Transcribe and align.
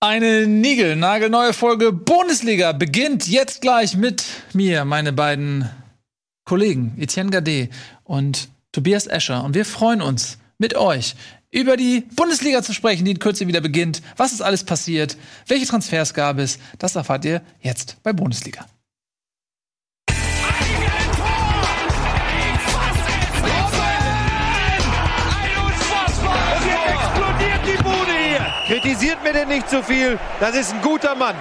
Eine 0.00 0.46
niegelnagelneue 0.46 1.54
Folge 1.54 1.90
Bundesliga 1.90 2.72
beginnt 2.72 3.26
jetzt 3.28 3.62
gleich 3.62 3.96
mit 3.96 4.26
mir, 4.52 4.84
meine 4.84 5.14
beiden 5.14 5.70
Kollegen 6.44 6.94
Etienne 6.98 7.30
Gade 7.30 7.70
und 8.04 8.50
Tobias 8.72 9.06
Escher. 9.06 9.42
Und 9.42 9.54
wir 9.54 9.64
freuen 9.64 10.02
uns 10.02 10.36
mit 10.58 10.76
euch 10.76 11.16
über 11.50 11.78
die 11.78 12.02
Bundesliga 12.14 12.62
zu 12.62 12.74
sprechen, 12.74 13.06
die 13.06 13.12
in 13.12 13.18
Kürze 13.18 13.46
wieder 13.48 13.62
beginnt. 13.62 14.02
Was 14.18 14.32
ist 14.32 14.42
alles 14.42 14.64
passiert? 14.64 15.16
Welche 15.46 15.64
Transfers 15.64 16.12
gab 16.12 16.38
es? 16.40 16.58
Das 16.78 16.94
erfahrt 16.94 17.24
ihr 17.24 17.40
jetzt 17.62 17.96
bei 18.02 18.12
Bundesliga. 18.12 18.66
Kritisiert 28.86 29.24
mir 29.24 29.32
denn 29.32 29.48
nicht 29.48 29.68
zu 29.68 29.78
so 29.78 29.82
viel. 29.82 30.16
Das 30.38 30.54
ist 30.54 30.72
ein 30.72 30.80
guter 30.80 31.16
Mann. 31.16 31.34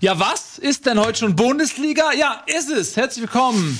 Ja, 0.00 0.18
was 0.18 0.56
ist 0.56 0.86
denn 0.86 0.98
heute 0.98 1.18
schon 1.18 1.36
Bundesliga? 1.36 2.10
Ja, 2.18 2.42
ist 2.46 2.70
es. 2.70 2.96
Herzlich 2.96 3.24
willkommen 3.24 3.78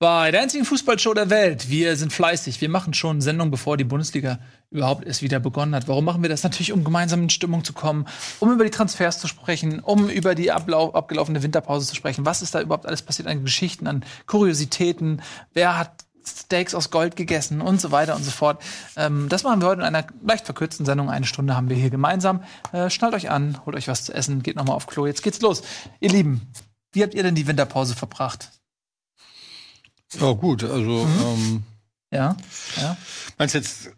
bei 0.00 0.32
der 0.32 0.42
einzigen 0.42 0.64
Fußballshow 0.64 1.14
der 1.14 1.30
Welt. 1.30 1.70
Wir 1.70 1.94
sind 1.94 2.12
fleißig. 2.12 2.60
Wir 2.60 2.68
machen 2.68 2.94
schon 2.94 3.20
Sendungen, 3.20 3.52
bevor 3.52 3.76
die 3.76 3.84
Bundesliga 3.84 4.40
überhaupt 4.72 5.04
erst 5.06 5.22
wieder 5.22 5.38
begonnen 5.38 5.72
hat. 5.72 5.86
Warum 5.86 6.04
machen 6.04 6.20
wir 6.22 6.28
das? 6.28 6.42
Natürlich, 6.42 6.72
um 6.72 6.82
gemeinsam 6.82 7.22
in 7.22 7.30
Stimmung 7.30 7.62
zu 7.62 7.72
kommen, 7.72 8.08
um 8.40 8.50
über 8.50 8.64
die 8.64 8.72
Transfers 8.72 9.20
zu 9.20 9.28
sprechen, 9.28 9.78
um 9.78 10.08
über 10.08 10.34
die 10.34 10.50
ablau 10.50 10.90
abgelaufene 10.90 11.44
Winterpause 11.44 11.86
zu 11.86 11.94
sprechen. 11.94 12.26
Was 12.26 12.42
ist 12.42 12.56
da 12.56 12.60
überhaupt 12.60 12.86
alles 12.86 13.02
passiert 13.02 13.28
an 13.28 13.44
Geschichten, 13.44 13.86
an 13.86 14.04
Kuriositäten? 14.26 15.22
Wer 15.52 15.78
hat 15.78 16.03
Steaks 16.26 16.74
aus 16.74 16.90
Gold 16.90 17.16
gegessen 17.16 17.60
und 17.60 17.80
so 17.80 17.90
weiter 17.90 18.16
und 18.16 18.24
so 18.24 18.30
fort. 18.30 18.62
Ähm, 18.96 19.28
das 19.28 19.42
machen 19.42 19.60
wir 19.60 19.68
heute 19.68 19.80
in 19.80 19.86
einer 19.86 20.06
leicht 20.22 20.44
verkürzten 20.44 20.86
Sendung. 20.86 21.10
Eine 21.10 21.26
Stunde 21.26 21.56
haben 21.56 21.68
wir 21.68 21.76
hier 21.76 21.90
gemeinsam. 21.90 22.42
Äh, 22.72 22.90
schnallt 22.90 23.14
euch 23.14 23.30
an, 23.30 23.60
holt 23.66 23.76
euch 23.76 23.88
was 23.88 24.04
zu 24.04 24.14
essen, 24.14 24.42
geht 24.42 24.56
nochmal 24.56 24.76
auf 24.76 24.86
Klo. 24.86 25.06
Jetzt 25.06 25.22
geht's 25.22 25.40
los. 25.40 25.62
Ihr 26.00 26.10
Lieben, 26.10 26.52
wie 26.92 27.02
habt 27.02 27.14
ihr 27.14 27.22
denn 27.22 27.34
die 27.34 27.46
Winterpause 27.46 27.94
verbracht? 27.94 28.50
Ja, 30.20 30.32
gut, 30.32 30.62
also. 30.64 31.04
Mhm. 31.04 31.20
Ähm, 31.22 31.62
ja, 32.12 32.36
ja. 32.76 32.96
Meinst 33.38 33.54
du 33.54 33.58
jetzt. 33.58 33.90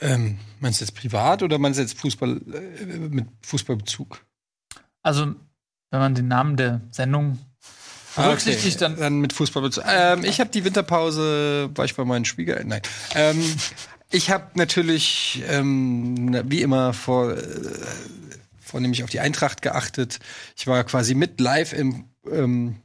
Ähm, 0.00 0.38
meinst 0.58 0.80
du 0.80 0.84
jetzt 0.84 0.96
privat 0.96 1.42
oder 1.42 1.58
meinst 1.58 1.78
du 1.78 1.82
jetzt 1.82 1.98
Fußball 1.98 2.40
äh, 2.52 2.84
mit 3.08 3.28
Fußballbezug? 3.42 4.24
Also, 5.02 5.26
wenn 5.90 6.00
man 6.00 6.14
den 6.14 6.26
Namen 6.26 6.56
der 6.56 6.80
Sendung 6.90 7.38
berücksichtigt, 8.16 8.76
okay. 8.76 8.92
dann, 8.94 9.00
dann 9.00 9.20
mit 9.20 9.32
Fußball. 9.32 9.70
Ähm, 9.88 10.24
ich 10.24 10.40
habe 10.40 10.50
die 10.50 10.64
Winterpause, 10.64 11.70
war 11.74 11.84
ich 11.84 11.94
bei 11.94 12.04
meinen 12.04 12.24
Schwiegereltern? 12.24 12.68
Nein. 12.68 12.82
Ähm, 13.14 13.56
ich 14.10 14.30
habe 14.30 14.46
natürlich, 14.54 15.42
ähm, 15.48 16.40
wie 16.44 16.62
immer, 16.62 16.92
vor, 16.92 17.32
äh, 17.32 17.42
vornehmlich 18.60 19.04
auf 19.04 19.10
die 19.10 19.20
Eintracht 19.20 19.62
geachtet. 19.62 20.18
Ich 20.56 20.66
war 20.66 20.84
quasi 20.84 21.14
mit 21.14 21.40
live 21.40 21.72
im 21.72 22.04
ähm, 22.30 22.76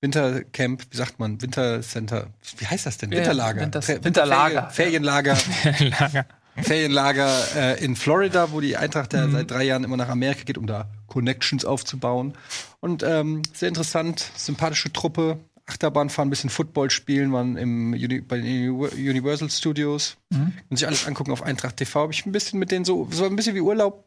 Wintercamp, 0.00 0.82
wie 0.90 0.96
sagt 0.96 1.18
man, 1.18 1.40
Wintercenter, 1.42 2.28
wie 2.56 2.66
heißt 2.66 2.86
das 2.86 2.98
denn? 2.98 3.10
Winterlager. 3.10 3.60
Winter, 3.60 4.04
Winterlager. 4.04 4.70
Ferienlager. 4.70 5.36
Ferienlager. 5.36 6.26
Ferienlager 6.56 7.56
äh, 7.56 7.84
in 7.84 7.96
Florida, 7.96 8.50
wo 8.52 8.60
die 8.60 8.76
Eintracht 8.76 9.12
ja 9.12 9.26
mhm. 9.26 9.32
seit 9.32 9.50
drei 9.50 9.64
Jahren 9.64 9.84
immer 9.84 9.96
nach 9.96 10.08
Amerika 10.08 10.44
geht, 10.44 10.58
um 10.58 10.66
da 10.66 10.88
Connections 11.10 11.66
aufzubauen. 11.66 12.32
Und 12.80 13.02
ähm, 13.02 13.42
sehr 13.52 13.68
interessant, 13.68 14.30
sympathische 14.34 14.90
Truppe. 14.92 15.38
Achterbahn 15.66 16.08
fahren, 16.08 16.28
ein 16.28 16.30
bisschen 16.30 16.50
Football 16.50 16.90
spielen, 16.90 17.32
waren 17.32 17.56
im 17.56 17.92
Uni 17.92 18.20
bei 18.22 18.38
den 18.40 18.70
Universal 18.70 19.50
Studios. 19.50 20.16
Mhm. 20.30 20.54
Und 20.70 20.76
sich 20.78 20.86
alles 20.86 21.06
angucken 21.06 21.32
auf 21.32 21.42
Eintracht 21.42 21.76
TV. 21.76 22.00
Habe 22.00 22.12
ich 22.12 22.24
ein 22.24 22.32
bisschen 22.32 22.58
mit 22.58 22.70
denen 22.70 22.84
so, 22.84 23.06
so 23.10 23.26
ein 23.26 23.36
bisschen 23.36 23.54
wie 23.54 23.60
Urlaub. 23.60 24.04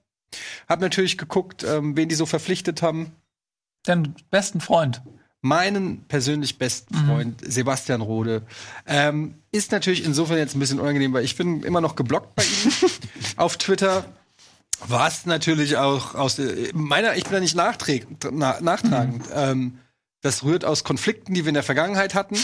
Hab 0.68 0.82
natürlich 0.82 1.18
geguckt, 1.18 1.64
ähm, 1.64 1.96
wen 1.96 2.10
die 2.10 2.16
so 2.16 2.26
verpflichtet 2.26 2.82
haben. 2.82 3.12
Deinen 3.84 4.16
besten 4.32 4.60
Freund 4.60 5.02
meinen 5.44 6.06
persönlich 6.06 6.58
besten 6.58 6.98
mhm. 6.98 7.06
Freund 7.06 7.42
mhm. 7.42 7.52
Sebastian 7.52 8.02
Rode. 8.02 8.42
Ähm, 8.88 9.36
ist 9.52 9.72
natürlich 9.72 10.04
insofern 10.06 10.38
jetzt 10.38 10.56
ein 10.56 10.60
bisschen 10.60 10.80
unangenehm, 10.80 11.14
weil 11.14 11.26
ich 11.26 11.36
bin 11.36 11.64
immer 11.64 11.82
noch 11.82 11.96
geblockt 11.96 12.34
bei 12.36 12.44
ihm 12.44 12.72
auf 13.36 13.58
Twitter. 13.58 14.06
Was 14.88 15.26
natürlich 15.26 15.78
auch 15.78 16.16
aus 16.16 16.40
meiner, 16.74 17.16
ich 17.16 17.24
bin 17.24 17.34
da 17.34 17.40
nicht 17.40 17.56
na, 17.56 18.62
nachtragend. 18.62 19.28
Mhm. 19.28 19.34
Ähm, 19.34 19.80
das 20.22 20.44
rührt 20.44 20.66
aus 20.66 20.84
Konflikten, 20.84 21.34
die 21.34 21.44
wir 21.44 21.50
in 21.50 21.56
der 21.56 21.64
Vergangenheit 21.64 22.16
hatten. 22.16 22.38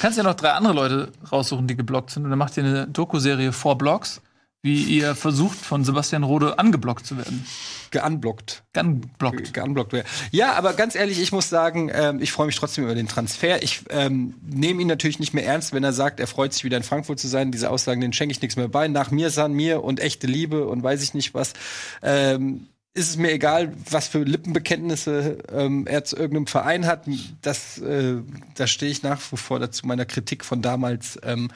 Kannst 0.00 0.18
ja 0.18 0.24
noch 0.24 0.34
drei 0.34 0.52
andere 0.52 0.74
Leute 0.74 1.12
raussuchen, 1.30 1.66
die 1.66 1.76
geblockt 1.76 2.10
sind. 2.10 2.24
Und 2.24 2.30
dann 2.30 2.38
macht 2.38 2.56
ihr 2.56 2.64
eine 2.64 2.86
Doku-Serie 2.86 3.52
vor 3.52 3.78
Blogs 3.78 4.20
wie 4.62 4.82
ihr 4.82 5.14
versucht, 5.14 5.58
von 5.58 5.84
Sebastian 5.84 6.24
Rode 6.24 6.58
angeblockt 6.58 7.06
zu 7.06 7.16
werden. 7.16 7.46
Geunblockt. 7.90 8.64
Geunblockt. 8.72 9.54
Geunblockt. 9.54 9.94
Ja, 10.30 10.54
aber 10.54 10.74
ganz 10.74 10.94
ehrlich, 10.94 11.20
ich 11.20 11.32
muss 11.32 11.48
sagen, 11.48 11.90
ähm, 11.92 12.20
ich 12.20 12.32
freue 12.32 12.46
mich 12.46 12.56
trotzdem 12.56 12.84
über 12.84 12.94
den 12.94 13.08
Transfer. 13.08 13.62
Ich 13.62 13.82
ähm, 13.90 14.34
nehme 14.42 14.82
ihn 14.82 14.88
natürlich 14.88 15.18
nicht 15.18 15.34
mehr 15.34 15.46
ernst, 15.46 15.72
wenn 15.72 15.84
er 15.84 15.92
sagt, 15.92 16.20
er 16.20 16.26
freut 16.26 16.52
sich 16.52 16.64
wieder 16.64 16.76
in 16.76 16.82
Frankfurt 16.82 17.18
zu 17.18 17.28
sein. 17.28 17.52
Diese 17.52 17.70
Aussagen, 17.70 18.00
denen 18.00 18.12
schenke 18.12 18.32
ich 18.32 18.42
nichts 18.42 18.56
mehr 18.56 18.68
bei. 18.68 18.88
Nach 18.88 19.10
mir 19.10 19.30
san 19.30 19.52
mir 19.52 19.82
und 19.82 20.00
echte 20.00 20.26
Liebe 20.26 20.66
und 20.66 20.82
weiß 20.82 21.02
ich 21.02 21.14
nicht 21.14 21.34
was. 21.34 21.52
Ähm, 22.02 22.68
ist 22.94 23.10
es 23.10 23.16
mir 23.16 23.30
egal, 23.30 23.72
was 23.88 24.08
für 24.08 24.24
Lippenbekenntnisse 24.24 25.38
ähm, 25.52 25.86
er 25.86 26.04
zu 26.04 26.16
irgendeinem 26.16 26.48
Verein 26.48 26.86
hat. 26.86 27.04
Das, 27.42 27.78
äh, 27.78 28.16
da 28.56 28.66
stehe 28.66 28.90
ich 28.90 29.02
nach 29.02 29.20
wie 29.30 29.36
vor 29.36 29.60
dazu 29.60 29.86
meiner 29.86 30.04
Kritik 30.04 30.44
von 30.44 30.62
damals, 30.62 31.18
ähm, 31.22 31.50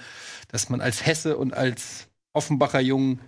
dass 0.49 0.69
man 0.69 0.81
als 0.81 1.04
Hesse 1.04 1.37
und 1.37 1.54
als 1.54 2.06
Offenbacher 2.32 2.81
Jungen 2.81 3.20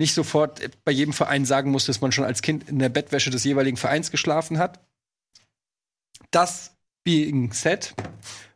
nicht 0.00 0.14
sofort 0.14 0.62
bei 0.84 0.92
jedem 0.92 1.12
Verein 1.12 1.44
sagen 1.44 1.70
muss, 1.70 1.84
dass 1.84 2.00
man 2.00 2.10
schon 2.10 2.24
als 2.24 2.40
Kind 2.40 2.68
in 2.68 2.78
der 2.78 2.88
Bettwäsche 2.88 3.30
des 3.30 3.44
jeweiligen 3.44 3.76
Vereins 3.76 4.10
geschlafen 4.10 4.58
hat. 4.58 4.80
Das 6.30 6.72
being 7.04 7.52
said, 7.52 7.94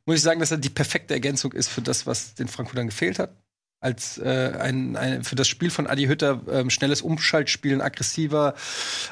muss 0.06 0.16
ich 0.16 0.22
sagen, 0.22 0.40
dass 0.40 0.50
er 0.50 0.56
die 0.56 0.70
perfekte 0.70 1.12
Ergänzung 1.12 1.52
ist 1.52 1.68
für 1.68 1.82
das, 1.82 2.06
was 2.06 2.34
den 2.34 2.48
Frankfurtern 2.48 2.86
gefehlt 2.86 3.18
hat. 3.18 3.36
Als 3.80 4.16
äh, 4.16 4.56
ein, 4.58 4.96
ein, 4.96 5.22
für 5.22 5.36
das 5.36 5.46
Spiel 5.46 5.68
von 5.68 5.86
Adi 5.86 6.06
Hütter 6.06 6.40
ähm, 6.50 6.70
schnelles 6.70 7.02
Umschaltspielen, 7.02 7.82
aggressiver, 7.82 8.54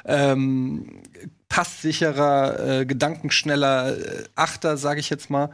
ähm, 0.07 1.03
passsicherer, 1.51 2.81
äh, 2.81 2.87
gedankenschneller 2.87 3.99
äh, 3.99 4.25
Achter, 4.35 4.79
sage 4.79 5.01
ich 5.01 5.11
jetzt 5.11 5.29
mal, 5.29 5.51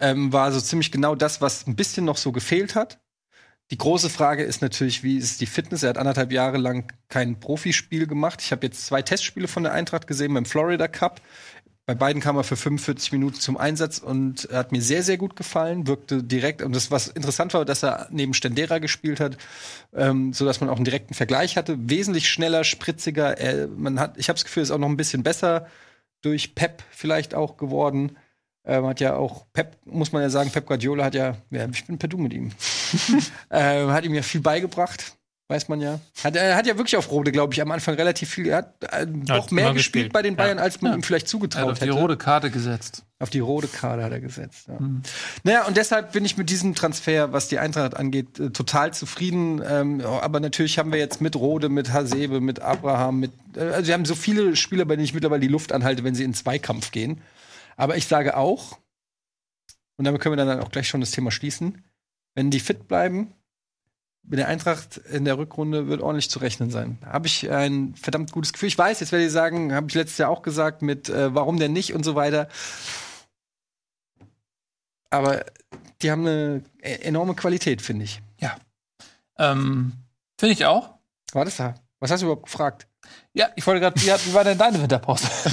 ähm, 0.00 0.32
war 0.32 0.50
so 0.50 0.62
ziemlich 0.62 0.90
genau 0.90 1.14
das, 1.14 1.42
was 1.42 1.66
ein 1.66 1.76
bisschen 1.76 2.06
noch 2.06 2.16
so 2.16 2.32
gefehlt 2.32 2.74
hat. 2.74 3.01
Die 3.72 3.78
große 3.78 4.10
Frage 4.10 4.42
ist 4.42 4.60
natürlich, 4.60 5.02
wie 5.02 5.16
ist 5.16 5.40
die 5.40 5.46
Fitness? 5.46 5.82
Er 5.82 5.88
hat 5.88 5.96
anderthalb 5.96 6.30
Jahre 6.30 6.58
lang 6.58 6.92
kein 7.08 7.40
Profispiel 7.40 8.06
gemacht. 8.06 8.42
Ich 8.42 8.52
habe 8.52 8.66
jetzt 8.66 8.84
zwei 8.84 9.00
Testspiele 9.00 9.48
von 9.48 9.62
der 9.62 9.72
Eintracht 9.72 10.06
gesehen 10.06 10.34
beim 10.34 10.44
Florida 10.44 10.88
Cup. 10.88 11.22
Bei 11.86 11.94
beiden 11.94 12.20
kam 12.20 12.36
er 12.36 12.44
für 12.44 12.56
45 12.56 13.12
Minuten 13.12 13.40
zum 13.40 13.56
Einsatz 13.56 13.96
und 13.96 14.46
hat 14.52 14.72
mir 14.72 14.82
sehr, 14.82 15.02
sehr 15.02 15.16
gut 15.16 15.36
gefallen, 15.36 15.86
wirkte 15.86 16.22
direkt. 16.22 16.60
Und 16.60 16.76
das, 16.76 16.90
was 16.90 17.08
interessant 17.08 17.54
war, 17.54 17.64
dass 17.64 17.82
er 17.82 18.08
neben 18.10 18.34
Stendera 18.34 18.78
gespielt 18.78 19.20
hat, 19.20 19.38
ähm, 19.94 20.34
sodass 20.34 20.60
man 20.60 20.68
auch 20.68 20.76
einen 20.76 20.84
direkten 20.84 21.14
Vergleich 21.14 21.56
hatte. 21.56 21.76
Wesentlich 21.88 22.28
schneller, 22.28 22.64
spritziger. 22.64 23.38
Er, 23.38 23.68
man 23.68 23.98
hat, 23.98 24.18
ich 24.18 24.28
habe 24.28 24.36
das 24.36 24.44
Gefühl, 24.44 24.64
ist 24.64 24.70
auch 24.70 24.76
noch 24.76 24.90
ein 24.90 24.98
bisschen 24.98 25.22
besser 25.22 25.66
durch 26.20 26.54
Pep 26.54 26.82
vielleicht 26.90 27.34
auch 27.34 27.56
geworden. 27.56 28.18
Ähm, 28.64 28.86
hat 28.86 29.00
ja 29.00 29.16
auch 29.16 29.44
Pep, 29.52 29.76
muss 29.84 30.12
man 30.12 30.22
ja 30.22 30.30
sagen, 30.30 30.50
Pep 30.50 30.66
Guardiola 30.66 31.04
hat 31.04 31.14
ja, 31.14 31.36
ja 31.50 31.66
ich 31.72 31.84
bin 31.84 31.98
per 31.98 32.08
Du 32.08 32.16
mit 32.16 32.32
ihm, 32.32 32.52
ähm, 33.50 33.90
hat 33.90 34.04
ihm 34.04 34.14
ja 34.14 34.22
viel 34.22 34.40
beigebracht, 34.40 35.16
weiß 35.48 35.68
man 35.68 35.80
ja. 35.80 35.98
Hat, 36.22 36.36
er 36.36 36.54
hat 36.54 36.66
ja 36.68 36.76
wirklich 36.76 36.96
auf 36.96 37.10
Rode, 37.10 37.32
glaube 37.32 37.52
ich, 37.52 37.60
am 37.60 37.72
Anfang 37.72 37.96
relativ 37.96 38.30
viel, 38.30 38.46
er 38.46 38.58
hat 38.58 38.74
äh, 38.92 39.04
noch 39.04 39.50
mehr 39.50 39.72
gespielt, 39.72 39.74
gespielt 39.74 40.12
bei 40.12 40.22
den 40.22 40.36
Bayern, 40.36 40.58
ja. 40.58 40.62
als 40.62 40.80
man 40.80 40.92
ja. 40.92 40.98
ihm 40.98 41.02
vielleicht 41.02 41.26
zugetraut 41.26 41.62
hätte. 41.62 41.72
Auf 41.72 41.78
die 41.80 41.86
hätte. 41.86 42.00
rote 42.00 42.16
Karte 42.16 42.50
gesetzt. 42.52 43.02
Auf 43.18 43.30
die 43.30 43.40
rote 43.40 43.66
Karte 43.66 44.04
hat 44.04 44.12
er 44.12 44.20
gesetzt, 44.20 44.68
ja. 44.68 44.78
Mhm. 44.78 45.02
Naja, 45.42 45.66
und 45.66 45.76
deshalb 45.76 46.12
bin 46.12 46.24
ich 46.24 46.36
mit 46.36 46.48
diesem 46.48 46.76
Transfer, 46.76 47.32
was 47.32 47.48
die 47.48 47.58
Eintracht 47.58 47.96
angeht, 47.96 48.38
äh, 48.38 48.50
total 48.50 48.94
zufrieden. 48.94 49.60
Ähm, 49.68 50.02
aber 50.02 50.38
natürlich 50.38 50.78
haben 50.78 50.92
wir 50.92 51.00
jetzt 51.00 51.20
mit 51.20 51.34
Rode, 51.34 51.68
mit 51.68 51.92
Hasebe, 51.92 52.40
mit 52.40 52.60
Abraham, 52.60 53.18
mit, 53.18 53.32
äh, 53.56 53.60
also 53.60 53.88
wir 53.88 53.94
haben 53.94 54.04
so 54.04 54.14
viele 54.14 54.54
Spieler, 54.54 54.84
bei 54.84 54.94
denen 54.94 55.04
ich 55.04 55.14
mittlerweile 55.14 55.40
die 55.40 55.48
Luft 55.48 55.72
anhalte, 55.72 56.04
wenn 56.04 56.14
sie 56.14 56.22
in 56.22 56.34
Zweikampf 56.34 56.92
gehen. 56.92 57.20
Aber 57.76 57.96
ich 57.96 58.06
sage 58.06 58.36
auch, 58.36 58.78
und 59.96 60.04
damit 60.04 60.20
können 60.20 60.36
wir 60.36 60.44
dann 60.44 60.60
auch 60.60 60.70
gleich 60.70 60.88
schon 60.88 61.00
das 61.00 61.10
Thema 61.10 61.30
schließen, 61.30 61.84
wenn 62.34 62.50
die 62.50 62.60
fit 62.60 62.88
bleiben, 62.88 63.34
mit 64.24 64.38
der 64.38 64.48
Eintracht 64.48 64.98
in 64.98 65.24
der 65.24 65.36
Rückrunde 65.36 65.88
wird 65.88 66.00
ordentlich 66.00 66.30
zu 66.30 66.38
rechnen 66.38 66.70
sein. 66.70 66.98
Habe 67.04 67.26
ich 67.26 67.50
ein 67.50 67.94
verdammt 67.96 68.32
gutes 68.32 68.52
Gefühl. 68.52 68.68
Ich 68.68 68.78
weiß, 68.78 69.00
jetzt 69.00 69.12
werde 69.12 69.26
ich 69.26 69.32
sagen, 69.32 69.74
habe 69.74 69.88
ich 69.88 69.94
letztes 69.94 70.18
Jahr 70.18 70.30
auch 70.30 70.42
gesagt, 70.42 70.82
mit 70.82 71.08
äh, 71.08 71.34
warum 71.34 71.58
denn 71.58 71.72
nicht 71.72 71.92
und 71.92 72.04
so 72.04 72.14
weiter. 72.14 72.48
Aber 75.10 75.44
die 76.00 76.10
haben 76.10 76.26
eine 76.26 76.62
e-, 76.80 76.94
enorme 77.02 77.34
Qualität, 77.34 77.82
finde 77.82 78.04
ich. 78.04 78.22
Ja. 78.38 78.56
Ähm, 79.38 79.92
finde 80.38 80.52
ich 80.52 80.64
auch. 80.66 80.94
War 81.32 81.44
das 81.44 81.56
da? 81.56 81.74
Was 81.98 82.10
hast 82.10 82.20
du 82.20 82.26
überhaupt 82.26 82.46
gefragt? 82.46 82.86
Ja, 83.34 83.48
ich 83.56 83.66
wollte 83.66 83.80
gerade, 83.80 83.98
wie, 84.02 84.12
hat- 84.12 84.26
wie 84.26 84.34
war 84.34 84.44
denn 84.44 84.58
deine 84.58 84.80
Winterpause? 84.82 85.24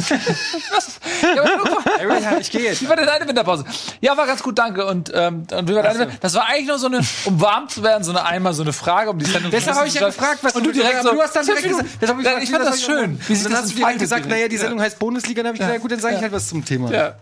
Was? 0.76 1.00
Ja, 1.34 1.44
aber 1.44 2.42
ich 2.42 2.52
gehe 2.52 2.62
jetzt. 2.64 2.81
Wie 2.81 2.90
war 2.90 2.98
denn 2.98 3.06
deine 3.06 3.26
Winterpause? 3.26 3.64
Ja, 4.02 4.18
war 4.18 4.28
ganz 4.28 4.44
gut, 4.44 4.58
danke. 4.60 4.86
Und, 4.86 5.10
ähm, 5.16 5.48
und 5.50 5.70
wie 5.70 5.76
war 5.76 5.84
deine 5.84 6.08
Das 6.20 6.34
war 6.34 6.46
eigentlich 6.48 6.68
nur 6.68 6.78
so 6.78 6.88
eine, 6.88 7.00
um 7.24 7.40
warm 7.40 7.70
zu 7.70 7.81
werden, 7.81 8.04
so 8.04 8.12
eine 8.12 8.26
einmal 8.26 8.54
so 8.54 8.64
eine 8.64 8.74
Frage, 8.74 9.10
um 9.12 9.18
die 9.18 9.26
Sendung 9.26 9.50
Deshalb 9.52 9.78
habe 9.78 9.88
ich 9.88 9.94
ja 9.94 10.08
gefragt, 10.08 10.40
was 10.42 10.56
und 10.56 10.66
du 10.66 10.74
direkt 10.74 11.04
so. 11.04 11.12
du 11.14 11.22
hast 11.22 11.34
dann 11.36 11.46
direkt 11.46 11.70
gesagt, 11.70 11.88
deshalb 12.02 12.18
hab 12.18 12.26
Ja, 12.26 12.31
gefragt, 12.31 12.44
ich 12.44 12.52
fand 12.52 12.66
das 12.66 12.81
schön. 12.84 13.20
Wie 13.28 13.34
dann 13.44 13.44
das 13.52 13.62
hast 13.62 13.70
du 13.72 13.76
direkt 13.76 13.78
entfaltet 13.78 14.00
gesagt, 14.02 14.26
naja, 14.28 14.48
die. 14.50 14.58
Sendung 14.58 14.81
heißt 14.81 15.00
Bundesliga, 15.00 15.42
dann 15.42 15.48
habe 15.48 15.56
ich 15.56 15.60
gesagt, 15.60 15.76
ja 15.76 15.81
gut, 15.81 15.92
dann 15.94 16.00
sage 16.02 16.16
ich 16.18 16.22
halt 16.22 16.31
was 16.34 16.50
zum 16.50 16.66
Thema. 16.66 16.92
Ja. 16.92 17.16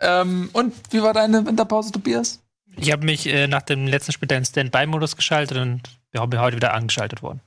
Ähm, 0.00 0.50
und 0.52 0.74
wie 0.90 1.02
war 1.02 1.14
deine 1.14 1.46
Winterpause, 1.46 1.92
Tobias? 1.92 2.40
Ich 2.76 2.92
habe 2.92 3.06
mich 3.06 3.26
äh, 3.26 3.46
nach 3.46 3.62
dem 3.62 3.86
letzten 3.86 4.12
Spiel 4.12 4.30
in 4.32 4.44
Standby-Modus 4.44 5.16
geschaltet 5.16 5.56
und 5.56 5.80
wir 6.10 6.26
bin 6.26 6.40
heute 6.40 6.56
wieder 6.56 6.74
angeschaltet 6.74 7.22
worden. 7.22 7.40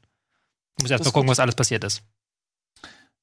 Ich 0.77 0.83
muss 0.83 0.91
erst 0.91 1.01
Das 1.01 1.07
mal 1.07 1.11
gucken, 1.11 1.27
gut. 1.27 1.31
was 1.33 1.39
alles 1.39 1.53
passiert 1.55 1.83
ist. 1.83 2.01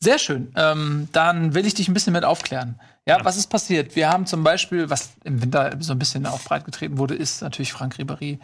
Sehr 0.00 0.18
schön. 0.18 0.52
Ähm, 0.56 1.08
dann 1.12 1.54
will 1.54 1.66
ich 1.66 1.74
dich 1.74 1.88
ein 1.88 1.94
bisschen 1.94 2.12
mit 2.12 2.24
aufklären. 2.24 2.78
Ja, 3.06 3.18
Ja. 3.18 3.24
was 3.24 3.36
ist 3.36 3.46
passiert? 3.48 3.96
Wir 3.96 4.10
haben 4.10 4.26
zum 4.26 4.44
Beispiel, 4.44 4.90
was 4.90 5.10
im 5.24 5.40
Winter 5.40 5.74
so 5.80 5.92
ein 5.92 5.98
bisschen 5.98 6.26
auch 6.26 6.40
breit 6.42 6.64
getreten 6.64 6.98
wurde, 6.98 7.14
ist 7.14 7.40
natürlich 7.42 7.72
Frank 7.72 7.96
Ribéry. 7.96 8.38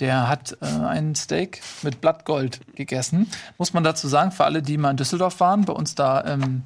Der 0.00 0.28
hat 0.28 0.56
äh, 0.62 0.66
ein 0.66 1.14
Steak 1.14 1.60
mit 1.82 2.00
Blattgold 2.00 2.60
gegessen. 2.76 3.30
Muss 3.58 3.72
man 3.74 3.84
dazu 3.84 4.08
sagen, 4.08 4.32
für 4.32 4.44
alle, 4.44 4.62
die 4.62 4.78
mal 4.78 4.90
in 4.92 4.96
Düsseldorf 4.96 5.40
waren, 5.40 5.64
bei 5.66 5.72
uns 5.72 5.94
da 5.94 6.24
ähm, 6.24 6.62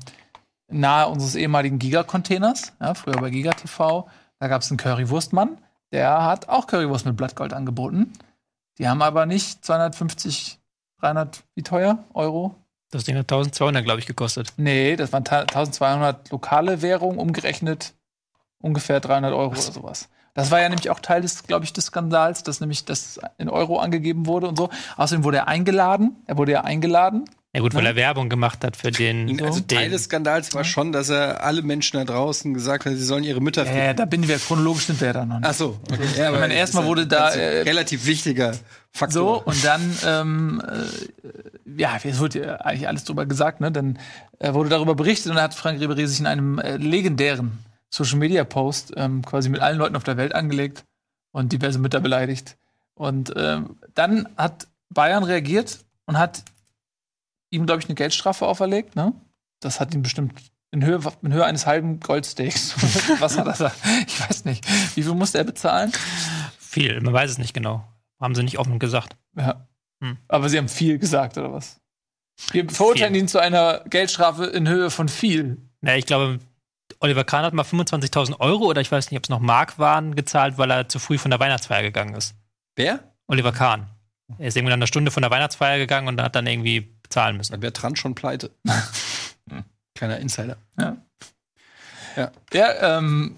nahe 0.69 1.09
unseres 1.09 1.35
ehemaligen 1.35 1.79
Giga-Containers, 1.79 2.73
ja, 2.81 2.94
früher 2.94 3.17
bei 3.21 3.31
Giga 3.31 3.53
TV, 3.53 4.09
da 4.38 4.49
gab 4.49 4.62
es 4.62 4.71
einen 4.71 4.79
Currywurstmann, 4.79 5.59
der 5.93 6.25
hat 6.25 6.49
auch 6.49 6.67
Currywurst 6.67 7.06
mit 7.06 7.17
Blattgold 7.17 7.53
angeboten. 7.53 8.12
Die 8.79 8.88
haben 8.88 9.03
aber 9.03 9.27
nicht 9.27 9.65
250, 9.65 10.59
300, 11.00 11.43
wie 11.55 11.62
teuer? 11.62 11.99
Euro 12.15 12.55
Das 12.91 13.05
Ding 13.05 13.17
hat 13.17 13.31
1200, 13.31 13.85
glaube 13.85 14.00
ich, 14.00 14.06
gekostet. 14.06 14.53
Nee, 14.56 14.97
das 14.97 15.12
waren 15.12 15.25
ta- 15.25 15.41
1200 15.41 16.31
lokale 16.31 16.83
Währungen, 16.83 17.19
umgerechnet 17.19 17.94
ungefähr 18.61 19.00
300 19.00 19.33
Euro 19.33 19.50
oder 19.53 19.61
sowas. 19.61 20.09
Das 20.35 20.50
war 20.50 20.61
ja 20.61 20.69
nämlich 20.69 20.91
auch 20.91 21.00
Teil 21.00 21.23
des, 21.23 21.44
glaube 21.44 21.65
ich, 21.65 21.73
des 21.73 21.87
Skandals, 21.87 22.43
dass 22.43 22.61
nämlich 22.61 22.85
das 22.85 23.19
in 23.38 23.49
Euro 23.49 23.79
angegeben 23.79 24.27
wurde 24.27 24.49
und 24.49 24.56
so. 24.56 24.69
Außerdem 24.97 25.25
wurde 25.25 25.38
er 25.38 25.49
eingeladen. 25.49 26.17
Er 26.27 26.37
wurde 26.37 26.53
ja 26.53 26.61
eingeladen. 26.62 27.25
Ja 27.56 27.62
gut, 27.62 27.75
weil 27.75 27.85
Ja. 27.85 27.91
er 27.91 27.97
Werbung 27.97 28.29
gemacht 28.29 28.62
hat 28.64 28.76
für 28.76 28.91
den. 28.91 29.41
Also 29.43 29.61
den 29.61 29.69
Teil 29.69 29.91
des 29.91 30.05
Skandals 30.05 30.53
war 30.55 30.62
schon, 30.62 30.93
dass 30.93 31.08
er 31.08 31.43
alle 31.43 31.62
Menschen 31.62 31.97
da 31.97 32.05
draußen 32.05 32.53
gesagt 32.53 32.85
hat, 32.85 32.93
sie 32.93 33.03
sollen 33.03 33.25
ihre 33.25 33.41
Mütter 33.41 33.64
Ja, 33.64 33.85
ja, 33.87 33.94
da 33.94 34.05
bin 34.05 34.29
wir 34.29 34.38
chronologisch 34.38 34.85
sind 34.85 35.00
wir 35.00 35.06
ja 35.08 35.12
da 35.14 35.25
noch 35.25 35.38
nicht. 35.38 35.49
Ach 35.49 35.55
so, 35.55 35.81
okay. 35.91 36.03
Ja, 36.19 36.26
Ich 36.32 36.38
meine, 36.38 36.49
das 36.49 36.58
erstmal 36.58 36.82
ist 36.85 36.88
wurde 36.91 37.03
ein 37.03 37.08
da, 37.08 37.31
äh, 37.31 37.62
relativ 37.62 38.05
wichtiger 38.05 38.53
So, 38.53 38.61
Faktor. 38.93 39.47
und 39.47 39.64
dann, 39.64 39.97
ähm, 40.06 40.62
äh, 40.69 41.81
ja, 41.81 41.99
es 42.05 42.19
wurde 42.19 42.41
ja 42.44 42.56
eigentlich 42.56 42.88
alles 42.88 43.05
drüber 43.05 43.25
gesagt, 43.25 43.61
ne? 43.62 43.73
Dann 43.73 43.99
äh, 44.38 44.52
wurde 44.52 44.69
darüber 44.69 44.94
berichtet 44.94 45.31
und 45.31 45.37
dann 45.37 45.44
hat 45.44 45.55
Frank 45.55 45.81
Ribéry 45.81 46.06
sich 46.06 46.20
in 46.20 46.26
einem 46.26 46.59
äh, 46.59 46.76
legendären 46.76 47.59
Social 47.88 48.19
Media 48.19 48.44
Post 48.44 48.93
ähm, 48.97 49.23
quasi 49.25 49.49
mit 49.49 49.61
allen 49.62 49.79
Leuten 49.79 49.97
auf 49.97 50.05
der 50.05 50.19
Welt 50.19 50.35
angelegt 50.35 50.85
und 51.32 51.52
diverse 51.52 51.79
Mütter 51.79 52.00
beleidigt. 52.00 52.56
Und 52.94 53.32
ähm, 53.35 53.76
dann 53.94 54.29
hat 54.37 54.67
Bayern 54.91 55.25
reagiert 55.25 55.79
und 56.05 56.19
hat 56.19 56.43
ihm, 57.50 57.66
glaube 57.66 57.81
ich, 57.81 57.88
eine 57.88 57.94
Geldstrafe 57.94 58.46
auferlegt, 58.46 58.96
ne? 58.96 59.12
Das 59.60 59.81
hat 59.81 59.94
ihn 59.94 60.02
bestimmt 60.02 60.34
in 60.70 60.84
Höhe, 60.84 61.00
in 61.22 61.32
Höhe 61.32 61.44
eines 61.44 61.66
halben 61.66 62.00
Goldsteaks. 62.00 62.75
Was 63.20 63.38
hat 63.38 63.46
er 63.46 63.54
da? 63.54 63.72
Ich 64.06 64.20
weiß 64.20 64.44
nicht. 64.44 64.66
Wie 64.96 65.02
viel 65.02 65.14
musste 65.14 65.38
er 65.38 65.44
bezahlen? 65.44 65.93
viel, 66.76 67.00
man 67.00 67.14
weiß 67.14 67.31
es 67.31 67.38
nicht 67.38 67.54
genau. 67.54 67.88
Haben 68.20 68.34
sie 68.34 68.43
nicht 68.43 68.58
offen 68.58 68.78
gesagt. 68.78 69.16
Ja. 69.34 69.66
Hm. 70.02 70.19
Aber 70.28 70.50
sie 70.50 70.58
haben 70.58 70.69
viel 70.69 70.98
gesagt, 70.98 71.38
oder 71.38 71.52
was? 71.52 71.81
Wir 72.52 72.69
verurteilen 72.69 73.14
Viel. 73.14 73.22
ihn 73.22 73.28
zu 73.28 73.38
einer 73.38 73.82
Geldstrafe 73.88 74.44
in 74.44 74.69
Höhe 74.69 74.90
von 74.90 75.08
viel. 75.08 75.56
Ja, 75.81 75.94
ich 75.94 76.04
glaube, 76.04 76.38
Oliver 77.00 77.25
Kahn 77.25 77.44
hat 77.44 77.54
mal 77.54 77.62
25.000 77.62 78.40
Euro 78.40 78.66
oder 78.66 78.82
ich 78.82 78.92
weiß 78.92 79.10
nicht, 79.10 79.19
ob 79.19 79.25
es 79.25 79.31
noch 79.31 79.40
Mark 79.40 79.78
waren, 79.78 80.14
gezahlt, 80.14 80.58
weil 80.58 80.70
er 80.70 80.88
zu 80.88 80.99
früh 80.99 81.16
von 81.16 81.31
der 81.31 81.40
Weihnachtsfeier 81.40 81.82
gegangen 81.82 82.14
ist. 82.14 82.34
Wer? 82.75 83.00
Oliver 83.26 83.52
Kahn. 83.52 83.87
Er 84.38 84.49
ist 84.49 84.56
irgendwie 84.56 84.70
nach 84.70 84.76
einer 84.76 84.87
Stunde 84.87 85.10
von 85.10 85.22
der 85.22 85.31
Weihnachtsfeier 85.31 85.78
gegangen 85.78 86.08
und 86.08 86.20
hat 86.20 86.34
dann 86.34 86.46
irgendwie 86.46 86.95
bezahlen 87.08 87.37
müssen. 87.37 87.53
Dann 87.53 87.62
wäre 87.62 87.73
Trant 87.73 87.99
schon 87.99 88.14
pleite. 88.14 88.50
Kleiner 89.94 90.19
Insider. 90.19 90.56
Ja, 92.53 92.99
ähm, 92.99 93.37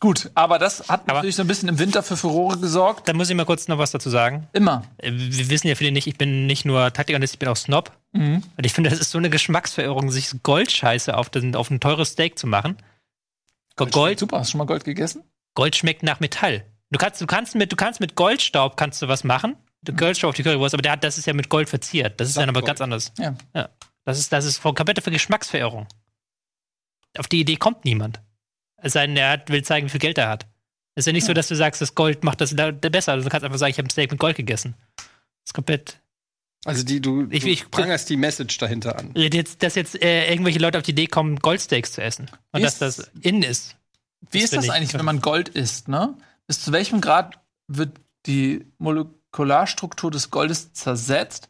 gut, 0.00 0.30
aber 0.34 0.58
das 0.58 0.88
hat 0.88 1.02
Aber- 1.02 1.14
natürlich 1.14 1.36
so 1.36 1.42
ein 1.42 1.46
bisschen 1.48 1.68
im 1.68 1.78
Winter 1.78 2.02
für 2.02 2.16
Furore 2.16 2.58
gesorgt. 2.58 3.08
Da 3.08 3.12
muss 3.12 3.30
ich 3.30 3.36
mal 3.36 3.44
kurz 3.46 3.68
noch 3.68 3.78
was 3.78 3.90
dazu 3.92 4.10
sagen. 4.10 4.48
Immer. 4.52 4.84
Äh, 4.98 5.12
Wir 5.12 5.48
wissen 5.50 5.68
ja 5.68 5.74
viele 5.76 5.92
nicht, 5.92 6.06
ich 6.06 6.18
bin 6.18 6.46
nicht 6.46 6.64
nur 6.64 6.92
Taktikanalyst, 6.92 7.34
ich 7.34 7.38
bin 7.38 7.48
auch 7.48 7.56
Snob. 7.56 7.92
Mhm. 8.12 8.42
Und 8.56 8.66
ich 8.66 8.72
finde, 8.72 8.90
das 8.90 8.98
ist 8.98 9.10
so 9.10 9.18
eine 9.18 9.30
Geschmacksverirrung, 9.30 10.10
sich 10.10 10.30
Goldscheiße 10.42 11.16
auf, 11.16 11.30
den, 11.30 11.54
auf 11.54 11.70
ein 11.70 11.80
teures 11.80 12.10
Steak 12.10 12.38
zu 12.38 12.46
machen. 12.46 12.76
Gold, 13.76 14.18
Super, 14.18 14.40
hast 14.40 14.48
du 14.48 14.52
schon 14.52 14.58
mal 14.58 14.64
Gold 14.66 14.84
gegessen? 14.84 15.22
Gold 15.54 15.76
schmeckt 15.76 16.02
nach 16.02 16.18
Metall. 16.18 16.64
Du 16.90 16.98
kannst, 16.98 17.20
du 17.20 17.26
kannst 17.26 17.54
mit, 17.54 17.70
du 17.70 17.76
kannst 17.76 18.00
mit 18.00 18.16
Goldstaub 18.16 18.76
kannst 18.76 19.00
du 19.02 19.06
was 19.08 19.22
machen. 19.22 19.54
Goldstaub 19.96 20.30
auf 20.30 20.34
die 20.34 20.42
Currywurst, 20.42 20.74
aber 20.74 20.82
der 20.82 20.92
hat, 20.92 21.04
das 21.04 21.18
ist 21.18 21.26
ja 21.26 21.32
mit 21.32 21.48
Gold 21.48 21.68
verziert. 21.68 22.20
Das 22.20 22.28
ist 22.28 22.36
dann 22.36 22.48
aber 22.48 22.62
ganz 22.62 22.80
anders. 22.80 23.12
Ja. 23.18 23.34
Ja. 23.54 23.68
Das 24.04 24.18
ist, 24.18 24.32
das 24.32 24.44
ist 24.44 24.58
voll 24.58 24.74
komplette 24.74 25.02
für 25.02 25.10
Geschmacksverirrung. 25.10 25.86
Auf 27.16 27.28
die 27.28 27.40
Idee 27.40 27.56
kommt 27.56 27.84
niemand. 27.84 28.20
Es 28.76 28.92
sei 28.92 29.06
denn, 29.06 29.16
er 29.16 29.30
hat, 29.30 29.50
will 29.50 29.62
zeigen, 29.62 29.86
wie 29.86 29.90
viel 29.90 30.00
Geld 30.00 30.18
er 30.18 30.28
hat. 30.28 30.46
Es 30.94 31.02
ist 31.02 31.06
ja 31.06 31.12
nicht 31.12 31.24
so, 31.26 31.32
dass 31.32 31.48
du 31.48 31.54
sagst, 31.54 31.80
das 31.80 31.94
Gold 31.94 32.24
macht 32.24 32.40
das 32.40 32.54
da- 32.54 32.72
da 32.72 32.88
besser. 32.88 33.12
Also 33.12 33.24
du 33.24 33.30
kannst 33.30 33.44
einfach 33.44 33.58
sagen, 33.58 33.70
ich 33.70 33.78
habe 33.78 33.86
ein 33.86 33.90
Steak 33.90 34.10
mit 34.10 34.20
Gold 34.20 34.36
gegessen. 34.36 34.74
Das 34.96 35.06
ist 35.46 35.54
komplett. 35.54 36.00
Also 36.64 36.82
die, 36.84 37.00
du, 37.00 37.28
Ich- 37.30 37.44
du 37.44 37.48
ich- 37.48 37.70
prangerst 37.70 38.10
die 38.10 38.16
Message 38.16 38.58
dahinter 38.58 38.98
an. 38.98 39.12
Jetzt, 39.14 39.62
dass 39.62 39.74
jetzt 39.76 40.00
äh, 40.02 40.28
irgendwelche 40.30 40.58
Leute 40.58 40.78
auf 40.78 40.84
die 40.84 40.90
Idee 40.90 41.06
kommen, 41.06 41.36
Goldsteaks 41.38 41.92
zu 41.92 42.02
essen. 42.02 42.28
Und 42.52 42.60
Wie 42.60 42.62
dass 42.64 42.74
ist- 42.80 42.98
das 42.98 43.10
in 43.20 43.42
ist. 43.42 43.76
Wie 44.30 44.40
Das 44.40 44.52
ist 44.52 44.56
das 44.56 44.70
eigentlich, 44.70 44.94
wenn 44.94 45.04
man 45.04 45.20
Gold 45.20 45.48
isst, 45.50 45.86
ne? 45.88 46.16
Bis 46.48 46.62
zu 46.62 46.72
welchem 46.72 47.00
Grad 47.00 47.38
wird 47.68 47.96
die 48.26 48.66
Molekularstruktur 49.32 50.10
des 50.10 50.30
Goldes 50.30 50.72
zersetzt? 50.72 51.48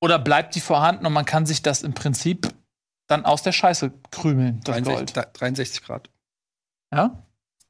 Oder 0.00 0.18
bleibt 0.18 0.54
die 0.54 0.60
vorhanden 0.60 1.06
und 1.06 1.12
man 1.12 1.24
kann 1.24 1.46
sich 1.46 1.62
das 1.62 1.82
im 1.82 1.94
Prinzip 1.94 2.52
dann 3.06 3.24
aus 3.24 3.42
der 3.42 3.52
Scheiße 3.52 3.90
krümeln, 4.10 4.60
das 4.64 4.76
63, 4.76 4.94
Gold? 4.94 5.16
da- 5.16 5.24
63 5.32 5.82
Grad 5.82 6.10
Ja? 6.92 7.22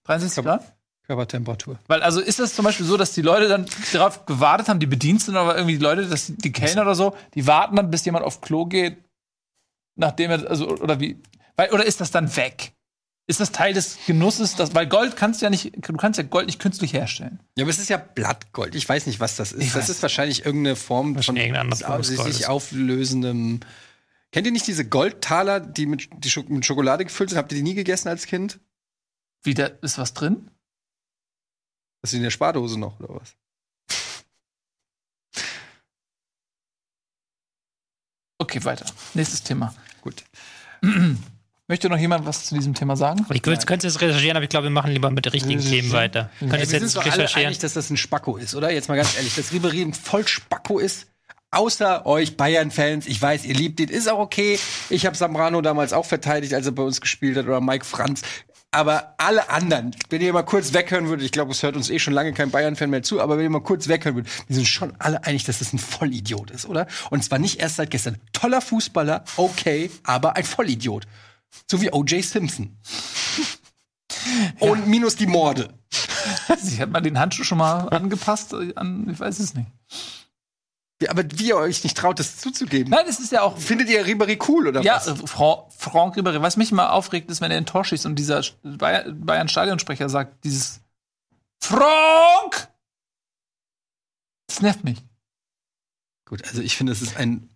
63 0.05 0.37
Kann- 0.37 0.44
Grad? 0.44 0.76
Körpertemperatur. 1.06 1.79
Weil, 1.87 2.03
also 2.03 2.19
ist 2.21 2.38
das 2.38 2.55
zum 2.55 2.65
Beispiel 2.65 2.87
so, 2.87 2.97
dass 2.97 3.12
die 3.12 3.21
Leute 3.21 3.47
dann 3.47 3.67
darauf 3.93 4.25
gewartet 4.25 4.69
haben, 4.71 4.81
die 4.81 4.87
Bediensteten 4.87 5.37
oder 5.38 5.55
irgendwie 5.55 5.76
die 5.76 5.82
Leute, 5.85 6.09
dass 6.09 6.29
die 6.35 6.50
Kellner 6.50 6.81
oder 6.82 6.94
so, 6.94 7.15
die 7.35 7.47
warten 7.47 7.76
dann, 7.76 7.91
bis 7.91 8.06
jemand 8.06 8.25
auf 8.25 8.41
Klo 8.41 8.65
geht, 8.65 8.97
nachdem 9.97 10.31
er, 10.31 10.49
also, 10.49 10.67
oder 10.71 11.00
wie, 11.00 11.21
weil, 11.56 11.71
oder 11.73 11.85
ist 11.85 12.00
das 12.00 12.11
dann 12.11 12.35
weg? 12.37 12.73
Ist 13.26 13.41
das 13.41 13.53
Teil 13.53 13.73
des 13.73 13.99
Genusses, 14.06 14.55
das, 14.55 14.75
weil 14.75 14.87
Gold 14.87 15.17
kannst 15.17 15.41
du 15.41 15.47
ja 15.47 15.50
nicht, 15.50 15.73
du 15.76 15.97
kannst 15.97 16.19
ja 16.19 16.25
Gold 16.25 16.47
nicht 16.47 16.59
künstlich 16.59 16.93
herstellen. 16.93 17.41
Ja, 17.56 17.65
aber 17.65 17.71
es 17.71 17.79
ist 17.79 17.88
ja 17.88 17.97
Blattgold. 17.97 18.75
Ich 18.75 18.87
weiß 18.87 19.06
nicht, 19.06 19.19
was 19.19 19.37
das 19.37 19.53
ist. 19.53 19.62
Ich 19.62 19.73
das 19.73 19.85
weiß. 19.85 19.88
ist 19.88 20.03
wahrscheinlich 20.03 20.44
irgendeine 20.44 20.76
Form 20.76 21.21
von 21.23 22.03
sich 22.03 22.47
auflösendem. 22.47 23.61
Kennt 24.31 24.47
ihr 24.47 24.52
nicht 24.52 24.66
diese 24.66 24.87
Goldtaler, 24.87 25.61
die 25.61 25.87
mit, 25.87 26.11
die 26.19 26.28
Scho 26.28 26.43
mit 26.49 26.66
Schokolade 26.66 27.04
gefüllt 27.04 27.31
sind? 27.31 27.38
Habt 27.38 27.50
ihr 27.52 27.57
die 27.57 27.62
nie 27.62 27.75
gegessen 27.75 28.09
als 28.09 28.26
Kind? 28.26 28.61
Wie, 29.43 29.54
da 29.54 29.66
ist 29.66 29.97
was 29.97 30.12
drin? 30.12 30.50
Das 32.02 32.12
ist 32.12 32.16
in 32.16 32.23
der 32.23 32.31
Spardose 32.31 32.78
noch, 32.78 33.00
oder 33.00 33.14
was? 33.14 33.37
Okay, 38.37 38.62
weiter. 38.64 38.85
Nächstes 39.14 39.43
Thema. 39.43 39.75
Gut. 40.02 40.25
Möchte 41.66 41.88
noch 41.88 41.97
jemand 41.97 42.26
was 42.26 42.44
zu 42.44 42.54
diesem 42.54 42.75
Thema 42.75 42.94
sagen? 42.94 43.25
Ich 43.33 43.40
könnte 43.40 43.87
es 43.87 44.00
recherchieren, 44.00 44.37
aber 44.37 44.44
ich 44.44 44.50
glaube, 44.50 44.64
wir 44.64 44.71
machen 44.71 44.92
lieber 44.92 45.11
mit 45.11 45.25
den 45.25 45.33
richtigen 45.33 45.61
Themen 45.61 45.92
weiter. 45.92 46.30
Ey, 46.40 46.49
Könntest 46.49 46.73
wir 46.73 46.80
sind 46.80 46.83
jetzt 46.83 46.97
doch 46.97 47.06
alle 47.11 47.35
einig, 47.35 47.59
dass 47.59 47.73
das 47.73 47.88
ein 47.88 47.97
Spacko 47.97 48.37
ist, 48.37 48.54
oder? 48.54 48.71
Jetzt 48.71 48.88
mal 48.88 48.97
ganz 48.97 49.16
ehrlich, 49.16 49.35
dass 49.35 49.50
Ribery 49.50 49.80
ein 49.80 49.94
Vollspacko 49.94 50.78
ist. 50.78 51.06
Außer 51.52 52.04
euch 52.04 52.37
Bayern-Fans, 52.37 53.06
ich 53.06 53.23
weiß, 53.23 53.47
ihr 53.47 53.54
liebt 53.54 53.80
ihn, 53.80 53.88
ist 53.88 54.11
auch 54.11 54.18
okay. 54.18 54.59
Ich 54.90 55.06
habe 55.06 55.16
Sambrano 55.16 55.62
damals 55.62 55.94
auch 55.94 56.04
verteidigt, 56.04 56.52
als 56.52 56.66
er 56.66 56.73
bei 56.73 56.83
uns 56.83 57.00
gespielt 57.00 57.38
hat, 57.38 57.47
oder 57.47 57.61
Mike 57.62 57.87
Franz. 57.87 58.23
Aber 58.71 59.14
alle 59.18 59.49
anderen, 59.49 59.94
wenn 60.11 60.21
ihr 60.21 60.33
mal 60.33 60.42
kurz 60.42 60.75
weghören 60.75 61.09
würdet, 61.09 61.25
ich 61.25 61.33
glaube, 61.33 61.52
es 61.52 61.62
hört 61.62 61.76
uns 61.76 61.88
eh 61.88 62.00
schon 62.00 62.12
lange 62.12 62.33
kein 62.33 62.50
Bayern-Fan 62.50 62.90
mehr 62.90 63.04
zu, 63.04 63.23
aber 63.23 63.38
wenn 63.38 63.44
ihr 63.44 63.50
mal 63.50 63.62
kurz 63.62 63.88
weghören 63.88 64.16
würdet, 64.16 64.33
wir 64.49 64.56
sind 64.56 64.66
schon 64.66 64.92
alle 64.99 65.25
einig, 65.25 65.44
dass 65.44 65.61
das 65.61 65.73
ein 65.73 65.78
Vollidiot 65.78 66.50
ist, 66.50 66.66
oder? 66.66 66.88
Und 67.09 67.25
zwar 67.25 67.38
nicht 67.38 67.61
erst 67.61 67.76
seit 67.76 67.90
gestern. 67.90 68.18
Toller 68.33 68.61
Fußballer, 68.61 69.25
okay, 69.37 69.90
aber 70.02 70.37
ein 70.37 70.44
Vollidiot. 70.44 71.06
So 71.70 71.80
wie 71.80 71.92
O.J. 71.92 72.23
Simpson. 72.25 72.76
Und 74.61 74.87
minus 74.87 75.16
die 75.16 75.26
Morde. 75.26 75.75
Sie 76.58 76.80
hat 76.80 76.90
man 76.90 77.02
den 77.02 77.18
Handschuh 77.18 77.44
schon 77.44 77.58
mal 77.58 77.88
angepasst 77.90 78.54
an, 78.54 79.08
ich 79.11 79.20
weiß 79.20 79.38
es 79.40 79.54
nicht. 79.54 79.70
Ja, 81.02 81.11
aber 81.11 81.25
wie 81.34 81.49
ihr 81.49 81.56
euch 81.56 81.82
nicht 81.84 81.96
traut, 81.96 82.18
das 82.18 82.38
zuzugeben. 82.38 82.90
Nein, 82.90 83.04
das 83.06 83.18
ist 83.20 83.32
ja 83.32 83.42
auch 83.42 83.58
Findet 83.58 83.88
ihr 83.90 84.06
Ribery 84.06 84.38
cool 84.49 84.68
oder 84.68 84.80
Ja, 84.82 84.96
was? 84.96 85.08
äh, 85.08 85.16
Fra 85.26 85.66
Franck 85.76 86.16
Ribéry. 86.16 86.40
Was 86.40 86.56
mich 86.56 86.70
immer 86.73 86.92
aufregt, 86.92 87.30
ist, 87.30 87.40
wenn 87.40 87.50
er 87.50 87.64
Tor 87.66 87.84
schießt 87.84 88.06
und 88.06 88.14
dieser 88.16 88.42
Bayer- 88.62 89.11
Bayern-Stadionsprecher 89.12 90.08
sagt, 90.08 90.44
dieses 90.44 90.80
Franck! 91.61 92.68
Das 94.46 94.62
nervt 94.62 94.84
mich. 94.84 94.99
Gut, 96.26 96.44
also 96.46 96.62
ich 96.62 96.76
finde, 96.76 96.92
es 96.92 97.02
ist 97.02 97.16
ein, 97.16 97.50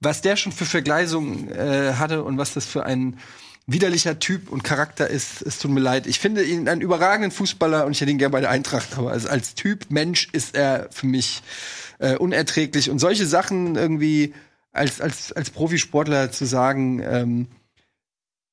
was 0.00 0.22
der 0.22 0.36
schon 0.36 0.52
für 0.52 0.64
Vergleisungen 0.64 1.50
äh, 1.50 1.94
hatte 1.94 2.24
und 2.24 2.38
was 2.38 2.54
das 2.54 2.66
für 2.66 2.84
ein 2.84 3.18
widerlicher 3.66 4.18
Typ 4.18 4.50
und 4.50 4.64
Charakter 4.64 5.08
ist, 5.08 5.42
es 5.42 5.58
tut 5.58 5.70
mir 5.70 5.80
leid. 5.80 6.06
Ich 6.06 6.18
finde 6.18 6.42
ihn 6.42 6.68
einen 6.68 6.80
überragenden 6.80 7.30
Fußballer 7.30 7.86
und 7.86 7.92
ich 7.92 8.00
hätte 8.00 8.10
ihn 8.10 8.18
gerne 8.18 8.32
bei 8.32 8.40
der 8.40 8.50
Eintracht, 8.50 8.98
aber 8.98 9.12
als, 9.12 9.26
als 9.26 9.54
Typ, 9.54 9.90
Mensch 9.90 10.28
ist 10.32 10.56
er 10.56 10.88
für 10.90 11.06
mich 11.06 11.42
äh, 11.98 12.16
unerträglich. 12.16 12.90
Und 12.90 12.98
solche 12.98 13.26
Sachen 13.26 13.76
irgendwie 13.76 14.34
als, 14.72 15.00
als, 15.00 15.32
als 15.32 15.50
Profisportler 15.50 16.32
zu 16.32 16.46
sagen, 16.46 17.00
ähm, 17.02 17.46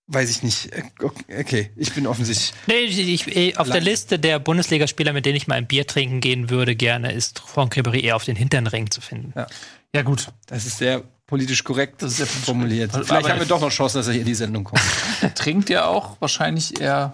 weiß 0.07 0.29
ich 0.29 0.43
nicht. 0.43 0.73
Äh, 0.73 0.83
okay, 1.01 1.71
ich 1.75 1.93
bin 1.93 2.07
offensichtlich. 2.07 2.53
Nee, 2.67 2.79
ich, 2.81 3.27
ich, 3.27 3.59
auf 3.59 3.69
der 3.69 3.81
Liste 3.81 4.19
der 4.19 4.39
Bundesligaspieler, 4.39 5.13
mit 5.13 5.25
denen 5.25 5.35
ich 5.35 5.47
mal 5.47 5.55
ein 5.55 5.67
Bier 5.67 5.87
trinken 5.87 6.21
gehen 6.21 6.49
würde, 6.49 6.75
gerne 6.75 7.11
ist 7.11 7.39
Franck 7.39 7.75
Ribéry 7.75 8.01
eher 8.01 8.15
auf 8.15 8.25
den 8.25 8.35
hinteren 8.35 8.67
Ring 8.67 8.89
zu 8.89 9.01
finden. 9.01 9.33
Ja. 9.35 9.47
Ja, 9.95 10.01
gut. 10.01 10.27
Das 10.47 10.65
ist 10.65 10.77
sehr 10.77 11.03
politisch 11.25 11.63
korrekt 11.63 12.01
Das 12.01 12.11
ist 12.11 12.17
sehr 12.17 12.27
formuliert. 12.27 12.93
Also, 12.93 13.05
Vielleicht 13.05 13.29
haben 13.29 13.39
wir 13.39 13.45
doch 13.45 13.61
noch 13.61 13.69
Chancen, 13.69 13.97
dass 13.97 14.07
er 14.07 14.13
hier 14.13 14.21
in 14.21 14.27
die 14.27 14.35
Sendung 14.35 14.63
kommt. 14.63 14.81
Trinkt 15.35 15.69
ja 15.69 15.85
auch 15.85 16.19
wahrscheinlich 16.19 16.79
eher 16.79 17.13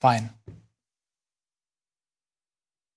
Wein. 0.00 0.30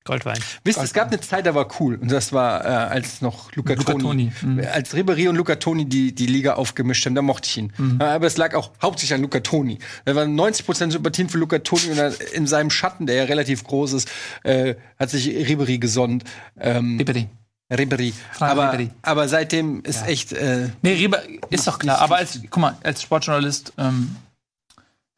Goldwein. 0.05 0.37
Wisst 0.63 0.77
ihr, 0.77 0.83
es 0.83 0.93
gab 0.93 1.07
eine 1.07 1.19
Zeit, 1.19 1.47
da 1.47 1.55
war 1.55 1.67
cool. 1.79 1.95
Und 1.95 2.11
das 2.11 2.31
war, 2.31 2.63
äh, 2.63 2.67
als 2.67 3.21
noch 3.21 3.51
Luca, 3.53 3.73
Luca 3.73 3.93
Toni, 3.93 4.03
Toni, 4.03 4.31
mhm. 4.43 4.67
als 4.71 4.93
Ribéry 4.93 5.27
und 5.29 5.35
Luca 5.35 5.55
Toni 5.55 5.85
die, 5.85 6.13
die 6.13 6.27
Liga 6.27 6.53
aufgemischt 6.53 7.07
haben, 7.07 7.15
da 7.15 7.23
mochte 7.23 7.49
ich 7.49 7.57
ihn. 7.57 7.73
Mhm. 7.75 7.99
Aber 7.99 8.27
es 8.27 8.37
lag 8.37 8.53
auch 8.53 8.71
hauptsächlich 8.83 9.15
an 9.15 9.21
Luca 9.23 9.39
Toni. 9.39 9.79
Da 10.05 10.15
waren 10.15 10.39
90% 10.39 10.91
Sympathien 10.91 11.27
für 11.27 11.39
Luca 11.39 11.57
Toni 11.57 11.89
und 11.89 11.97
dann 11.97 12.13
in 12.33 12.45
seinem 12.45 12.69
Schatten, 12.69 13.07
der 13.07 13.15
ja 13.15 13.23
relativ 13.23 13.63
groß 13.63 13.93
ist, 13.93 14.11
äh, 14.43 14.75
hat 14.99 15.09
sich 15.09 15.27
Ribéry 15.27 15.79
gesonnt. 15.79 16.23
Ähm, 16.59 16.99
Ribéry. 16.99 17.27
Frank 17.69 18.51
Aber, 18.51 18.71
Ribéry. 18.73 18.89
aber 19.01 19.27
seitdem 19.27 19.81
ist 19.83 20.05
echt, 20.05 20.33
äh, 20.33 20.69
Nee, 20.81 20.93
Rieber 20.93 21.21
ist 21.49 21.67
doch 21.67 21.79
klar. 21.79 21.99
Aber 21.99 22.17
als, 22.17 22.39
guck 22.49 22.61
mal, 22.61 22.77
als 22.83 23.01
Sportjournalist, 23.01 23.73
ähm, 23.77 24.15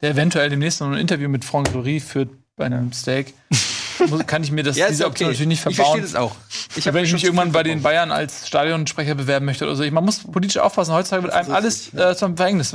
der 0.00 0.10
eventuell 0.10 0.48
demnächst 0.48 0.80
noch 0.80 0.88
ein 0.90 0.98
Interview 0.98 1.28
mit 1.28 1.44
Franck 1.44 1.68
Ribéry 1.70 2.00
führt 2.00 2.30
bei 2.56 2.64
einem 2.66 2.92
Steak, 2.92 3.34
muss, 4.06 4.26
kann 4.26 4.42
ich 4.42 4.50
mir 4.52 4.62
das, 4.62 4.76
ja, 4.76 4.88
diese 4.88 5.04
okay. 5.04 5.10
Option 5.10 5.28
natürlich 5.30 5.48
nicht 5.48 5.58
Ich 5.58 5.62
verstehe 5.62 5.84
verbauen. 5.84 6.02
das 6.02 6.14
auch. 6.14 6.32
Ich 6.76 6.86
wenn 6.92 7.04
ich 7.04 7.12
mich 7.12 7.24
irgendwann 7.24 7.52
bei 7.52 7.62
den. 7.62 7.82
Bayern 7.82 8.10
als 8.12 8.46
Stadionsprecher 8.48 9.14
bewerben 9.14 9.46
möchte 9.46 9.64
oder 9.64 9.76
so. 9.76 9.82
Ich, 9.82 9.92
man 9.92 10.04
muss 10.04 10.18
politisch 10.20 10.58
aufpassen. 10.58 10.92
Heutzutage 10.94 11.22
wird 11.24 11.32
einem 11.32 11.52
alles 11.52 11.92
äh, 11.94 12.14
zum 12.16 12.36
Verhängnis. 12.36 12.74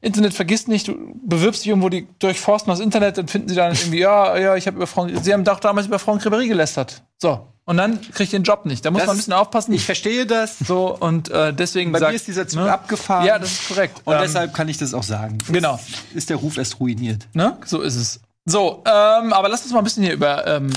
Internet 0.00 0.34
vergisst 0.34 0.68
nicht, 0.68 0.88
du 0.88 0.94
bewirbst 1.24 1.62
dich 1.62 1.68
irgendwo, 1.68 1.88
die 1.88 2.06
durchforsten 2.18 2.70
das 2.70 2.80
Internet, 2.80 3.16
dann 3.16 3.26
finden 3.28 3.48
sie 3.48 3.54
dann 3.54 3.72
irgendwie, 3.74 4.00
ja, 4.00 4.36
ja, 4.36 4.54
ich 4.56 4.66
habe 4.66 4.76
über 4.76 4.86
Franck, 4.86 5.12
sie 5.22 5.32
haben 5.32 5.44
doch 5.44 5.60
damals 5.60 5.86
über 5.86 5.98
Franck 5.98 6.22
Ribéry 6.26 6.46
gelästert. 6.48 7.02
So. 7.18 7.46
Und 7.66 7.78
dann 7.78 7.98
kriegt 8.12 8.30
ihr 8.34 8.38
den 8.38 8.44
Job 8.44 8.66
nicht. 8.66 8.84
Da 8.84 8.90
muss 8.90 9.00
Das- 9.00 9.06
man 9.06 9.14
ein 9.16 9.18
bisschen 9.18 9.32
aufpassen. 9.32 9.72
Ich 9.72 9.86
verstehe 9.86 10.26
das. 10.26 10.58
so, 10.58 10.94
und 10.94 11.30
äh, 11.30 11.54
deswegen 11.54 11.92
Bei 11.92 11.98
sag- 12.00 12.10
mir 12.10 12.16
ist 12.16 12.26
dieser 12.26 12.46
Zug 12.46 12.60
ne? 12.60 12.70
abgefahren. 12.70 13.24
Ja, 13.24 13.38
das 13.38 13.52
ist 13.52 13.68
korrekt. 13.68 14.02
Und 14.04 14.12
Ähm, 14.14 14.20
deshalb 14.22 14.52
kann 14.52 14.68
ich 14.68 14.76
das 14.76 14.92
auch 14.92 15.02
sagen. 15.02 15.38
Genau. 15.50 15.80
Ist 16.14 16.28
der 16.28 16.36
Ruf 16.36 16.58
erst 16.58 16.78
ruiniert. 16.80 17.26
Ne? 17.32 17.56
So 17.64 17.80
ist 17.80 17.96
es. 17.96 18.20
So, 18.46 18.82
ähm, 18.86 19.32
aber 19.32 19.48
lass 19.48 19.62
uns 19.62 19.72
mal 19.72 19.78
ein 19.78 19.84
bisschen 19.84 20.02
hier 20.02 20.12
über 20.12 20.46
ähm, 20.46 20.70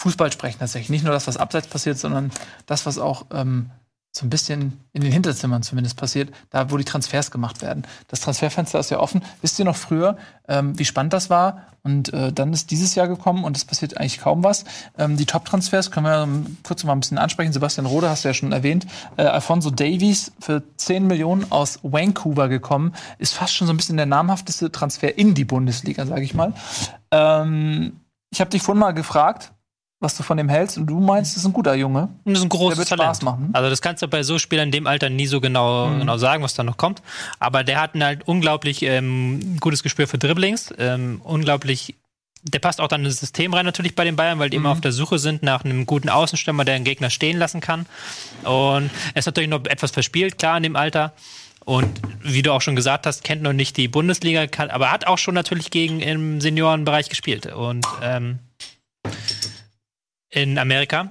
Fußball 0.00 0.32
sprechen 0.32 0.60
tatsächlich. 0.60 0.90
Nicht 0.90 1.04
nur 1.04 1.12
das, 1.12 1.26
was 1.26 1.36
abseits 1.36 1.66
passiert, 1.66 1.98
sondern 1.98 2.30
das, 2.66 2.86
was 2.86 2.98
auch 2.98 3.26
ähm, 3.32 3.70
so 4.10 4.26
ein 4.26 4.30
bisschen 4.30 4.80
in 4.92 5.02
den 5.02 5.12
Hinterzimmern 5.12 5.62
zumindest 5.62 5.96
passiert, 5.96 6.30
da 6.50 6.70
wo 6.70 6.76
die 6.76 6.84
Transfers 6.84 7.30
gemacht 7.30 7.62
werden. 7.62 7.86
Das 8.08 8.20
Transferfenster 8.20 8.78
ist 8.78 8.90
ja 8.90 8.98
offen. 8.98 9.22
Wisst 9.42 9.58
ihr 9.58 9.64
noch 9.64 9.76
früher, 9.76 10.16
ähm, 10.48 10.78
wie 10.78 10.84
spannend 10.84 11.12
das 11.12 11.30
war? 11.30 11.66
Und 11.82 12.12
äh, 12.12 12.32
dann 12.32 12.52
ist 12.52 12.70
dieses 12.70 12.94
Jahr 12.94 13.06
gekommen 13.06 13.44
und 13.44 13.56
es 13.56 13.64
passiert 13.64 13.96
eigentlich 13.96 14.18
kaum 14.18 14.42
was. 14.42 14.64
Ähm, 14.96 15.16
die 15.16 15.26
Top-Transfers 15.26 15.90
können 15.90 16.06
wir 16.06 16.22
ähm, 16.22 16.56
kurz 16.62 16.84
mal 16.84 16.92
ein 16.92 17.00
bisschen 17.00 17.18
ansprechen. 17.18 17.52
Sebastian 17.52 17.86
Rode 17.86 18.08
hast 18.10 18.24
du 18.24 18.28
ja 18.28 18.34
schon 18.34 18.52
erwähnt. 18.52 18.86
Äh, 19.16 19.22
Alfonso 19.22 19.70
Davies 19.70 20.32
für 20.40 20.62
10 20.76 21.06
Millionen 21.06 21.50
aus 21.52 21.78
Vancouver 21.82 22.48
gekommen. 22.48 22.94
Ist 23.18 23.34
fast 23.34 23.54
schon 23.54 23.66
so 23.66 23.72
ein 23.72 23.76
bisschen 23.76 23.96
der 23.96 24.06
namhafteste 24.06 24.72
Transfer 24.72 25.16
in 25.16 25.34
die 25.34 25.44
Bundesliga, 25.44 26.04
sage 26.04 26.22
ich 26.22 26.34
mal. 26.34 26.52
Ähm, 27.10 28.00
ich 28.30 28.40
habe 28.40 28.50
dich 28.50 28.62
vorhin 28.62 28.80
mal 28.80 28.92
gefragt, 28.92 29.52
was 30.00 30.16
du 30.16 30.22
von 30.22 30.36
dem 30.36 30.48
hältst 30.48 30.78
und 30.78 30.86
du 30.86 31.00
meinst, 31.00 31.32
das 31.34 31.42
ist 31.42 31.46
ein 31.48 31.52
guter 31.52 31.74
Junge. 31.74 32.08
Das 32.24 32.38
ist 32.38 32.44
ein 32.44 32.48
großes 32.48 32.76
Der 32.76 32.78
wird 32.78 32.88
Talent. 32.88 33.06
Spaß 33.16 33.22
machen. 33.22 33.50
Also 33.52 33.68
das 33.68 33.82
kannst 33.82 34.02
du 34.02 34.06
bei 34.08 34.22
so 34.22 34.38
Spielern 34.38 34.68
in 34.68 34.72
dem 34.72 34.86
Alter 34.86 35.10
nie 35.10 35.26
so 35.26 35.40
genau, 35.40 35.88
Mhm. 35.88 36.00
genau 36.00 36.16
sagen, 36.18 36.42
was 36.44 36.54
da 36.54 36.62
noch 36.62 36.76
kommt. 36.76 37.02
Aber 37.40 37.64
der 37.64 37.80
hat 37.80 37.94
ein 37.94 38.04
halt 38.04 38.22
unglaublich 38.26 38.82
ähm, 38.82 39.56
gutes 39.58 39.82
Gespür 39.82 40.06
für 40.06 40.18
Dribblings, 40.18 40.72
ähm, 40.78 41.20
unglaublich. 41.24 41.96
Der 42.44 42.60
passt 42.60 42.80
auch 42.80 42.86
dann 42.86 43.04
ins 43.04 43.18
System 43.18 43.52
rein 43.52 43.66
natürlich 43.66 43.96
bei 43.96 44.04
den 44.04 44.14
Bayern, 44.14 44.38
weil 44.38 44.50
die 44.50 44.58
Mhm. 44.58 44.64
immer 44.66 44.72
auf 44.72 44.80
der 44.80 44.92
Suche 44.92 45.18
sind 45.18 45.42
nach 45.42 45.64
einem 45.64 45.84
guten 45.84 46.08
Außenstürmer, 46.08 46.64
der 46.64 46.78
den 46.78 46.84
Gegner 46.84 47.10
stehen 47.10 47.36
lassen 47.36 47.60
kann. 47.60 47.86
Und 48.44 48.90
er 49.14 49.16
ist 49.18 49.26
natürlich 49.26 49.50
noch 49.50 49.64
etwas 49.64 49.90
verspielt, 49.90 50.38
klar 50.38 50.56
in 50.56 50.62
dem 50.62 50.76
Alter. 50.76 51.12
Und 51.64 51.88
wie 52.22 52.42
du 52.42 52.52
auch 52.52 52.62
schon 52.62 52.76
gesagt 52.76 53.04
hast, 53.04 53.24
kennt 53.24 53.42
noch 53.42 53.52
nicht 53.52 53.76
die 53.76 53.88
Bundesliga, 53.88 54.46
kann, 54.46 54.70
aber 54.70 54.92
hat 54.92 55.08
auch 55.08 55.18
schon 55.18 55.34
natürlich 55.34 55.72
gegen 55.72 55.98
im 55.98 56.40
Seniorenbereich 56.40 57.08
gespielt. 57.08 57.46
Und 57.52 57.84
ähm, 58.00 58.38
in 60.30 60.58
Amerika. 60.58 61.10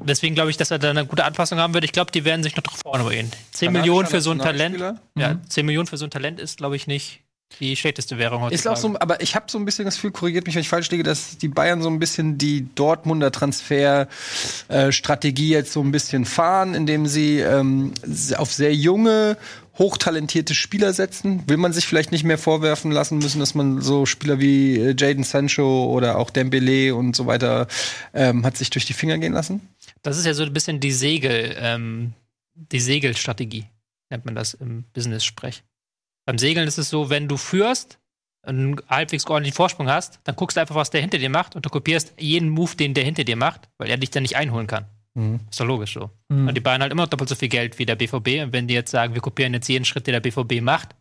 Deswegen 0.00 0.34
glaube 0.34 0.50
ich, 0.50 0.56
dass 0.56 0.70
er 0.70 0.78
da 0.78 0.90
eine 0.90 1.06
gute 1.06 1.24
Anpassung 1.24 1.58
haben 1.58 1.74
wird. 1.74 1.84
Ich 1.84 1.92
glaube, 1.92 2.12
die 2.12 2.24
werden 2.24 2.42
sich 2.42 2.56
noch 2.56 2.62
drauf 2.62 2.78
vorne 2.82 3.08
gehen. 3.10 3.30
10 3.52 3.72
Millionen 3.72 4.06
für 4.06 4.20
so 4.20 4.30
ein 4.30 4.38
Talent. 4.38 4.78
Ja, 5.16 5.40
10 5.48 5.66
Millionen 5.66 5.86
für 5.86 5.96
so 5.96 6.04
ein 6.04 6.10
Talent 6.10 6.38
ist, 6.38 6.58
glaube 6.58 6.76
ich, 6.76 6.86
nicht 6.86 7.20
die 7.60 7.76
schlechteste 7.76 8.18
Währung 8.18 8.42
heutzutage. 8.42 8.54
Ist 8.54 8.66
auch 8.66 8.76
so, 8.76 8.96
aber 8.98 9.22
ich 9.22 9.36
habe 9.36 9.46
so 9.48 9.58
ein 9.58 9.64
bisschen 9.64 9.84
das 9.84 9.94
Gefühl, 9.94 10.10
korrigiert 10.12 10.46
mich, 10.46 10.56
wenn 10.56 10.62
ich 10.62 10.68
falsch 10.68 10.90
liege, 10.90 11.04
dass 11.04 11.38
die 11.38 11.48
Bayern 11.48 11.82
so 11.82 11.88
ein 11.88 11.98
bisschen 11.98 12.38
die 12.38 12.66
Dortmunder 12.74 13.30
Transferstrategie 13.30 15.50
jetzt 15.50 15.72
so 15.72 15.80
ein 15.80 15.92
bisschen 15.92 16.24
fahren, 16.24 16.74
indem 16.74 17.06
sie 17.06 17.40
ähm, 17.40 17.92
auf 18.36 18.52
sehr 18.52 18.74
junge, 18.74 19.36
hochtalentierte 19.78 20.54
Spieler 20.54 20.92
setzen. 20.92 21.42
Will 21.48 21.56
man 21.56 21.72
sich 21.72 21.86
vielleicht 21.86 22.12
nicht 22.12 22.24
mehr 22.24 22.38
vorwerfen 22.38 22.90
lassen 22.90 23.18
müssen, 23.18 23.40
dass 23.40 23.54
man 23.54 23.80
so 23.80 24.06
Spieler 24.06 24.38
wie 24.38 24.78
äh, 24.78 24.94
Jaden 24.96 25.24
Sancho 25.24 25.86
oder 25.86 26.18
auch 26.18 26.30
Dembele 26.30 26.94
und 26.94 27.16
so 27.16 27.26
weiter 27.26 27.66
ähm, 28.12 28.44
hat 28.44 28.56
sich 28.56 28.70
durch 28.70 28.84
die 28.84 28.92
Finger 28.92 29.18
gehen 29.18 29.32
lassen? 29.32 29.68
Das 30.02 30.18
ist 30.18 30.26
ja 30.26 30.34
so 30.34 30.44
ein 30.44 30.52
bisschen 30.52 30.80
die 30.80 30.92
Segel, 30.92 31.56
ähm, 31.58 32.12
die 32.54 32.80
Segelstrategie, 32.80 33.66
nennt 34.10 34.24
man 34.24 34.34
das 34.34 34.54
im 34.54 34.84
Business-Sprech. 34.92 35.62
Beim 36.26 36.38
Segeln 36.38 36.68
ist 36.68 36.78
es 36.78 36.88
so, 36.88 37.10
wenn 37.10 37.28
du 37.28 37.36
führst, 37.36 37.98
einen 38.42 38.76
halbwegs 38.88 39.26
ordentlichen 39.26 39.56
Vorsprung 39.56 39.88
hast, 39.88 40.20
dann 40.24 40.36
guckst 40.36 40.56
du 40.56 40.60
einfach, 40.60 40.74
was 40.74 40.90
der 40.90 41.00
hinter 41.00 41.18
dir 41.18 41.30
macht 41.30 41.56
und 41.56 41.64
du 41.64 41.70
kopierst 41.70 42.14
jeden 42.18 42.50
Move, 42.50 42.76
den 42.76 42.94
der 42.94 43.04
hinter 43.04 43.24
dir 43.24 43.36
macht, 43.36 43.68
weil 43.78 43.88
er 43.88 43.96
dich 43.96 44.10
dann 44.10 44.22
nicht 44.22 44.36
einholen 44.36 44.66
kann. 44.66 44.86
Ist 45.50 45.60
doch 45.60 45.66
logisch 45.66 45.94
so. 45.94 46.10
Mhm. 46.28 46.48
Und 46.48 46.54
die 46.54 46.60
Bayern 46.60 46.82
halt 46.82 46.92
immer 46.92 47.02
noch 47.02 47.10
doppelt 47.10 47.28
so 47.28 47.34
viel 47.36 47.48
Geld 47.48 47.78
wie 47.78 47.86
der 47.86 47.94
BVB. 47.94 48.42
Und 48.42 48.52
wenn 48.52 48.66
die 48.66 48.74
jetzt 48.74 48.90
sagen, 48.90 49.14
wir 49.14 49.20
kopieren 49.20 49.54
jetzt 49.54 49.68
jeden 49.68 49.84
Schritt, 49.84 50.06
den 50.06 50.12
der 50.12 50.20
BVB 50.20 50.60
macht, 50.60 50.94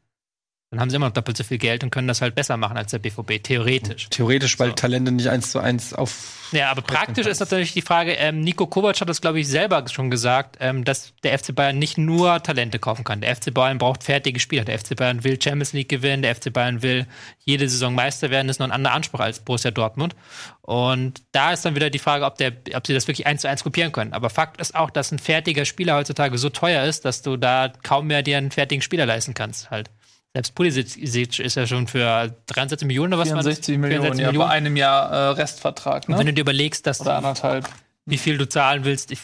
dann 0.73 0.81
haben 0.81 0.89
sie 0.89 0.95
immer 0.95 1.05
noch 1.07 1.13
doppelt 1.13 1.37
so 1.37 1.43
viel 1.43 1.59
Geld 1.59 1.83
und 1.83 1.91
können 1.91 2.07
das 2.07 2.21
halt 2.21 2.33
besser 2.33 2.57
machen 2.57 2.77
als 2.77 2.91
der 2.91 2.99
BVB, 2.99 3.43
theoretisch. 3.43 4.09
Theoretisch, 4.09 4.57
weil 4.59 4.69
So. 4.69 4.73
Talente 4.75 5.11
nicht 5.11 5.29
eins 5.29 5.51
zu 5.51 5.59
eins 5.59 5.93
auf. 5.93 6.49
Ja, 6.51 6.69
aber 6.71 6.81
praktisch 6.81 7.25
ist 7.27 7.39
natürlich 7.39 7.73
die 7.73 7.81
Frage, 7.81 8.13
ähm, 8.13 8.41
Nico 8.41 8.67
Kovac 8.67 8.99
hat 8.99 9.09
das, 9.09 9.21
glaube 9.21 9.39
ich, 9.39 9.47
selber 9.47 9.83
schon 9.87 10.09
gesagt, 10.09 10.57
ähm, 10.59 10.83
dass 10.83 11.13
der 11.23 11.37
FC 11.37 11.53
Bayern 11.53 11.79
nicht 11.79 11.97
nur 11.97 12.41
Talente 12.43 12.79
kaufen 12.79 13.03
kann. 13.03 13.21
Der 13.21 13.35
FC 13.35 13.53
Bayern 13.53 13.77
braucht 13.77 14.03
fertige 14.03 14.39
Spieler. 14.39 14.63
Der 14.63 14.77
FC 14.77 14.95
Bayern 14.95 15.23
will 15.23 15.41
Champions 15.41 15.73
League 15.73 15.89
gewinnen, 15.89 16.21
der 16.21 16.35
FC 16.35 16.51
Bayern 16.51 16.81
will 16.81 17.07
jede 17.39 17.67
Saison 17.69 17.93
Meister 17.95 18.29
werden, 18.29 18.47
das 18.47 18.55
ist 18.55 18.59
noch 18.59 18.67
ein 18.67 18.71
anderer 18.71 18.93
Anspruch 18.93 19.19
als 19.19 19.39
Borussia 19.39 19.71
Dortmund. 19.71 20.15
Und 20.61 21.21
da 21.33 21.53
ist 21.53 21.65
dann 21.65 21.75
wieder 21.75 21.89
die 21.89 21.99
Frage, 21.99 22.25
ob, 22.25 22.37
der, 22.37 22.53
ob 22.75 22.87
sie 22.87 22.93
das 22.93 23.07
wirklich 23.07 23.27
eins 23.27 23.41
zu 23.41 23.49
eins 23.49 23.63
kopieren 23.63 23.91
können. 23.91 24.13
Aber 24.13 24.29
Fakt 24.29 24.61
ist 24.61 24.75
auch, 24.75 24.89
dass 24.89 25.11
ein 25.11 25.19
fertiger 25.19 25.65
Spieler 25.65 25.95
heutzutage 25.95 26.37
so 26.37 26.49
teuer 26.49 26.83
ist, 26.85 27.03
dass 27.03 27.21
du 27.21 27.35
da 27.35 27.71
kaum 27.83 28.07
mehr 28.07 28.23
dir 28.23 28.37
einen 28.37 28.51
fertigen 28.51 28.81
Spieler 28.81 29.05
leisten 29.05 29.33
kannst. 29.33 29.71
Halt. 29.71 29.89
Selbst 30.35 30.55
Pulisic 30.55 30.97
ist 30.97 31.55
ja 31.55 31.67
schon 31.67 31.87
für 31.87 32.35
73 32.47 32.87
Millionen 32.87 33.13
oder 33.13 33.21
was 33.21 33.29
war 33.29 33.37
das? 33.43 33.45
64 33.65 33.77
Millionen, 33.77 34.17
ja, 34.19 34.31
bei 34.31 34.49
einem 34.49 34.75
Jahr 34.75 35.11
äh, 35.11 35.27
Restvertrag. 35.33 36.07
Und 36.09 36.17
wenn 36.17 36.25
Ne? 36.25 36.31
du 36.31 36.33
dir 36.33 36.41
überlegst, 36.41 36.87
dass 36.87 37.01
Oder 37.01 37.17
anderthalb. 37.17 37.69
wie 38.05 38.17
viel 38.17 38.37
du 38.39 38.49
zahlen 38.49 38.83
willst 38.83 39.11
ich, 39.11 39.19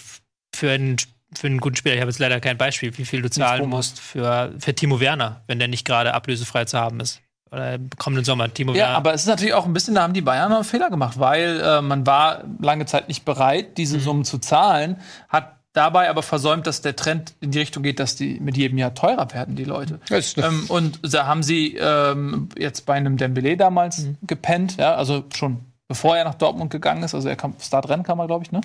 für, 0.55 0.69
einen, 0.71 0.97
für 1.35 1.47
einen 1.47 1.59
guten 1.59 1.75
Spieler. 1.77 1.95
Ich 1.95 2.01
habe 2.01 2.11
jetzt 2.11 2.19
leider 2.19 2.39
kein 2.39 2.57
Beispiel, 2.59 2.95
wie 2.97 3.05
viel 3.05 3.23
du 3.23 3.29
zahlen 3.31 3.67
musst 3.67 3.99
für, 3.99 4.53
für 4.59 4.75
Timo 4.75 4.99
Werner, 4.99 5.41
wenn 5.47 5.57
der 5.57 5.67
nicht 5.67 5.83
gerade 5.85 6.13
ablösefrei 6.13 6.65
zu 6.65 6.77
haben 6.77 6.99
ist. 6.99 7.21
Oder 7.51 7.73
im 7.73 7.89
kommenden 7.97 8.23
Sommer, 8.23 8.53
Timo 8.53 8.73
Ja, 8.73 8.83
Werner. 8.83 8.97
aber 8.97 9.13
es 9.15 9.21
ist 9.21 9.27
natürlich 9.27 9.55
auch 9.55 9.65
ein 9.65 9.73
bisschen, 9.73 9.95
da 9.95 10.03
haben 10.03 10.13
die 10.13 10.21
Bayern 10.21 10.53
einen 10.53 10.63
Fehler 10.63 10.91
gemacht, 10.91 11.19
weil 11.19 11.59
äh, 11.59 11.81
man 11.81 12.05
war 12.05 12.43
lange 12.61 12.85
Zeit 12.85 13.07
nicht 13.07 13.25
bereit, 13.25 13.79
diese 13.79 13.99
Summen 13.99 14.23
zu 14.25 14.37
zahlen, 14.37 14.97
hat 15.27 15.55
dabei 15.73 16.09
aber 16.09 16.23
versäumt, 16.23 16.67
dass 16.67 16.81
der 16.81 16.95
Trend 16.95 17.33
in 17.41 17.51
die 17.51 17.59
Richtung 17.59 17.83
geht, 17.83 17.99
dass 17.99 18.15
die 18.15 18.39
mit 18.39 18.57
jedem 18.57 18.77
Jahr 18.77 18.93
teurer 18.93 19.31
werden, 19.33 19.55
die 19.55 19.65
Leute. 19.65 19.99
Ähm, 20.43 20.65
und 20.67 20.99
da 21.13 21.27
haben 21.27 21.43
sie 21.43 21.75
ähm, 21.77 22.49
jetzt 22.57 22.85
bei 22.85 22.95
einem 22.95 23.17
Dembele 23.17 23.57
damals 23.57 24.07
gepennt, 24.23 24.77
ja, 24.77 24.95
also 24.95 25.23
schon 25.33 25.59
bevor 25.88 26.15
er 26.15 26.23
nach 26.23 26.35
Dortmund 26.35 26.71
gegangen 26.71 27.03
ist, 27.03 27.15
also 27.15 27.27
er 27.27 27.35
kam, 27.35 27.55
Startrennen 27.59 28.05
kam 28.05 28.19
er, 28.19 28.27
glaube 28.27 28.45
ich, 28.45 28.51
ne? 28.51 28.61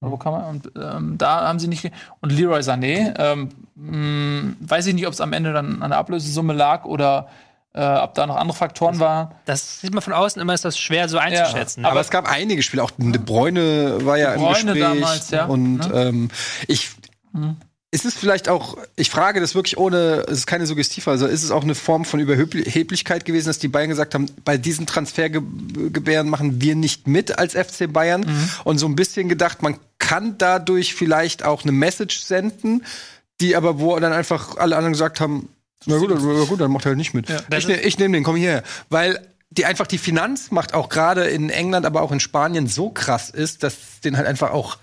Oder 0.00 0.12
wo 0.12 0.16
kam 0.16 0.34
er? 0.34 0.48
Und 0.48 0.70
ähm, 0.80 1.18
da 1.18 1.48
haben 1.48 1.58
sie 1.58 1.66
nicht. 1.66 1.90
Und 2.20 2.30
Leroy 2.30 2.60
Sané, 2.60 3.14
ähm, 3.18 3.48
mh, 3.74 4.54
weiß 4.60 4.86
ich 4.86 4.94
nicht, 4.94 5.08
ob 5.08 5.12
es 5.12 5.20
am 5.20 5.32
Ende 5.32 5.52
dann 5.52 5.82
an 5.82 5.90
der 5.90 5.98
Ablösesumme 5.98 6.52
lag 6.52 6.84
oder 6.84 7.28
äh, 7.78 7.98
ob 8.00 8.14
da 8.14 8.26
noch 8.26 8.36
andere 8.36 8.56
Faktoren 8.58 8.98
waren. 8.98 9.32
Das 9.44 9.80
sieht 9.80 9.94
man 9.94 10.02
von 10.02 10.12
außen 10.12 10.42
immer, 10.42 10.52
ist 10.52 10.64
das 10.64 10.76
schwer 10.78 11.08
so 11.08 11.18
einzuschätzen. 11.18 11.82
ne? 11.82 11.88
Aber 11.88 12.00
es 12.00 12.10
gab 12.10 12.28
einige 12.28 12.62
Spiele, 12.62 12.82
auch 12.82 12.90
De 12.96 13.20
Bruyne 13.20 14.04
war 14.04 14.18
ja 14.18 14.32
De 14.34 14.36
im 14.36 14.40
Bruyne 14.42 14.72
Gespräch. 14.74 14.82
damals, 15.00 15.30
ja. 15.30 15.44
Und 15.46 15.78
Ne? 15.78 15.90
ähm, 15.94 16.30
ich. 16.66 16.90
Ist 17.90 18.04
es 18.04 18.14
vielleicht 18.14 18.50
auch, 18.50 18.76
ich 18.96 19.08
frage 19.08 19.40
das 19.40 19.54
wirklich 19.54 19.78
ohne, 19.78 20.26
es 20.28 20.38
ist 20.40 20.46
keine 20.46 20.66
Suggestiv, 20.66 21.08
also 21.08 21.26
ist 21.26 21.42
es 21.42 21.50
auch 21.50 21.62
eine 21.62 21.74
Form 21.74 22.04
von 22.04 22.20
Überheblichkeit 22.20 23.24
gewesen, 23.24 23.46
dass 23.46 23.58
die 23.60 23.68
Bayern 23.68 23.88
gesagt 23.88 24.14
haben, 24.14 24.26
bei 24.44 24.58
diesen 24.58 24.84
Transfergebären 24.86 26.28
machen 26.28 26.60
wir 26.60 26.74
nicht 26.74 27.06
mit 27.06 27.38
als 27.38 27.54
FC 27.54 27.90
Bayern 27.90 28.22
Mhm. 28.22 28.50
und 28.64 28.78
so 28.78 28.86
ein 28.86 28.94
bisschen 28.96 29.28
gedacht, 29.30 29.62
man 29.62 29.78
kann 29.98 30.36
dadurch 30.36 30.94
vielleicht 30.94 31.44
auch 31.44 31.62
eine 31.62 31.72
Message 31.72 32.18
senden, 32.20 32.84
die 33.40 33.56
aber, 33.56 33.78
wo 33.80 33.98
dann 33.98 34.12
einfach 34.12 34.56
alle 34.58 34.76
anderen 34.76 34.92
gesagt 34.92 35.20
haben, 35.20 35.48
na 35.86 35.98
gut, 35.98 36.10
dann, 36.10 36.20
na 36.22 36.44
gut, 36.44 36.60
dann 36.60 36.70
macht 36.70 36.86
er 36.86 36.90
halt 36.90 36.98
nicht 36.98 37.14
mit. 37.14 37.28
Ja. 37.28 37.40
ich 37.56 37.68
ne, 37.68 37.80
ich 37.80 37.98
nehme 37.98 38.14
den, 38.14 38.24
komm 38.24 38.36
hierher. 38.36 38.62
Weil 38.90 39.26
die 39.50 39.64
einfach 39.64 39.86
die 39.86 39.98
Finanzmacht 39.98 40.74
auch 40.74 40.88
gerade 40.88 41.24
in 41.24 41.50
England, 41.50 41.86
aber 41.86 42.02
auch 42.02 42.12
in 42.12 42.20
Spanien 42.20 42.66
so 42.66 42.90
krass 42.90 43.30
ist, 43.30 43.62
dass 43.62 44.00
den 44.04 44.16
halt 44.16 44.26
einfach 44.26 44.50
auch. 44.50 44.78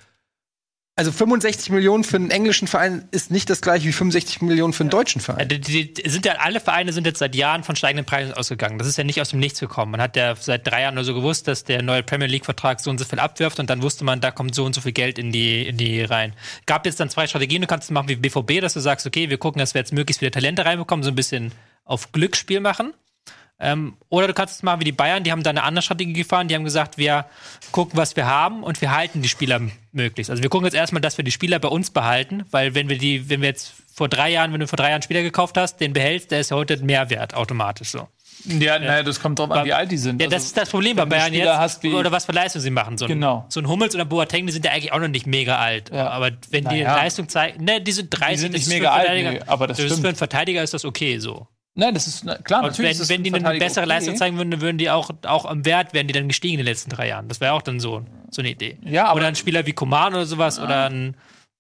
Also 0.98 1.12
65 1.12 1.72
Millionen 1.72 2.06
für 2.06 2.16
einen 2.16 2.32
englischen 2.32 2.70
Verein 2.70 3.06
ist 3.12 3.30
nicht 3.30 3.50
das 3.50 3.60
gleiche 3.60 3.86
wie 3.86 3.92
65 3.92 4.42
Millionen 4.42 4.72
für 4.72 4.84
einen 4.84 4.90
deutschen 4.90 5.20
Verein. 5.20 5.50
die, 5.50 5.60
die, 5.60 6.10
sind 6.10 6.26
ja, 6.26 6.36
alle 6.40 6.62
Vereine 6.62 6.94
sind 6.94 7.06
jetzt 7.06 7.20
seit 7.20 7.36
Jahren 7.36 7.66
von 7.66 7.76
steigenden 7.76 8.06
Preisen 8.06 8.34
ausgegangen. 8.34 8.78
Das 8.78 8.88
ist 8.88 8.98
ja 8.98 9.04
nicht 9.04 9.20
aus 9.20 9.32
dem 9.32 9.40
Nichts 9.42 9.60
gekommen. 9.60 9.92
Man 9.92 10.02
hat 10.02 10.16
ja 10.16 10.38
seit 10.38 10.66
drei 10.66 10.84
Jahren 10.84 10.94
oder 10.94 11.04
so 11.04 11.14
gewusst, 11.14 11.50
dass 11.50 11.66
der 11.66 11.82
neue 11.82 12.02
Premier 12.02 12.28
League-Vertrag 12.28 12.80
so 12.80 12.90
und 12.90 12.98
so 12.98 13.04
viel 13.04 13.20
abwirft 13.20 13.60
und 13.60 13.70
dann 13.70 13.82
wusste 13.82 14.06
man, 14.06 14.22
da 14.22 14.32
kommt 14.32 14.56
so 14.56 14.64
und 14.64 14.74
so 14.74 14.80
viel 14.80 14.94
Geld 14.94 15.20
in 15.20 15.34
die, 15.34 15.68
in 15.68 15.76
die 15.76 16.02
rein. 16.02 16.34
Gab 16.66 16.86
jetzt 16.86 17.02
dann 17.02 17.10
zwei 17.10 17.28
Strategien. 17.28 17.62
Du 17.62 17.68
kannst 17.68 17.86
es 17.86 17.92
machen 17.92 18.08
wie 18.08 18.16
BVB, 18.16 18.62
dass 18.62 18.74
du 18.74 18.80
sagst, 18.80 19.06
okay, 19.06 19.30
wir 19.30 19.38
gucken, 19.38 19.60
dass 19.60 19.74
wir 19.74 19.82
jetzt 19.82 19.92
möglichst 19.92 20.20
viele 20.20 20.32
Talente 20.32 20.64
reinbekommen, 20.64 21.04
so 21.04 21.10
ein 21.10 21.16
bisschen 21.16 21.52
auf 21.84 22.14
Glücksspiel 22.14 22.62
machen. 22.62 22.94
Ähm, 23.60 23.96
oder 24.10 24.28
du 24.28 24.34
kannst 24.34 24.56
es 24.56 24.64
machen 24.64 24.82
wie 24.82 24.86
die 24.86 24.92
Bayern, 24.92 25.24
die 25.24 25.32
haben 25.32 25.42
da 25.42 25.50
eine 25.50 25.64
andere 25.64 25.82
Strategie 25.82 26.12
gefahren, 26.14 26.48
die 26.50 26.56
haben 26.56 26.66
gesagt, 26.66 26.98
wir 26.98 27.26
gucken, 27.72 27.98
was 27.98 28.16
wir 28.18 28.26
haben 28.28 28.64
und 28.64 28.82
wir 28.82 28.92
halten 28.92 29.22
die 29.22 29.30
Spieler 29.30 29.62
möglichst. 29.94 30.30
Also 30.30 30.44
wir 30.44 30.50
gucken 30.50 30.66
jetzt 30.66 30.74
erstmal, 30.76 31.00
dass 31.02 31.18
wir 31.18 31.24
die 31.24 31.32
Spieler 31.32 31.60
bei 31.60 31.70
uns 31.70 31.90
behalten, 31.90 32.44
weil 32.52 32.76
wenn 32.76 32.90
wir 32.90 32.98
die, 32.98 33.30
wenn 33.30 33.40
wir 33.42 33.48
jetzt 33.50 33.74
vor 33.94 34.10
drei 34.10 34.30
Jahren, 34.30 34.52
wenn 34.52 34.60
du 34.60 34.68
vor 34.68 34.76
drei 34.78 34.90
Jahren 34.90 35.02
Spieler 35.02 35.22
gekauft 35.22 35.58
hast, 35.58 35.78
den 35.78 35.94
behältst, 35.94 36.32
der 36.32 36.42
ist 36.42 36.52
ja 36.52 36.58
heute 36.58 36.76
mehr 36.84 37.10
wert, 37.10 37.34
automatisch 37.34 37.90
so. 37.92 38.10
Ja, 38.44 38.78
naja, 38.78 39.02
das 39.02 39.22
kommt 39.22 39.40
drauf 39.40 39.50
an, 39.50 39.66
wie 39.66 39.72
alt 39.74 39.90
die 39.90 39.98
sind. 39.98 40.22
Ja, 40.22 40.28
das 40.28 40.34
Also, 40.36 40.46
ist 40.48 40.58
das 40.58 40.70
Problem 40.70 40.98
bei 40.98 41.06
Bayern 41.06 41.34
jetzt. 41.34 41.48
hast 41.48 41.86
oder 41.86 42.12
was 42.12 42.26
für 42.26 42.34
Leistung 42.34 42.62
sie 42.62 42.70
machen. 42.70 42.98
So 42.98 43.06
ein, 43.06 43.10
Genau. 43.10 43.46
so 43.48 43.62
ein 43.62 43.68
Hummels 43.70 43.96
oder 43.96 44.04
Boateng, 44.04 44.46
die 44.46 44.52
sind 44.52 44.66
ja 44.66 44.72
eigentlich 44.72 44.92
auch 44.92 45.00
noch 45.00 45.08
nicht 45.08 45.26
mega 45.26 45.58
alt. 45.58 45.90
Ja. 45.92 46.10
Aber 46.10 46.32
wenn 46.50 46.66
die 46.66 46.84
Naja. 46.84 46.98
Leistung 46.98 47.30
zeigen, 47.30 47.64
ne, 47.64 47.80
die 47.80 47.94
sind 47.94 48.10
30, 48.10 48.34
Die 48.36 48.38
sind 48.42 48.54
das 48.54 48.68
nicht 48.68 48.76
mega 48.76 48.92
alt, 48.92 49.10
nee, 49.10 49.40
aber 49.48 49.68
das 49.68 49.80
ist 49.80 49.86
stimmt. 49.86 50.02
für 50.02 50.08
einen 50.10 50.18
Verteidiger 50.18 50.62
ist 50.62 50.74
das 50.74 50.84
okay 50.84 51.18
so. 51.20 51.48
Nein, 51.78 51.94
das 51.94 52.08
ist 52.08 52.24
na, 52.24 52.36
klar, 52.38 52.62
Und 52.62 52.68
natürlich. 52.68 52.96
wenn, 52.96 53.02
ist 53.02 53.10
wenn 53.10 53.24
die 53.24 53.34
eine 53.34 53.60
bessere 53.60 53.84
okay. 53.84 53.90
Leistung 53.94 54.16
zeigen 54.16 54.38
würden, 54.38 54.52
dann 54.52 54.62
würden 54.62 54.78
die 54.78 54.90
auch, 54.90 55.10
auch 55.26 55.46
am 55.46 55.66
Wert, 55.66 55.94
wären 55.94 56.08
die 56.08 56.14
dann 56.14 56.28
gestiegen 56.30 56.54
in 56.54 56.60
den 56.60 56.66
letzten 56.68 56.90
drei 56.90 57.10
Jahren. 57.10 57.28
Das 57.28 57.42
wäre 57.42 57.52
auch 57.54 57.62
dann 57.62 57.80
so, 57.82 58.04
so 58.32 58.42
eine 58.42 58.50
Idee. 58.52 58.78
Ja, 58.84 59.08
aber- 59.08 59.18
oder 59.18 59.28
ein 59.28 59.36
Spieler 59.36 59.66
wie 59.66 59.74
Koman 59.74 60.14
oder 60.14 60.26
sowas 60.26 60.58
oder 60.58 60.90
ein, 60.90 61.16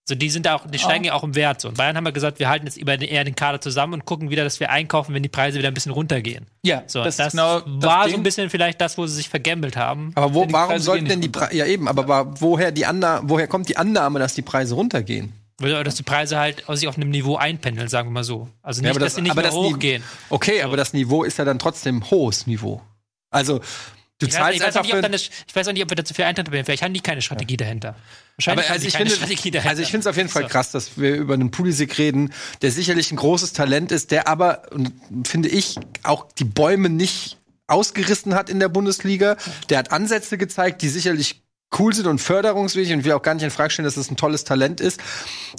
so 0.08 0.16
die 0.16 0.30
sind 0.30 0.46
da 0.46 0.56
auch, 0.56 0.68
die 0.68 0.78
steigen 0.80 1.04
ja 1.04 1.14
auch 1.14 1.24
im 1.24 1.36
Wert 1.36 1.60
so. 1.60 1.68
Und 1.68 1.78
Bayern 1.78 1.98
haben 1.98 2.06
wir 2.06 2.12
gesagt, 2.14 2.40
wir 2.40 2.48
halten 2.48 2.66
jetzt 2.68 2.78
über 2.78 2.96
den, 2.96 3.10
eher 3.10 3.24
den 3.26 3.36
Kader 3.36 3.60
zusammen 3.60 3.94
und 3.94 4.06
gucken 4.06 4.30
wieder, 4.30 4.44
dass 4.46 4.60
wir 4.62 4.70
einkaufen, 4.70 5.14
wenn 5.16 5.24
die 5.24 5.30
Preise 5.30 5.58
wieder 5.58 5.68
ein 5.68 5.74
bisschen 5.74 5.92
runtergehen. 5.92 6.46
Ja, 6.64 6.84
So, 6.88 7.04
das, 7.04 7.18
das, 7.18 7.28
ist 7.28 7.32
genau 7.34 7.60
das 7.60 7.84
war 7.84 8.04
so 8.04 8.10
Ding. 8.12 8.20
ein 8.20 8.24
bisschen 8.24 8.50
vielleicht 8.50 8.80
das, 8.80 8.98
wo 8.98 9.08
sie 9.08 9.16
sich 9.16 9.28
vergambelt 9.30 9.76
haben. 9.76 10.12
Aber 10.16 10.34
wo, 10.34 10.46
warum 10.50 10.78
sollten 10.80 11.08
denn 11.08 11.22
die. 11.22 11.30
Preise, 11.30 11.56
ja 11.58 11.66
eben, 11.66 11.88
aber 11.90 12.08
wa- 12.08 12.26
woher 12.40 12.72
die 12.72 12.86
Anna 12.86 13.20
woher 13.24 13.48
kommt 13.48 13.68
die 13.68 13.76
Annahme, 13.78 14.20
dass 14.20 14.34
die 14.36 14.44
Preise 14.44 14.76
runtergehen? 14.76 15.34
Dass 15.58 15.96
die 15.96 16.04
Preise 16.04 16.38
halt 16.38 16.64
sich 16.68 16.88
auf 16.88 16.98
einem 16.98 17.10
Niveau 17.10 17.38
einpendeln, 17.38 17.88
sagen 17.88 18.10
wir 18.10 18.14
mal 18.14 18.24
so. 18.24 18.50
Also 18.62 18.82
nicht, 18.82 18.90
aber 18.90 19.00
dass 19.00 19.16
sie 19.16 19.22
nicht 19.22 19.36
mehr 19.36 19.44
das 19.44 19.54
hochgehen. 19.54 20.04
Okay, 20.30 20.62
aber 20.62 20.76
das 20.76 20.92
Niveau 20.92 21.24
ist 21.24 21.38
ja 21.38 21.46
dann 21.46 21.60
trotzdem 21.60 22.10
hohes 22.12 22.46
Niveau. 22.46 22.82
Also, 23.30 23.60
du 24.20 24.28
Ich 24.28 24.34
weiß, 24.34 24.34
zahlst 24.34 24.60
ich, 24.60 24.66
weiß 24.68 24.76
auch 24.76 24.80
einfach 24.82 24.94
nicht, 24.94 25.06
ob 25.06 25.12
das, 25.12 25.30
ich 25.48 25.56
weiß 25.56 25.68
auch 25.70 25.72
nicht, 25.72 25.84
ob 25.84 25.90
wir 25.90 25.96
dazu 25.96 26.14
viel 26.14 26.26
Eintritt 26.26 26.48
haben. 26.48 26.66
Vielleicht 26.66 26.84
haben 26.84 26.94
die 26.94 27.00
keine 27.00 27.22
Strategie 27.22 27.56
dahinter. 27.56 27.96
Wahrscheinlich 28.36 28.66
Aber 28.66 28.74
also 28.74 28.86
ich, 28.86 28.94
keine 28.94 29.10
finde, 29.10 29.16
Strategie 29.16 29.52
dahinter. 29.52 29.70
also 29.70 29.82
ich 29.82 29.92
finde 29.92 30.02
es 30.02 30.08
auf 30.08 30.18
jeden 30.18 30.30
Fall 30.30 30.44
So. 30.44 30.48
krass, 30.50 30.72
dass 30.72 30.98
wir 30.98 31.16
über 31.16 31.36
einen 31.36 31.52
Pulisic 31.52 31.98
reden, 31.98 32.34
der 32.62 32.72
sicherlich 32.72 33.12
ein 33.14 33.18
großes 33.18 33.54
Talent 33.54 33.94
ist, 33.94 34.12
der 34.12 34.28
aber, 34.28 34.64
finde 35.26 35.48
ich, 35.48 35.78
auch 36.04 36.28
die 36.34 36.44
Bäume 36.44 36.90
nicht 36.90 37.38
ausgerissen 37.68 38.36
hat 38.36 38.50
in 38.50 38.60
der 38.60 38.70
Bundesliga. 38.70 39.38
Der 39.70 39.78
hat 39.80 39.92
Ansätze 39.94 40.38
gezeigt, 40.38 40.82
die 40.82 40.90
sicherlich 40.90 41.45
cool 41.78 41.94
sind 41.94 42.08
und 42.08 42.20
förderungswillig 42.20 42.94
und 42.94 43.04
will 43.04 43.12
auch 43.14 43.22
gar 43.22 43.34
nicht 43.34 43.44
in 43.44 43.52
Frage 43.52 43.72
stellen, 43.72 43.86
dass 43.86 43.98
es 43.98 44.10
ein 44.10 44.18
tolles 44.18 44.44
Talent 44.44 44.80
ist. 44.82 45.00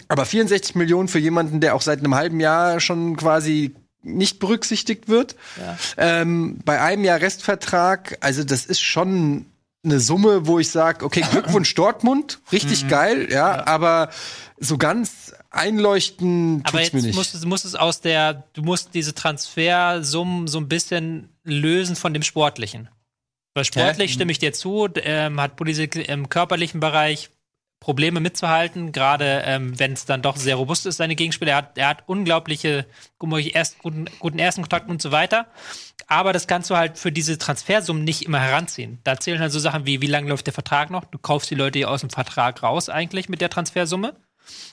Aber 0.09 0.25
64 0.25 0.75
Millionen 0.75 1.09
für 1.09 1.19
jemanden, 1.19 1.61
der 1.61 1.75
auch 1.75 1.83
seit 1.83 1.99
einem 1.99 2.15
halben 2.15 2.41
Jahr 2.41 2.81
schon 2.81 3.17
quasi 3.17 3.75
nicht 4.03 4.39
berücksichtigt 4.39 5.09
wird. 5.09 5.35
Ähm, 5.97 6.59
bei 6.65 6.81
einem 6.81 7.05
Jahr 7.05 7.21
Restvertrag, 7.21 8.17
also 8.21 8.45
das 8.45 8.65
ist 8.65 8.81
schon 8.81 9.47
eine 9.85 10.01
Summe, 10.01 10.47
wo 10.47 10.59
ich 10.59 10.71
sage, 10.71 11.05
okay, 11.05 11.23
Glückwunsch 11.31 11.75
Dortmund, 11.75 12.39
richtig 12.53 12.89
geil, 12.89 13.29
ja, 13.31 13.67
aber 13.67 14.11
so 14.59 14.79
ganz 14.79 15.35
einleuchten 15.51 16.61
Aber 16.65 16.71
tut's 16.79 16.83
jetzt 16.85 16.95
mir 16.95 17.03
nicht. 17.03 17.17
musst, 17.17 17.35
du- 17.35 17.49
musst 17.49 17.65
es 17.65 17.75
aus 17.75 18.01
der, 18.01 18.45
du 18.55 18.63
musst 18.63 18.95
diese 18.95 19.15
Transfersummen 19.15 20.47
so 20.49 20.59
ein 20.59 20.69
bisschen 20.69 21.29
lösen 21.45 21.97
von 21.97 22.15
dem 22.15 22.23
Sportlichen. 22.23 22.89
Weil 23.57 23.65
sportlich 23.65 24.13
stimme 24.13 24.33
ich 24.33 24.39
dir 24.39 24.53
zu, 24.53 24.87
ähm, 24.97 25.41
hat 25.41 25.57
Pulisic 25.57 25.97
im 25.97 26.29
körperlichen 26.29 26.79
Bereich 26.79 27.31
Probleme 27.81 28.21
mitzuhalten, 28.21 28.93
gerade 28.93 29.43
ähm, 29.47 29.79
wenn 29.79 29.95
es 29.95 30.05
dann 30.05 30.21
doch 30.21 30.37
sehr 30.37 30.57
robust 30.57 30.85
ist, 30.85 30.99
seine 30.99 31.15
Gegenspieler. 31.15 31.53
Er 31.53 31.57
hat, 31.57 31.79
er 31.79 31.89
hat 31.89 32.03
unglaubliche, 32.07 32.85
unglaublich 33.19 33.55
erst, 33.55 33.79
guten, 33.79 34.07
guten 34.19 34.39
ersten 34.39 34.61
Kontakt 34.61 34.91
und 34.91 35.01
so 35.01 35.11
weiter. 35.11 35.47
Aber 36.07 36.35
das 36.35 36.47
kannst 36.47 36.69
du 36.69 36.77
halt 36.77 36.99
für 36.99 37.11
diese 37.11 37.39
Transfersummen 37.39 38.05
nicht 38.05 38.27
immer 38.27 38.41
heranziehen. 38.41 38.99
Da 39.05 39.19
zählen 39.19 39.41
halt 39.41 39.53
so 39.53 39.59
Sachen 39.59 39.87
wie, 39.87 40.03
wie 40.03 40.07
lange 40.07 40.29
läuft 40.29 40.47
der 40.47 40.53
Vertrag 40.53 40.91
noch? 40.91 41.05
Du 41.05 41.17
kaufst 41.19 41.51
die 41.51 41.55
Leute 41.55 41.79
ja 41.79 41.89
aus 41.89 42.03
dem 42.03 42.11
Vertrag 42.11 42.63
raus 42.63 42.91
eigentlich 42.91 43.31
mit 43.31 43.41
der 43.41 43.49
Transfersumme. 43.49 44.15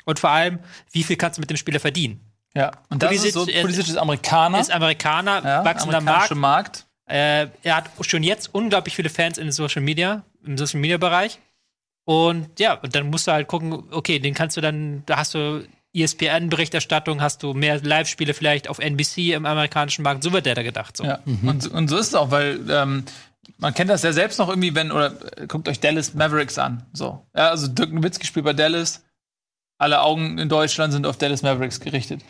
Und 0.04 0.20
vor 0.20 0.32
allem, 0.32 0.60
wie 0.92 1.04
viel 1.04 1.16
kannst 1.16 1.38
du 1.38 1.42
mit 1.42 1.50
dem 1.50 1.58
Spieler 1.58 1.80
verdienen? 1.80 2.20
Ja, 2.54 2.72
und 2.90 3.02
das 3.02 3.08
Pulisic 3.08 3.30
ist 3.30 3.34
so, 3.34 3.46
Pulisic 3.46 3.88
ist 3.88 3.98
Amerikaner. 3.98 4.60
Ist 4.60 4.72
Amerikaner, 4.72 5.44
ja, 5.44 5.66
wachsender 5.66 6.02
Markt. 6.02 6.36
Markt. 6.36 6.86
Äh, 7.06 7.48
er 7.64 7.76
hat 7.76 7.90
schon 8.02 8.24
jetzt 8.24 8.54
unglaublich 8.54 8.96
viele 8.96 9.10
Fans 9.10 9.38
in 9.38 9.52
Social 9.52 9.82
Media, 9.82 10.24
im 10.46 10.58
Social 10.58 10.80
Media 10.80 10.98
Bereich. 10.98 11.40
Und 12.06 12.60
ja, 12.60 12.74
und 12.76 12.96
dann 12.96 13.10
musst 13.10 13.28
du 13.28 13.32
halt 13.32 13.48
gucken, 13.48 13.84
okay, 13.92 14.20
den 14.20 14.34
kannst 14.34 14.58
du 14.58 14.62
dann, 14.62 15.04
da 15.06 15.18
hast 15.18 15.34
du 15.34 15.66
ESPN-Berichterstattung, 15.94 17.22
hast 17.22 17.44
du 17.44 17.54
mehr 17.54 17.80
Live-Spiele 17.80 18.34
vielleicht 18.34 18.68
auf 18.68 18.80
NBC 18.80 19.34
im 19.34 19.46
amerikanischen 19.46 20.04
Markt. 20.04 20.24
So 20.24 20.34
wird 20.34 20.46
der 20.46 20.56
da 20.56 20.64
gedacht. 20.64 20.98
So. 20.98 21.04
Ja. 21.04 21.20
Und, 21.26 21.68
und 21.68 21.88
so 21.88 21.98
ist 21.98 22.08
es 22.08 22.16
auch, 22.16 22.32
weil 22.32 22.60
ähm, 22.70 23.06
man 23.58 23.74
kennt 23.74 23.90
das 23.90 24.04
ja 24.04 24.12
selbst 24.12 24.40
noch 24.40 24.50
irgendwie, 24.50 24.74
wenn, 24.76 24.92
oder 24.92 25.14
äh, 25.38 25.48
guckt 25.48 25.68
euch 25.68 25.80
Dallas 25.80 26.14
Mavericks 26.14 26.58
an. 26.58 26.84
So. 26.94 27.26
Ja, 27.36 27.50
also 27.50 27.68
Dirk 27.68 27.94
Nowitzki 27.94 28.26
spielt 28.26 28.46
bei 28.46 28.54
Dallas. 28.54 29.04
Alle 29.78 30.02
Augen 30.02 30.38
in 30.38 30.50
Deutschland 30.50 30.94
sind 30.94 31.06
auf 31.06 31.18
Dallas 31.18 31.44
Mavericks 31.44 31.80
gerichtet. 31.80 32.22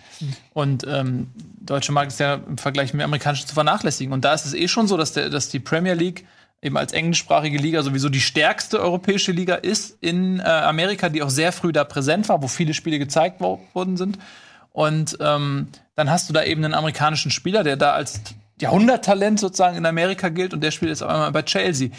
Und 0.54 0.86
ähm, 0.88 1.32
deutsche 1.66 1.92
Markt 1.92 2.12
ist 2.12 2.20
ja 2.20 2.36
im 2.36 2.58
Vergleich 2.58 2.94
mit 2.94 3.02
dem 3.02 3.06
amerikanischen 3.06 3.48
zu 3.48 3.54
vernachlässigen. 3.54 4.14
Und 4.14 4.26
da 4.26 4.34
ist 4.34 4.46
es 4.46 4.54
eh 4.54 4.68
schon 4.68 4.88
so, 4.88 4.98
dass, 4.98 5.14
der, 5.14 5.30
dass 5.30 5.50
die 5.50 5.60
Premier 5.60 5.94
League 5.94 6.26
eben 6.62 6.78
als 6.78 6.94
englischsprachige 6.94 7.58
Liga 7.58 7.84
sowieso 7.84 8.10
die 8.10 8.22
stärkste 8.22 8.80
europäische 8.80 9.32
Liga 9.32 9.56
ist 9.56 9.98
in 10.02 10.40
äh, 10.40 10.44
Amerika, 10.44 11.10
die 11.10 11.22
auch 11.22 11.30
sehr 11.30 11.52
früh 11.52 11.72
da 11.72 11.84
präsent 11.84 12.30
war, 12.30 12.42
wo 12.42 12.48
viele 12.48 12.74
Spiele 12.74 13.00
gezeigt 13.00 13.42
wo 13.42 13.60
worden 13.74 13.98
sind. 13.98 14.18
Und 14.72 15.18
ähm, 15.20 15.68
dann 15.96 16.10
hast 16.10 16.30
du 16.30 16.34
da 16.34 16.44
eben 16.44 16.64
einen 16.64 16.74
amerikanischen 16.74 17.32
Spieler, 17.32 17.64
der 17.64 17.76
da 17.76 17.92
als 17.92 18.22
Jahrhunderttalent 18.60 19.40
sozusagen 19.40 19.78
in 19.78 19.86
Amerika 19.86 20.30
gilt 20.30 20.54
und 20.54 20.62
der 20.62 20.72
spielt 20.72 20.90
jetzt 20.90 21.04
auf 21.04 21.10
einmal 21.10 21.32
bei 21.32 21.42
Chelsea. 21.44 21.90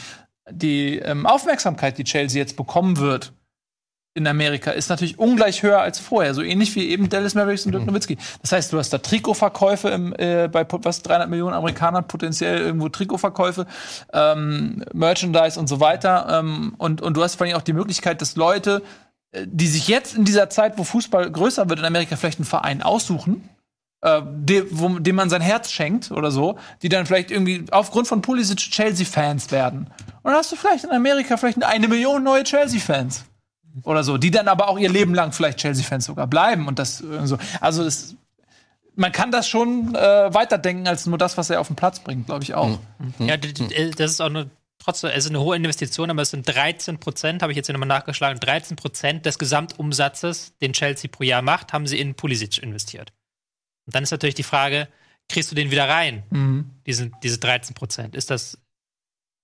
Die 0.51 0.99
ähm, 0.99 1.27
Aufmerksamkeit, 1.27 1.99
die 1.99 2.05
Chelsea 2.05 2.41
jetzt 2.41 2.57
bekommen 2.57 2.99
wird 2.99 3.33
in 4.15 4.29
Amerika, 4.29 4.71
ist 4.71 4.89
natürlich 4.89 5.19
ungleich 5.19 5.65
höher 5.65 5.81
als 5.81 5.99
vorher. 5.99 6.35
So 6.35 6.43
ähnlich 6.43 6.75
wie 6.77 6.89
eben 6.89 7.09
Dallas 7.09 7.35
Mavericks 7.35 7.67
und 7.67 7.73
Dirk 7.73 7.85
Nowitzki. 7.85 8.17
Das 8.43 8.53
heißt, 8.53 8.73
du 8.73 8.79
hast 8.79 8.93
da 8.93 8.99
Trikotverkäufe 8.99 9.89
im, 9.89 10.15
äh, 10.17 10.49
bei 10.49 10.65
was 10.71 11.03
300 11.03 11.29
Millionen 11.29 11.55
Amerikanern 11.55 12.07
potenziell 12.07 12.61
irgendwo 12.61 12.89
Trikotverkäufe, 12.89 13.67
ähm, 14.13 14.85
Merchandise 14.93 15.59
und 15.59 15.69
so 15.69 15.81
weiter. 15.81 16.29
Ähm, 16.31 16.75
und, 16.79 17.03
und 17.03 17.17
du 17.17 17.23
hast 17.25 17.35
vor 17.35 17.47
allem 17.47 17.57
auch 17.57 17.63
die 17.63 17.73
Möglichkeit, 17.73 18.21
dass 18.21 18.37
Leute, 18.37 18.83
äh, 19.33 19.47
die 19.49 19.67
sich 19.67 19.89
jetzt 19.89 20.17
in 20.17 20.25
dieser 20.25 20.49
Zeit, 20.49 20.79
wo 20.79 20.85
Fußball 20.85 21.29
größer 21.33 21.69
wird 21.69 21.81
in 21.81 21.85
Amerika, 21.85 22.15
vielleicht 22.15 22.39
einen 22.39 22.47
Verein 22.47 22.83
aussuchen, 22.83 23.49
äh, 24.03 24.23
dem, 24.25 24.69
wo, 24.71 24.91
dem 25.01 25.17
man 25.17 25.29
sein 25.29 25.43
Herz 25.43 25.73
schenkt 25.73 26.13
oder 26.13 26.31
so, 26.31 26.57
die 26.83 26.89
dann 26.89 27.05
vielleicht 27.07 27.33
irgendwie 27.33 27.65
aufgrund 27.73 28.07
von 28.07 28.23
Pulisic 28.23 28.59
Chelsea-Fans 28.59 29.51
werden. 29.51 29.91
Und 30.23 30.31
dann 30.31 30.35
hast 30.35 30.53
du 30.53 30.57
vielleicht 30.57 30.85
in 30.85 30.93
Amerika 30.93 31.37
vielleicht 31.37 31.61
eine 31.65 31.89
Million 31.89 32.23
neue 32.23 32.45
Chelsea-Fans 32.45 33.25
oder 33.83 34.05
so, 34.05 34.19
die 34.19 34.31
dann 34.31 34.49
aber 34.49 34.69
auch 34.69 34.79
ihr 34.79 34.91
Leben 34.91 35.15
lang 35.15 35.33
vielleicht 35.33 35.59
Chelsea-Fans 35.59 36.05
sogar 36.05 36.27
bleiben 36.27 36.69
und 36.69 36.79
das 36.79 37.01
äh, 37.01 37.27
so. 37.27 37.39
Also 37.61 37.85
das, 37.85 38.15
man 38.97 39.11
kann 39.11 39.31
das 39.33 39.49
schon 39.49 39.95
äh, 39.95 40.33
weiterdenken 40.33 40.87
als 40.87 41.07
nur 41.07 41.19
das, 41.19 41.37
was 41.37 41.51
er 41.51 41.61
auf 41.61 41.67
den 41.67 41.77
Platz 41.77 41.99
bringt, 42.01 42.27
glaube 42.27 42.45
ich 42.45 42.55
auch. 42.55 42.79
Ja, 43.19 43.37
d- 43.37 43.53
d- 43.53 43.91
das 43.91 44.13
ist 44.13 44.21
auch 44.21 44.27
eine, 44.27 44.49
trotzdem, 44.79 45.11
es 45.11 45.25
ist 45.25 45.31
eine 45.31 45.41
hohe 45.41 45.57
Investition, 45.57 46.11
aber 46.11 46.23
es 46.23 46.31
sind 46.31 46.49
13 46.49 46.99
Prozent, 47.01 47.43
habe 47.43 47.51
ich 47.53 47.57
jetzt 47.57 47.67
hier 47.67 47.73
nochmal 47.73 47.89
nachgeschlagen, 47.89 48.39
13 48.39 48.77
Prozent 48.77 49.27
des 49.27 49.39
Gesamtumsatzes, 49.39 50.53
den 50.63 50.73
Chelsea 50.73 51.11
pro 51.11 51.25
Jahr 51.25 51.43
macht, 51.43 51.73
haben 51.73 51.87
sie 51.89 51.99
in 51.99 52.15
Pulisic 52.15 52.59
investiert. 52.63 53.13
Und 53.87 53.95
dann 53.97 54.05
ist 54.05 54.13
natürlich 54.13 54.37
die 54.37 54.43
Frage, 54.45 54.89
kriegst 55.29 55.51
du 55.51 55.55
den 55.57 55.71
wieder 55.73 55.89
rein, 55.89 56.23
Mhm. 56.31 56.71
diese, 56.87 57.11
diese 57.23 57.39
13 57.39 57.75
Prozent? 57.75 58.15
Ist 58.15 58.31
das 58.31 58.59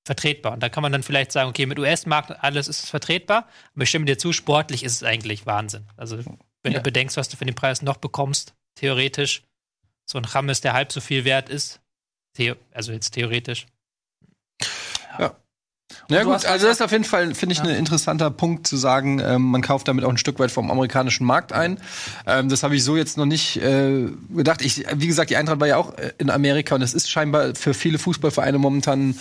vertretbar? 0.04 0.52
Und 0.52 0.62
da 0.62 0.68
kann 0.68 0.82
man 0.82 0.92
dann 0.92 1.02
vielleicht 1.02 1.32
sagen, 1.32 1.48
okay, 1.50 1.66
mit 1.66 1.78
US-Markt 1.78 2.42
alles 2.42 2.68
ist 2.68 2.84
es 2.84 2.90
vertretbar, 2.90 3.48
aber 3.74 3.82
ich 3.82 3.88
stimme 3.88 4.04
dir 4.06 4.18
zu, 4.18 4.32
sportlich 4.32 4.82
ist 4.84 4.94
es 4.94 5.02
eigentlich 5.02 5.46
Wahnsinn. 5.46 5.86
Also, 5.96 6.18
wenn 6.62 6.72
Ja. 6.72 6.78
du 6.78 6.82
bedenkst, 6.82 7.16
was 7.16 7.28
du 7.28 7.36
für 7.36 7.44
den 7.44 7.54
Preis 7.54 7.82
noch 7.82 7.96
bekommst, 7.96 8.54
theoretisch, 8.74 9.42
so 10.06 10.18
ein 10.18 10.24
Rammes, 10.24 10.60
der 10.60 10.72
halb 10.72 10.92
so 10.92 11.00
viel 11.00 11.24
wert 11.24 11.48
ist, 11.48 11.80
also 12.72 12.92
jetzt 12.92 13.10
theoretisch. 13.10 13.66
Ja 16.08 16.18
du 16.20 16.24
gut, 16.26 16.34
hast 16.34 16.46
also 16.46 16.66
das 16.66 16.76
ist 16.76 16.82
auf 16.82 16.92
jeden 16.92 17.04
Fall, 17.04 17.34
finde 17.34 17.52
ich, 17.52 17.58
Ja. 17.58 17.64
ein 17.64 17.70
interessanter 17.76 18.30
Punkt 18.30 18.66
zu 18.66 18.76
sagen, 18.76 19.20
ähm, 19.20 19.42
man 19.42 19.62
kauft 19.62 19.88
damit 19.88 20.04
auch 20.04 20.10
ein 20.10 20.16
Stück 20.18 20.38
weit 20.38 20.50
vom 20.50 20.70
amerikanischen 20.70 21.24
Markt 21.24 21.52
ein. 21.52 21.80
Ähm, 22.26 22.48
das 22.48 22.62
habe 22.62 22.76
ich 22.76 22.84
so 22.84 22.96
jetzt 22.96 23.16
noch 23.16 23.26
nicht 23.26 23.56
äh, 23.58 24.08
gedacht. 24.30 24.62
Ich, 24.62 24.84
wie 24.94 25.06
gesagt, 25.06 25.30
die 25.30 25.36
Eintracht 25.36 25.60
war 25.60 25.66
ja 25.68 25.76
auch 25.76 25.94
äh, 25.98 26.12
in 26.18 26.30
Amerika 26.30 26.74
und 26.74 26.82
es 26.82 26.94
ist 26.94 27.10
scheinbar 27.10 27.54
für 27.54 27.74
viele 27.74 27.98
Fußballvereine 27.98 28.58
momentan 28.58 29.18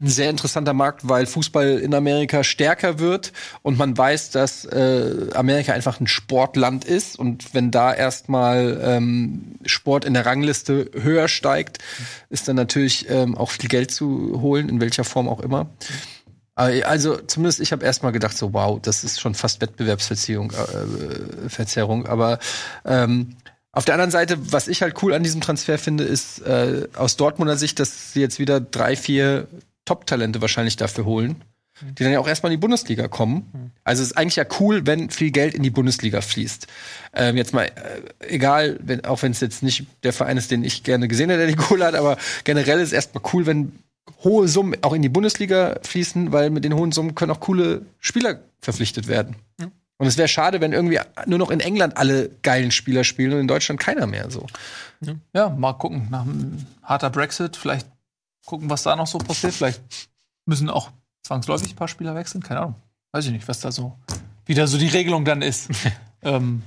ein 0.00 0.08
sehr 0.08 0.30
interessanter 0.30 0.74
Markt, 0.74 1.08
weil 1.08 1.26
Fußball 1.26 1.78
in 1.78 1.92
Amerika 1.92 2.44
stärker 2.44 3.00
wird 3.00 3.32
und 3.62 3.78
man 3.78 3.98
weiß, 3.98 4.30
dass 4.30 4.64
äh, 4.64 5.28
Amerika 5.34 5.72
einfach 5.72 5.98
ein 5.98 6.06
Sportland 6.06 6.84
ist 6.84 7.18
und 7.18 7.52
wenn 7.52 7.72
da 7.72 7.92
erstmal 7.92 8.80
ähm, 8.82 9.56
Sport 9.66 10.04
in 10.04 10.14
der 10.14 10.24
Rangliste 10.24 10.90
höher 10.94 11.26
steigt, 11.26 11.78
ist 12.30 12.46
dann 12.46 12.56
natürlich 12.56 13.10
ähm, 13.10 13.36
auch 13.36 13.50
viel 13.50 13.68
Geld 13.68 13.90
zu 13.90 14.40
holen, 14.40 14.68
in 14.68 14.80
welcher 14.80 15.02
Form 15.02 15.28
auch 15.28 15.40
immer. 15.40 15.68
Aber, 16.54 16.72
Also 16.86 17.16
zumindest 17.16 17.58
ich 17.60 17.72
habe 17.72 17.84
erstmal 17.84 18.12
gedacht 18.12 18.36
so 18.36 18.52
wow, 18.52 18.78
das 18.80 19.02
ist 19.02 19.20
schon 19.20 19.34
fast 19.34 19.60
Wettbewerbsverzerrung, 19.60 20.52
äh, 20.52 21.48
Verzerrung. 21.48 22.06
Aber 22.06 22.38
ähm, 22.84 23.34
auf 23.72 23.84
der 23.84 23.94
anderen 23.94 24.10
Seite, 24.10 24.52
was 24.52 24.66
ich 24.66 24.82
halt 24.82 25.00
cool 25.02 25.12
an 25.12 25.22
diesem 25.22 25.40
Transfer 25.40 25.78
finde, 25.78 26.04
ist 26.04 26.40
äh, 26.40 26.88
aus 26.96 27.16
Dortmunder 27.16 27.56
Sicht, 27.56 27.78
dass 27.78 28.12
sie 28.12 28.20
jetzt 28.20 28.38
wieder 28.38 28.60
drei, 28.60 28.96
vier 28.96 29.46
Top-Talente 29.88 30.42
wahrscheinlich 30.42 30.76
dafür 30.76 31.06
holen, 31.06 31.42
die 31.80 32.02
dann 32.04 32.12
ja 32.12 32.20
auch 32.20 32.28
erstmal 32.28 32.52
in 32.52 32.58
die 32.58 32.60
Bundesliga 32.60 33.08
kommen. 33.08 33.72
Also 33.84 34.02
es 34.02 34.10
ist 34.10 34.16
eigentlich 34.18 34.36
ja 34.36 34.44
cool, 34.60 34.86
wenn 34.86 35.08
viel 35.08 35.30
Geld 35.30 35.54
in 35.54 35.62
die 35.62 35.70
Bundesliga 35.70 36.20
fließt. 36.20 36.66
Ähm, 37.14 37.36
jetzt 37.38 37.54
mal, 37.54 37.64
äh, 37.64 38.26
egal, 38.26 38.78
wenn, 38.82 39.04
auch 39.04 39.22
wenn 39.22 39.32
es 39.32 39.40
jetzt 39.40 39.62
nicht 39.62 39.86
der 40.02 40.12
Verein 40.12 40.36
ist, 40.36 40.50
den 40.50 40.62
ich 40.62 40.82
gerne 40.82 41.08
gesehen 41.08 41.30
hätte, 41.30 41.46
der 41.46 41.48
die 41.48 41.56
Kohle 41.56 41.86
hat, 41.86 41.94
aber 41.94 42.18
generell 42.44 42.78
ist 42.80 42.88
es 42.88 42.92
erstmal 42.92 43.24
cool, 43.32 43.46
wenn 43.46 43.72
hohe 44.24 44.48
Summen 44.48 44.76
auch 44.82 44.92
in 44.92 45.02
die 45.02 45.08
Bundesliga 45.08 45.78
fließen, 45.82 46.32
weil 46.32 46.50
mit 46.50 46.64
den 46.64 46.74
hohen 46.74 46.92
Summen 46.92 47.14
können 47.14 47.30
auch 47.30 47.40
coole 47.40 47.86
Spieler 48.00 48.40
verpflichtet 48.60 49.08
werden. 49.08 49.36
Und 49.98 50.06
es 50.06 50.16
wäre 50.16 50.28
schade, 50.28 50.60
wenn 50.60 50.72
irgendwie 50.72 51.00
nur 51.26 51.38
noch 51.38 51.50
in 51.50 51.60
England 51.60 51.96
alle 51.96 52.30
geilen 52.42 52.70
Spieler 52.70 53.02
spielen 53.02 53.32
und 53.32 53.40
in 53.40 53.48
Deutschland 53.48 53.80
keiner 53.80 54.06
mehr 54.06 54.30
so. 54.30 54.46
Ja, 55.34 55.48
mal 55.48 55.72
gucken. 55.72 56.06
Nach 56.10 56.22
einem 56.22 56.66
harter 56.82 57.10
Brexit, 57.10 57.56
vielleicht 57.56 57.86
gucken, 58.48 58.68
was 58.70 58.82
da 58.82 58.96
noch 58.96 59.06
so 59.06 59.18
passiert. 59.18 59.54
Vielleicht 59.54 59.80
müssen 60.46 60.68
auch 60.70 60.90
zwangsläufig 61.22 61.70
ein 61.72 61.76
paar 61.76 61.88
Spieler 61.88 62.14
wechseln. 62.14 62.42
Keine 62.42 62.60
Ahnung. 62.60 62.74
Weiß 63.12 63.26
ich 63.26 63.32
nicht, 63.32 63.46
was 63.48 63.60
da 63.60 63.70
so 63.72 63.96
wieder 64.46 64.66
so 64.66 64.78
die 64.78 64.88
Regelung 64.88 65.24
dann 65.24 65.42
ist. 65.42 65.68
ähm, 66.22 66.62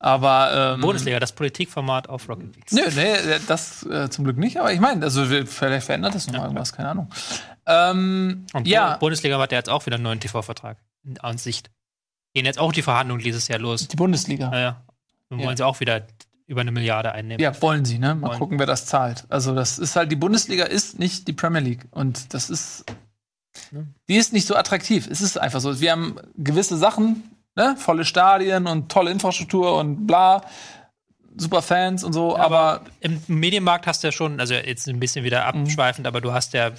aber 0.00 0.74
ähm, 0.76 0.80
Bundesliga, 0.80 1.18
das 1.18 1.32
Politikformat 1.32 2.08
auf 2.08 2.28
Rocket 2.28 2.54
League. 2.54 2.72
Nö, 2.72 2.82
nee, 2.94 3.16
das 3.48 3.82
äh, 3.84 4.08
zum 4.10 4.24
Glück 4.24 4.36
nicht. 4.38 4.58
Aber 4.58 4.72
ich 4.72 4.78
meine, 4.78 5.04
also 5.04 5.24
vielleicht 5.26 5.84
verändert 5.84 6.14
das 6.14 6.26
noch 6.28 6.34
mal 6.34 6.42
irgendwas, 6.44 6.72
keine 6.72 6.90
Ahnung. 6.90 7.10
Ähm, 7.66 8.46
Und 8.52 8.68
ja, 8.68 8.94
Bu- 8.94 9.00
Bundesliga 9.00 9.38
hat 9.40 9.50
ja 9.52 9.58
jetzt 9.58 9.68
auch 9.70 9.84
wieder 9.86 9.96
einen 9.96 10.04
neuen 10.04 10.20
TV-Vertrag 10.20 10.78
in 11.04 11.18
Ansicht. 11.18 11.70
Gehen 12.34 12.44
jetzt 12.46 12.58
auch 12.60 12.72
die 12.72 12.82
Verhandlungen 12.82 13.22
dieses 13.24 13.48
Jahr 13.48 13.58
los. 13.58 13.88
die 13.88 13.96
Bundesliga. 13.96 14.50
Naja, 14.50 14.80
dann 15.30 15.40
Ja. 15.40 15.46
wollen 15.46 15.56
sie 15.56 15.66
auch 15.66 15.80
wieder 15.80 16.06
über 16.48 16.62
eine 16.62 16.72
Milliarde 16.72 17.12
einnehmen. 17.12 17.40
Ja, 17.40 17.60
wollen 17.62 17.84
sie, 17.84 17.98
ne? 18.00 18.14
Mal 18.16 18.28
Wollen. 18.30 18.38
gucken, 18.40 18.58
wer 18.58 18.66
das 18.66 18.86
zahlt. 18.86 19.24
Also, 19.28 19.54
das 19.54 19.78
ist 19.78 19.94
halt, 19.94 20.10
die 20.10 20.16
Bundesliga 20.16 20.64
ist 20.64 20.98
nicht 20.98 21.28
die 21.28 21.32
Premier 21.32 21.60
League. 21.60 21.86
Und 21.92 22.34
das 22.34 22.50
ist. 22.50 22.84
Die 24.08 24.16
ist 24.16 24.32
nicht 24.32 24.46
so 24.46 24.56
attraktiv. 24.56 25.06
Es 25.10 25.20
ist 25.20 25.38
einfach 25.38 25.60
so. 25.60 25.80
Wir 25.80 25.92
haben 25.92 26.16
gewisse 26.36 26.76
Sachen, 26.76 27.22
ne? 27.54 27.76
Volle 27.78 28.04
Stadien 28.04 28.66
und 28.66 28.90
tolle 28.90 29.10
Infrastruktur 29.10 29.76
und 29.78 30.06
bla. 30.06 30.42
Super 31.36 31.62
Fans 31.62 32.02
und 32.02 32.12
so, 32.14 32.36
aber, 32.36 32.80
Im 32.98 33.20
Medienmarkt 33.28 33.86
hast 33.86 34.02
du 34.02 34.08
ja 34.08 34.12
schon, 34.12 34.40
also 34.40 34.54
jetzt 34.54 34.88
ein 34.88 34.98
bisschen 34.98 35.24
wieder 35.24 35.40
Mhm. 35.52 35.62
abschweifend, 35.62 36.06
aber 36.08 36.20
du 36.20 36.32
hast 36.32 36.52
ja 36.52 36.72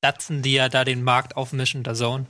Datsen, 0.00 0.42
die 0.42 0.54
ja 0.54 0.68
da 0.68 0.84
den 0.84 1.04
Markt 1.04 1.36
aufmischen, 1.36 1.84
der 1.84 1.94
Zone. 1.94 2.26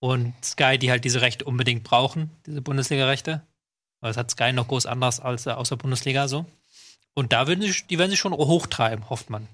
Und 0.00 0.32
Sky, 0.44 0.76
die 0.78 0.90
halt 0.90 1.04
diese 1.04 1.20
Rechte 1.20 1.44
unbedingt 1.44 1.84
brauchen, 1.84 2.30
diese 2.46 2.62
Bundesliga-Rechte. 2.62 3.42
Weil 4.00 4.10
Das 4.10 4.16
hat 4.16 4.30
Sky 4.30 4.52
noch 4.52 4.68
groß 4.68 4.86
anders 4.86 5.20
als 5.20 5.46
äh, 5.46 5.50
aus 5.50 5.68
der 5.70 5.76
Bundesliga 5.76 6.28
so. 6.28 6.46
Und 7.14 7.32
da 7.32 7.46
würden 7.48 7.62
sie, 7.62 7.74
die 7.90 7.98
werden 7.98 8.10
sie 8.10 8.16
schon 8.16 8.32
hochtreiben, 8.32 9.08
hofft 9.10 9.28
man. 9.30 9.48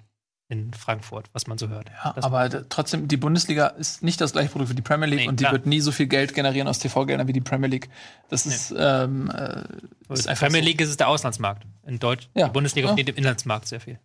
In 0.51 0.75
Frankfurt, 0.75 1.31
was 1.33 1.47
man 1.47 1.57
so 1.57 1.69
hört. 1.69 1.89
ja, 1.89 2.13
Das- 2.13 2.23
aber 2.27 2.69
trotzdem, 2.69 3.09
die 3.09 3.17
Bundesliga 3.17 3.69
ist 3.69 4.03
nicht 4.03 4.21
das 4.21 4.33
gleiche 4.33 4.51
Produkt 4.51 4.71
wie 4.71 4.75
die 4.75 4.83
Premier 4.83 5.07
League 5.09 5.21
Nee, 5.21 5.29
und 5.29 5.41
die 5.41 5.45
klar. 5.45 5.53
wird 5.53 5.65
nie 5.65 5.81
so 5.81 5.91
viel 5.91 6.07
Geld 6.07 6.35
generieren 6.35 6.69
aus 6.69 6.79
TV-Geldern 6.81 7.27
wie 7.27 7.33
die 7.33 7.41
Premier 7.41 7.69
League. 7.71 7.89
Das 8.29 8.45
ist, 8.45 8.75
ähm, 8.77 9.31
äh, 9.31 9.65
ist 10.13 10.29
einfach 10.29 10.47
Premier 10.47 10.61
so. 10.61 10.67
League 10.67 10.81
ist 10.83 10.91
es 10.91 10.99
der 10.99 11.09
Auslandsmarkt. 11.09 11.65
In 11.87 11.99
Deutsch, 11.99 12.29
Ja. 12.35 12.49
die 12.49 12.53
Bundesliga 12.53 12.89
Ja. 12.89 12.93
steht 12.93 13.09
im 13.09 13.15
Inlandsmarkt 13.17 13.67
sehr 13.69 13.81
viel. 13.81 13.99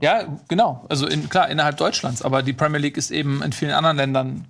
Ja, 0.00 0.38
genau. 0.46 0.86
Also 0.88 1.08
in, 1.08 1.28
klar, 1.28 1.48
innerhalb 1.48 1.76
Deutschlands, 1.78 2.22
aber 2.22 2.44
die 2.44 2.52
Premier 2.52 2.78
League 2.78 2.96
ist 2.96 3.10
eben 3.10 3.42
in 3.42 3.52
vielen 3.52 3.72
anderen 3.72 3.96
Ländern 3.96 4.44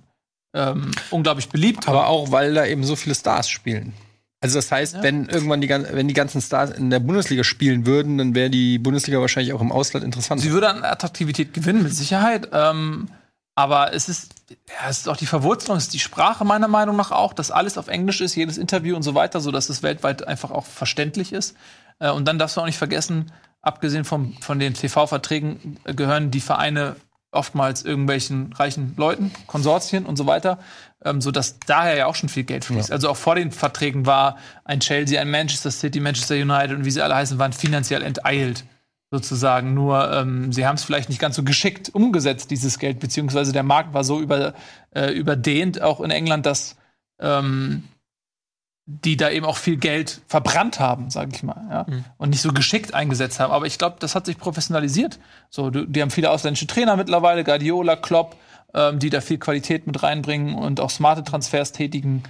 ähm, 0.53 0.91
unglaublich 1.09 1.49
beliebt. 1.49 1.87
Aber 1.87 2.07
auch, 2.07 2.31
weil 2.31 2.53
da 2.53 2.65
eben 2.65 2.83
so 2.83 2.95
viele 2.95 3.15
Stars 3.15 3.49
spielen. 3.49 3.93
Also 4.39 4.57
das 4.59 4.71
heißt, 4.71 4.95
Ja. 4.95 5.03
wenn 5.03 5.25
irgendwann 5.27 5.61
die, 5.61 5.69
wenn 5.69 6.07
die 6.07 6.13
ganzen 6.13 6.41
Stars 6.41 6.69
in 6.71 6.89
der 6.89 6.99
Bundesliga 6.99 7.43
spielen 7.43 7.85
würden, 7.85 8.17
dann 8.17 8.35
wäre 8.35 8.49
die 8.49 8.77
Bundesliga 8.77 9.19
wahrscheinlich 9.19 9.53
auch 9.53 9.61
im 9.61 9.71
Ausland 9.71 10.05
interessant. 10.05 10.41
sie 10.41 10.51
würde 10.51 10.69
an 10.69 10.83
Attraktivität 10.83 11.53
gewinnen, 11.53 11.81
mit 11.83 11.93
Sicherheit. 11.93 12.49
Ähm, 12.53 13.07
aber 13.55 13.93
es 13.95 14.07
ist, 14.09 14.35
ja, 14.51 14.89
es 14.89 14.99
ist 14.99 15.09
auch 15.09 15.17
die 15.17 15.25
Verwurzelung, 15.25 15.77
es 15.77 15.85
ist 15.85 15.93
die 15.95 15.99
Sprache 15.99 16.45
meiner 16.45 16.67
Meinung 16.67 16.95
nach 16.95 17.09
auch, 17.11 17.33
dass 17.33 17.49
alles 17.49 17.79
auf 17.79 17.87
Englisch 17.87 18.21
ist, 18.21 18.35
jedes 18.35 18.59
Interview 18.59 18.95
und 18.95 19.01
so 19.01 19.15
weiter, 19.15 19.39
so 19.39 19.49
dass 19.49 19.69
es 19.69 19.81
weltweit 19.81 20.27
einfach 20.27 20.51
auch 20.51 20.65
verständlich 20.67 21.33
ist. 21.33 21.55
Äh, 21.99 22.11
und 22.11 22.27
dann 22.27 22.37
darfst 22.37 22.57
du 22.57 22.61
auch 22.61 22.65
nicht 22.67 22.77
vergessen, 22.77 23.31
abgesehen 23.63 24.05
vom, 24.05 24.37
von 24.41 24.59
den 24.59 24.75
TV-Verträgen 24.75 25.79
äh, 25.85 25.95
gehören 25.95 26.29
die 26.29 26.41
Vereine 26.41 26.95
oftmals 27.31 27.83
irgendwelchen 27.83 28.53
reichen 28.53 28.93
Leuten, 28.97 29.31
Konsortien 29.47 30.05
und 30.05 30.15
so 30.15 30.25
weiter, 30.25 30.59
ähm, 31.03 31.21
so 31.21 31.31
dass 31.31 31.59
daher 31.59 31.95
ja 31.95 32.05
auch 32.05 32.15
schon 32.15 32.29
viel 32.29 32.43
Geld 32.43 32.65
fließt. 32.65 32.91
Also 32.91 33.09
auch 33.09 33.17
vor 33.17 33.35
den 33.35 33.51
Verträgen 33.51 34.05
war 34.05 34.37
ein 34.63 34.79
Chelsea, 34.79 35.19
ein 35.19 35.29
Manchester 35.29 35.71
City, 35.71 35.99
Manchester 35.99 36.35
United 36.35 36.77
und 36.77 36.85
wie 36.85 36.91
sie 36.91 37.01
alle 37.01 37.15
heißen, 37.15 37.37
waren 37.37 37.53
finanziell 37.53 38.01
enteilt 38.01 38.65
sozusagen. 39.11 39.73
Nur 39.73 40.11
ähm, 40.11 40.51
sie 40.51 40.65
haben 40.65 40.75
es 40.75 40.83
vielleicht 40.83 41.09
nicht 41.09 41.21
ganz 41.21 41.35
so 41.35 41.43
geschickt 41.43 41.89
umgesetzt, 41.93 42.51
dieses 42.51 42.79
Geld, 42.79 42.99
beziehungsweise 42.99 43.51
der 43.51 43.63
Markt 43.63 43.93
war 43.93 44.03
so 44.03 44.19
über, 44.19 44.53
äh, 44.95 45.11
überdehnt, 45.11 45.81
auch 45.81 46.01
in 46.01 46.11
England, 46.11 46.45
dass 46.45 46.75
ähm, 47.19 47.83
die 48.89 49.17
da 49.17 49.29
eben 49.29 49.45
auch 49.45 49.57
viel 49.57 49.75
Geld 49.75 50.21
verbrannt 50.27 50.79
haben, 50.79 51.09
sage 51.09 51.31
ich 51.33 51.43
mal, 51.43 51.67
ja, 51.69 51.85
und 52.17 52.29
nicht 52.29 52.41
so 52.41 52.53
geschickt 52.53 52.93
eingesetzt 52.93 53.37
haben. 53.37 53.51
Aber 53.51 53.65
ich 53.65 53.77
glaube, 53.77 53.97
das 53.99 54.15
hat 54.15 54.25
sich 54.25 54.37
professionalisiert. 54.37 55.19
So, 55.49 55.69
du, 55.69 55.85
die 55.85 56.01
haben 56.01 56.09
viele 56.09 56.31
ausländische 56.31 56.67
Trainer 56.67 56.95
mittlerweile, 56.95 57.43
Guardiola, 57.43 57.97
Klopp, 57.97 58.37
ähm, 58.73 58.99
die 58.99 59.09
da 59.09 59.19
viel 59.19 59.39
Qualität 59.39 59.87
mit 59.87 60.01
reinbringen 60.03 60.55
und 60.55 60.79
auch 60.79 60.89
smarte 60.89 61.25
Transfers 61.25 61.73
tätigen. 61.73 62.23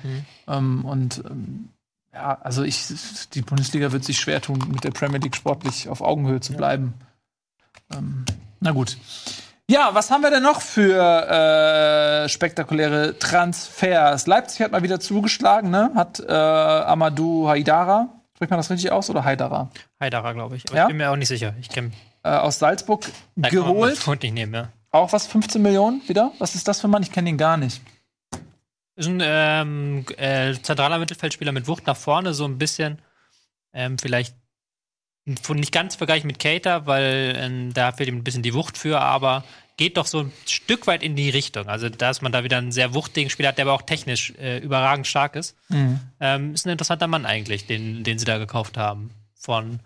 Ähm, 0.47 0.83
und 0.83 1.23
ähm, 1.29 1.69
ja, 2.11 2.39
also 2.41 2.63
ich, 2.63 2.87
die 3.35 3.43
Bundesliga 3.43 3.91
wird 3.91 4.03
sich 4.03 4.17
schwer 4.17 4.41
tun, 4.41 4.63
mit 4.71 4.83
der 4.83 4.91
Premier 4.91 5.19
League 5.19 5.35
sportlich 5.35 5.89
auf 5.89 6.01
Augenhöhe 6.01 6.39
zu 6.39 6.53
bleiben. 6.53 6.95
Ähm, 7.93 8.25
na 8.59 8.71
gut. 8.71 8.97
Ja, 9.69 9.89
was 9.93 10.09
haben 10.11 10.21
wir 10.23 10.29
denn 10.31 10.43
noch 10.43 10.61
für 10.61 10.95
äh, 12.23 12.29
spektakuläre 12.29 13.19
Transfers? 13.19 14.25
Leipzig 14.25 14.61
hat 14.61 14.71
mal 14.71 14.81
wieder 14.81 15.01
zugeschlagen, 15.01 15.69
ne? 15.71 15.91
Hat 15.93 16.21
äh, 16.21 16.31
Amadou 16.31 17.49
Haidara, 17.49 18.07
spricht 18.35 18.49
man 18.49 18.59
das 18.59 18.69
richtig 18.69 18.91
aus, 18.93 19.09
oder 19.09 19.25
Haidara? 19.25 19.69
Heiderer, 19.99 20.33
glaube 20.33 20.55
ich. 20.55 20.63
Aber 20.69 20.77
Ja? 20.77 20.83
ich 20.83 20.87
bin 20.87 20.97
mir 20.97 21.11
auch 21.11 21.17
nicht 21.17 21.27
sicher. 21.27 21.53
Ich 21.59 21.67
kenne 21.67 21.91
Äh, 22.23 22.29
aus 22.29 22.59
Salzburg 22.59 23.05
geholt. 23.35 23.97
Freund 23.97 24.23
nicht 24.23 24.33
nehmen, 24.33 24.53
ja. 24.53 24.69
Auch 24.91 25.11
was, 25.11 25.27
15 25.27 25.61
Millionen 25.61 26.01
wieder? 26.07 26.31
Was 26.39 26.55
ist 26.55 26.65
das 26.69 26.79
für 26.79 26.87
ein 26.87 26.91
Mann? 26.91 27.03
Ich 27.03 27.11
kenne 27.11 27.29
ihn 27.29 27.37
gar 27.37 27.57
nicht. 27.57 27.81
Ist 28.95 29.07
ein 29.09 29.21
ähm, 29.21 30.05
äh, 30.17 30.53
zentraler 30.61 30.97
Mittelfeldspieler 30.97 31.51
mit 31.51 31.67
Wucht 31.67 31.85
nach 31.87 31.97
vorne, 31.97 32.33
so 32.33 32.45
ein 32.45 32.57
bisschen 32.57 32.99
ähm, 33.73 33.97
vielleicht 33.99 34.33
nicht 35.27 35.71
ganz 35.71 35.95
vergleichen 35.95 36.27
mit 36.27 36.39
Cater, 36.39 36.85
weil 36.85 37.35
ähm, 37.37 37.73
da 37.73 37.91
fehlt 37.91 38.09
ihm 38.09 38.17
ein 38.17 38.23
bisschen 38.23 38.43
die 38.43 38.53
Wucht 38.53 38.77
für, 38.77 38.99
aber 39.01 39.43
geht 39.75 39.97
doch 39.97 40.07
so 40.07 40.21
ein 40.21 40.31
Stück 40.45 40.87
weit 40.87 41.03
in 41.03 41.15
die 41.15 41.29
Richtung. 41.29 41.67
Also, 41.67 41.89
dass 41.89 42.21
man 42.21 42.31
da 42.31 42.43
wieder 42.43 42.57
einen 42.57 42.71
sehr 42.71 42.93
wuchtigen 42.93 43.29
Spieler 43.29 43.49
hat, 43.49 43.57
der 43.57 43.65
aber 43.65 43.73
auch 43.73 43.83
technisch 43.83 44.33
äh, 44.39 44.57
überragend 44.57 45.05
stark 45.05 45.35
ist. 45.35 45.55
Ähm, 46.19 46.53
ist 46.53 46.65
ein 46.65 46.71
interessanter 46.71 47.07
Mann 47.07 47.25
eigentlich, 47.25 47.67
den, 47.67 48.03
den 48.03 48.17
sie 48.17 48.25
da 48.25 48.37
gekauft 48.37 48.77
haben. 48.77 49.11
Von 49.35 49.79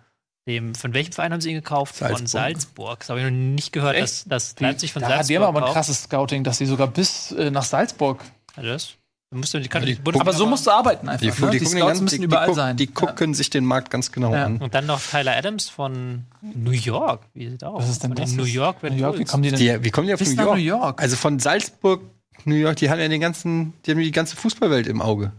dem, 0.47 0.73
von 0.75 0.93
welchem 0.93 1.11
Verein 1.11 1.33
haben 1.33 1.41
sie 1.41 1.49
ihn 1.49 1.55
gekauft? 1.55 1.95
Von 1.95 2.07
Salzburg. 2.07 2.29
Salzburg. 2.29 2.99
Das 2.99 3.09
habe 3.09 3.19
ich 3.19 3.25
noch 3.25 3.31
nicht 3.31 3.73
gehört, 3.73 3.95
Echt? 3.95 4.03
dass, 4.03 4.25
dass 4.25 4.59
Leipzig 4.59 4.93
von 4.93 5.01
da, 5.01 5.09
Salzburg 5.09 5.27
Die 5.27 5.37
haben 5.37 5.55
aber 5.55 5.67
ein 5.67 5.73
krasses 5.73 6.03
Scouting, 6.03 6.43
dass 6.43 6.57
sie 6.57 6.65
sogar 6.65 6.87
bis 6.87 7.31
äh, 7.33 7.51
nach 7.51 7.63
Salzburg. 7.63 8.23
Also 8.55 8.69
das 8.69 8.95
Du 9.31 9.37
musst, 9.37 9.53
die 9.53 9.61
kann 9.69 9.83
Ja, 9.83 9.95
die 9.95 9.95
die 10.11 10.19
Aber 10.19 10.33
so 10.33 10.45
musst 10.45 10.67
du 10.67 10.71
arbeiten 10.71 11.07
einfach. 11.07 11.21
Die, 11.21 11.41
ne? 11.41 11.51
die, 11.51 11.59
den 11.59 11.67
Scouts 11.67 11.85
ganzen- 11.87 12.03
müssen 12.03 12.15
die, 12.15 12.19
die, 12.19 12.25
überall 12.25 12.47
guck- 12.47 12.55
sein. 12.55 12.75
die 12.75 12.87
gucken 12.87 13.33
sich 13.33 13.49
den 13.49 13.63
Markt 13.65 13.89
ganz 13.89 14.11
genau 14.11 14.33
Ja. 14.33 14.45
an. 14.45 14.57
Und 14.57 14.73
dann 14.73 14.85
noch 14.85 15.01
Tyler 15.01 15.37
Adams 15.37 15.69
von 15.69 16.25
New 16.41 16.71
York. 16.71 17.21
Wie 17.33 17.49
sieht 17.49 17.63
aus? 17.63 17.83
Was 17.83 17.89
ist 17.91 18.03
denn 18.03 18.13
das? 18.13 18.33
New 18.33 18.43
York 18.43 18.77
Ja. 18.83 18.89
Red 18.89 18.97
New 18.97 18.99
York, 19.03 19.19
wie 19.19 19.23
kommen 19.23 19.43
die 19.43 19.49
denn? 19.51 19.59
Die, 19.59 19.83
wie 19.85 19.89
kommen 19.89 20.07
die 20.07 20.13
auf 20.13 20.19
New 20.19 20.27
York? 20.33 20.55
New 20.57 20.61
York. 20.63 21.01
Also 21.01 21.15
von 21.15 21.39
Salzburg, 21.39 22.01
New 22.43 22.55
York, 22.55 22.75
die 22.75 22.89
haben 22.89 22.99
ja 22.99 23.07
den 23.07 23.21
ganzen, 23.21 23.73
die 23.85 23.91
haben 23.91 23.99
die 23.99 24.11
ganze 24.11 24.35
Fußballwelt 24.35 24.87
im 24.87 25.01
Auge. 25.01 25.31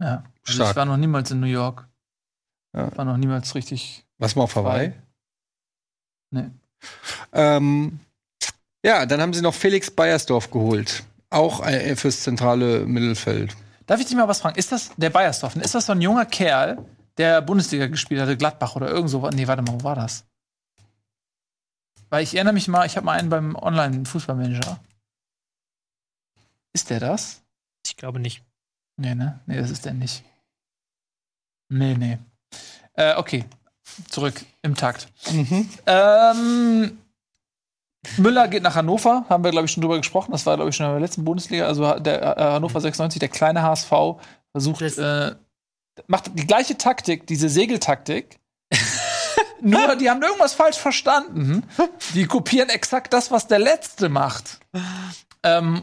ja. 0.00 0.24
Also 0.44 0.54
Stark. 0.54 0.70
ich 0.70 0.76
war 0.76 0.84
noch 0.86 0.96
niemals 0.96 1.30
in 1.30 1.38
New 1.38 1.46
York. 1.46 1.86
Ja. 2.76 2.88
Ich 2.88 2.98
war 2.98 3.04
noch 3.04 3.16
niemals 3.18 3.54
richtig. 3.54 4.04
Was 4.18 4.34
mal 4.34 4.42
auf 4.42 4.56
Hawaii? 4.56 4.92
Nee. 6.32 6.46
Ähm, 7.32 8.00
ja, 8.84 9.06
dann 9.06 9.20
haben 9.20 9.32
sie 9.32 9.42
noch 9.42 9.54
Felix 9.54 9.92
Beiersdorf 9.92 10.50
geholt. 10.50 11.04
Auch 11.32 11.66
äh, 11.66 11.96
fürs 11.96 12.20
zentrale 12.20 12.86
Mittelfeld. 12.86 13.56
Darf 13.86 14.00
ich 14.00 14.06
dich 14.06 14.16
mal 14.16 14.28
was 14.28 14.40
fragen? 14.40 14.58
Ist 14.58 14.70
das 14.70 14.92
der 14.96 15.10
Bayersdorf? 15.10 15.56
Ist 15.56 15.74
das 15.74 15.86
so 15.86 15.92
ein 15.92 16.00
junger 16.00 16.26
Kerl, 16.26 16.86
der 17.16 17.40
Bundesliga 17.40 17.86
gespielt 17.86 18.20
hatte, 18.20 18.36
Gladbach 18.36 18.76
oder 18.76 18.88
irgend 18.88 19.10
so? 19.10 19.28
Nee, 19.30 19.46
warte 19.46 19.62
mal, 19.62 19.72
wo 19.72 19.82
war 19.82 19.96
das? 19.96 20.24
Weil 22.10 22.22
ich 22.22 22.34
erinnere 22.34 22.54
mich 22.54 22.68
mal, 22.68 22.84
ich 22.84 22.96
habe 22.96 23.06
mal 23.06 23.18
einen 23.18 23.30
beim 23.30 23.56
Online-Fußballmanager. 23.56 24.78
Ist 26.74 26.90
der 26.90 27.00
das? 27.00 27.42
Ich 27.86 27.96
glaube 27.96 28.20
nicht. 28.20 28.42
Nee, 28.98 29.14
ne? 29.14 29.40
Nee, 29.46 29.56
das 29.56 29.70
ist 29.70 29.86
der 29.86 29.94
nicht. 29.94 30.22
Nee, 31.70 31.94
nee. 31.94 32.18
Äh, 32.92 33.16
okay. 33.16 33.46
Zurück 34.08 34.44
im 34.60 34.74
Takt. 34.74 35.08
Ähm, 35.86 36.98
Müller 38.16 38.48
geht 38.48 38.62
nach 38.62 38.74
Hannover, 38.74 39.24
haben 39.28 39.44
wir, 39.44 39.50
glaube 39.52 39.66
ich, 39.66 39.72
schon 39.72 39.80
drüber 39.80 39.96
gesprochen. 39.98 40.32
Das 40.32 40.44
war, 40.46 40.56
glaube 40.56 40.70
ich, 40.70 40.76
schon 40.76 40.86
in 40.86 40.92
der 40.92 41.00
letzten 41.00 41.24
Bundesliga. 41.24 41.66
Also 41.66 41.98
der 41.98 42.36
äh, 42.36 42.40
Hannover 42.42 42.80
96, 42.80 43.20
der 43.20 43.28
kleine 43.28 43.62
HSV, 43.62 43.90
versucht, 44.50 44.82
äh, 44.82 45.34
macht 46.08 46.30
die 46.38 46.46
gleiche 46.46 46.76
Taktik, 46.76 47.26
diese 47.26 47.48
Segeltaktik. 47.48 48.38
Nur, 49.60 49.94
die 49.96 50.10
haben 50.10 50.20
irgendwas 50.22 50.54
falsch 50.54 50.76
verstanden. 50.78 51.62
Die 52.14 52.26
kopieren 52.26 52.68
exakt 52.68 53.12
das, 53.12 53.30
was 53.30 53.46
der 53.46 53.60
Letzte 53.60 54.08
macht. 54.08 54.58
Ähm, 55.44 55.82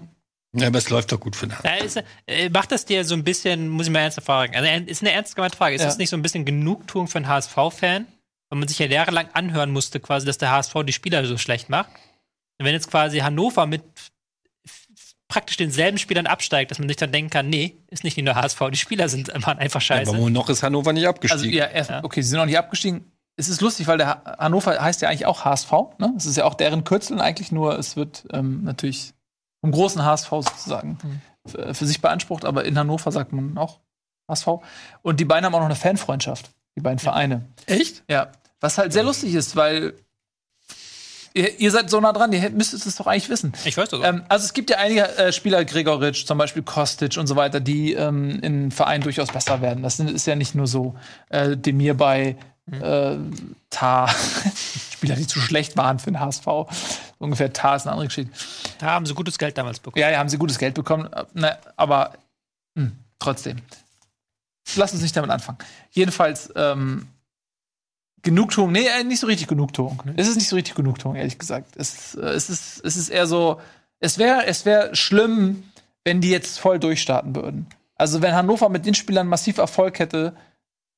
Ja, 0.54 0.68
aber 0.68 0.80
es 0.80 0.90
läuft 0.90 1.14
doch 1.14 1.20
gut 1.22 1.38
für 1.38 1.48
den 1.48 1.56
Ja, 1.64 1.76
ist, 1.76 2.04
äh, 2.28 2.50
macht 2.50 2.74
das 2.74 2.84
dir 2.84 3.06
so 3.06 3.14
ein 3.16 3.24
bisschen, 3.24 3.70
muss 3.70 3.86
ich 3.88 3.94
mal 3.94 4.00
ernsthaft 4.00 4.26
fragen, 4.28 4.56
also, 4.56 4.68
äh, 4.68 4.82
ist 4.82 5.02
eine 5.02 5.14
ernst 5.14 5.36
gemeinte 5.36 5.56
Frage, 5.58 5.76
ist 5.76 5.82
Ja. 5.82 5.88
das 5.88 5.98
nicht 5.98 6.10
so 6.10 6.18
ein 6.18 6.22
bisschen 6.22 6.44
Genugtuung 6.44 7.08
für 7.08 7.20
einen 7.20 7.28
HSV-Fan, 7.30 8.06
weil 8.50 8.60
man 8.60 8.68
sich 8.68 8.80
ja 8.80 8.88
jahrelang 8.88 9.30
anhören 9.34 9.72
musste, 9.72 10.02
quasi, 10.02 10.26
dass 10.26 10.38
der 10.38 10.52
HSV 10.52 10.74
die 10.86 10.92
Spieler 10.94 11.26
so 11.26 11.38
schlecht 11.38 11.70
macht? 11.70 11.90
Und 12.60 12.66
wenn 12.66 12.74
jetzt 12.74 12.90
quasi 12.92 13.20
Hannover 13.20 13.66
mit 13.66 13.84
praktisch 15.28 15.58
denselben 15.58 15.98
Spielern 15.98 16.26
absteigt, 16.28 16.72
dass 16.72 16.80
man 16.80 16.88
sich 16.90 16.98
dann 16.98 17.12
denken 17.12 17.30
kann, 17.30 17.50
nee, 17.50 17.78
ist 17.90 18.04
nicht 18.04 18.18
nur 18.18 18.36
HSV, 18.36 18.60
die 18.72 18.78
Spieler 18.78 19.08
sind 19.10 19.28
waren 19.46 19.60
einfach 19.60 19.80
scheiße. 19.82 20.12
Aber 20.16 20.30
noch 20.30 20.50
ist 20.50 20.64
Hannover 20.64 20.92
nicht 20.92 21.06
Also 21.06 21.16
abgestiegen. 21.16 21.54
ja, 21.58 21.66
erst, 21.66 21.90
Ja. 21.92 22.04
okay, 22.04 22.22
sie 22.22 22.30
sind 22.30 22.38
noch 22.40 22.46
nicht 22.48 22.58
abgestiegen. 22.58 23.12
Es 23.38 23.48
ist 23.48 23.62
lustig, 23.62 23.88
weil 23.88 23.98
der 24.00 24.08
Ha- 24.08 24.38
Hannover 24.40 24.82
heißt 24.82 25.02
ja 25.02 25.08
eigentlich 25.10 25.26
auch 25.28 25.46
HSV. 25.46 25.72
Ne? 26.00 26.14
Es 26.18 26.26
ist 26.26 26.36
ja 26.36 26.46
auch 26.46 26.56
deren 26.56 26.84
Kürzel 26.84 27.22
eigentlich 27.22 27.52
nur, 27.52 27.78
es 27.78 27.96
wird 27.96 28.26
ähm, 28.34 28.64
natürlich 28.64 29.14
vom 29.62 29.72
großen 29.72 30.04
HSV 30.04 30.30
sozusagen 30.30 30.98
für, 31.46 31.74
für 31.74 31.86
sich 31.86 32.02
beansprucht, 32.02 32.44
aber 32.44 32.66
in 32.66 32.78
Hannover 32.78 33.12
sagt 33.12 33.32
man 33.32 33.58
auch 33.58 33.80
HSV. 34.30 34.48
Und 35.04 35.20
die 35.20 35.26
beiden 35.26 35.46
haben 35.46 35.54
auch 35.54 35.60
noch 35.60 35.66
eine 35.68 35.76
Fanfreundschaft, 35.76 36.50
die 36.76 36.82
beiden 36.82 37.00
Vereine. 37.00 37.46
Echt? 37.68 38.04
Ja, 38.10 38.32
was 38.60 38.78
halt 38.80 38.92
sehr 38.94 39.04
lustig 39.04 39.36
ist, 39.36 39.56
weil 39.56 39.94
ihr, 41.34 41.60
ihr 41.60 41.72
seid 41.72 41.90
so 41.90 42.00
nah 42.00 42.14
dran, 42.14 42.32
ihr 42.34 42.50
müsstet 42.50 42.86
es 42.86 42.96
doch 42.96 43.08
eigentlich 43.08 43.30
wissen. 43.30 43.54
ich 43.66 43.78
weiß 43.78 43.90
das. 43.90 44.02
Ähm, 44.04 44.24
also 44.30 44.46
es 44.46 44.54
gibt 44.54 44.70
ja 44.70 44.78
einige 44.78 45.08
äh, 45.18 45.32
Spieler, 45.32 45.64
Gregoritsch, 45.66 46.26
zum 46.26 46.38
Beispiel 46.38 46.64
Kostic 46.64 47.18
und 47.18 47.28
so 47.28 47.36
weiter, 47.36 47.60
die 47.60 47.94
ähm, 47.94 48.40
in 48.42 48.72
Vereinen 48.72 49.04
durchaus 49.04 49.30
besser 49.30 49.62
werden. 49.62 49.84
Das 49.84 50.00
ist 50.00 50.28
ja 50.28 50.36
nicht 50.36 50.56
nur 50.56 50.68
so 50.68 50.96
äh, 51.30 51.56
Demir 51.56 51.96
bei 51.96 52.36
äh, 52.72 53.18
Tar, 53.70 54.10
Spieler, 54.92 55.16
die 55.16 55.28
zu 55.28 55.40
schlecht 55.40 55.78
waren 55.78 56.00
für 56.00 56.12
den 56.12 56.20
HSV. 56.20 56.48
Ungefähr 57.18 57.52
Tar 57.52 57.76
ist 57.76 57.84
eine 57.84 57.94
andere 57.94 58.08
Geschichte. 58.08 58.32
da 58.80 58.88
haben 58.88 59.06
sie 59.06 59.14
gutes 59.14 59.38
Geld 59.38 59.58
damals 59.58 59.80
bekommen. 59.80 60.02
Ja, 60.02 60.10
ja, 60.10 60.18
haben 60.18 60.30
sie 60.30 60.38
gutes 60.38 60.58
Geld 60.58 60.76
bekommen, 60.76 61.12
äh, 61.12 61.26
ne, 61.34 61.58
aber 61.76 62.14
mh, 62.76 62.92
trotzdem. 63.20 63.58
Lass 64.76 64.94
uns 64.94 65.02
nicht 65.02 65.16
damit 65.16 65.32
anfangen. 65.32 65.58
Jedenfalls, 65.92 66.52
ähm, 66.56 67.08
Genugtuung, 68.22 68.72
nee, 68.72 68.86
äh, 68.86 69.04
nicht 69.04 69.20
so 69.20 69.28
richtig 69.28 69.48
Genugtuung. 69.48 70.02
Es 70.16 70.28
ist 70.28 70.36
nicht 70.36 70.50
so 70.50 70.56
richtig 70.56 70.76
Genugtuung, 70.76 71.16
ehrlich 71.16 71.38
gesagt. 71.38 71.76
Es, 71.76 72.16
äh, 72.16 72.22
es, 72.22 72.50
ist, 72.50 72.84
es 72.84 72.98
ist 72.98 73.10
eher 73.10 73.28
so, 73.28 73.60
es 74.00 74.18
wäre 74.18 74.46
es 74.46 74.66
wär 74.66 74.96
schlimm, 74.96 75.64
wenn 76.04 76.22
die 76.22 76.30
jetzt 76.30 76.60
voll 76.60 76.80
durchstarten 76.80 77.36
würden. 77.36 77.68
Also, 77.96 78.22
wenn 78.22 78.34
Hannover 78.34 78.70
mit 78.70 78.86
den 78.86 78.94
Spielern 78.94 79.28
massiv 79.28 79.58
Erfolg 79.58 80.00
hätte, 80.00 80.34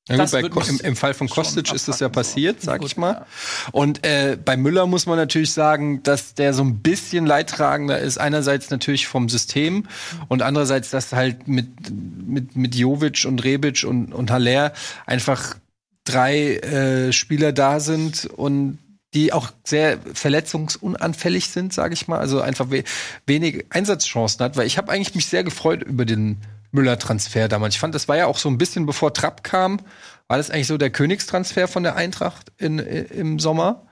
Na 0.08 0.24
gut, 0.24 0.54
bei, 0.54 0.68
im, 0.68 0.80
Im 0.80 0.96
Fall 0.96 1.14
von 1.14 1.28
Kostic 1.28 1.72
ist 1.72 1.86
das 1.86 2.00
ja 2.00 2.06
abfucken, 2.06 2.24
so. 2.24 2.30
passiert, 2.30 2.62
sag 2.62 2.80
Gut, 2.80 2.90
ich 2.90 2.96
mal. 2.96 3.12
ja. 3.12 3.26
Und 3.72 4.04
äh, 4.04 4.36
bei 4.42 4.56
Müller 4.56 4.86
muss 4.86 5.06
man 5.06 5.16
natürlich 5.16 5.52
sagen, 5.52 6.02
dass 6.02 6.34
der 6.34 6.54
so 6.54 6.62
ein 6.62 6.80
bisschen 6.80 7.26
leidtragender 7.26 7.98
ist. 7.98 8.18
Einerseits 8.18 8.70
natürlich 8.70 9.06
vom 9.06 9.28
System 9.28 9.86
und 10.28 10.42
andererseits, 10.42 10.90
dass 10.90 11.12
halt 11.12 11.46
mit, 11.46 11.68
mit, 11.90 12.56
mit 12.56 12.74
Jovic 12.74 13.24
und 13.26 13.44
Rebic 13.44 13.84
und, 13.84 14.12
und 14.12 14.30
Haller 14.30 14.72
einfach 15.06 15.56
drei 16.04 16.56
äh, 16.56 17.12
Spieler 17.12 17.52
da 17.52 17.80
sind 17.80 18.26
und 18.26 18.78
die 19.14 19.32
auch 19.32 19.52
sehr 19.64 19.98
verletzungsunanfällig 20.14 21.48
sind, 21.48 21.72
sage 21.72 21.94
ich 21.94 22.08
mal. 22.08 22.18
Also 22.18 22.40
einfach 22.40 22.70
we 22.70 22.82
wenig 23.26 23.66
Einsatzchancen 23.70 24.42
hat, 24.44 24.56
weil 24.56 24.66
ich 24.66 24.78
habe 24.78 24.90
eigentlich 24.90 25.14
mich 25.14 25.26
sehr 25.26 25.44
gefreut 25.44 25.82
über 25.82 26.04
den 26.04 26.38
Müller-Transfer 26.70 27.48
damals. 27.48 27.74
Ich 27.74 27.80
fand, 27.80 27.94
das 27.94 28.08
war 28.08 28.16
ja 28.16 28.26
auch 28.26 28.38
so 28.38 28.48
ein 28.48 28.56
bisschen 28.58 28.86
bevor 28.86 29.12
Trapp 29.12 29.44
kam, 29.44 29.80
war 30.28 30.38
das 30.38 30.50
eigentlich 30.50 30.66
so 30.66 30.78
der 30.78 30.88
Königstransfer 30.90 31.68
von 31.68 31.82
der 31.82 31.96
Eintracht 31.96 32.50
in, 32.56 32.78
i- 32.78 32.82
im 32.82 33.38
Sommer. 33.38 33.86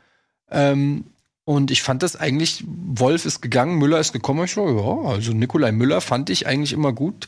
Ähm, 0.50 1.04
und 1.44 1.70
ich 1.70 1.82
fand 1.82 2.02
das 2.02 2.16
eigentlich, 2.16 2.64
Wolf 2.66 3.24
ist 3.24 3.40
gegangen, 3.40 3.78
Müller 3.78 3.98
ist 3.98 4.12
gekommen. 4.12 4.44
Ich 4.44 4.52
so, 4.52 4.68
ja, 4.68 5.08
also 5.10 5.32
Nikolai 5.32 5.72
Müller 5.72 6.00
fand 6.00 6.30
ich 6.30 6.46
eigentlich 6.46 6.72
immer 6.72 6.92
gut. 6.92 7.26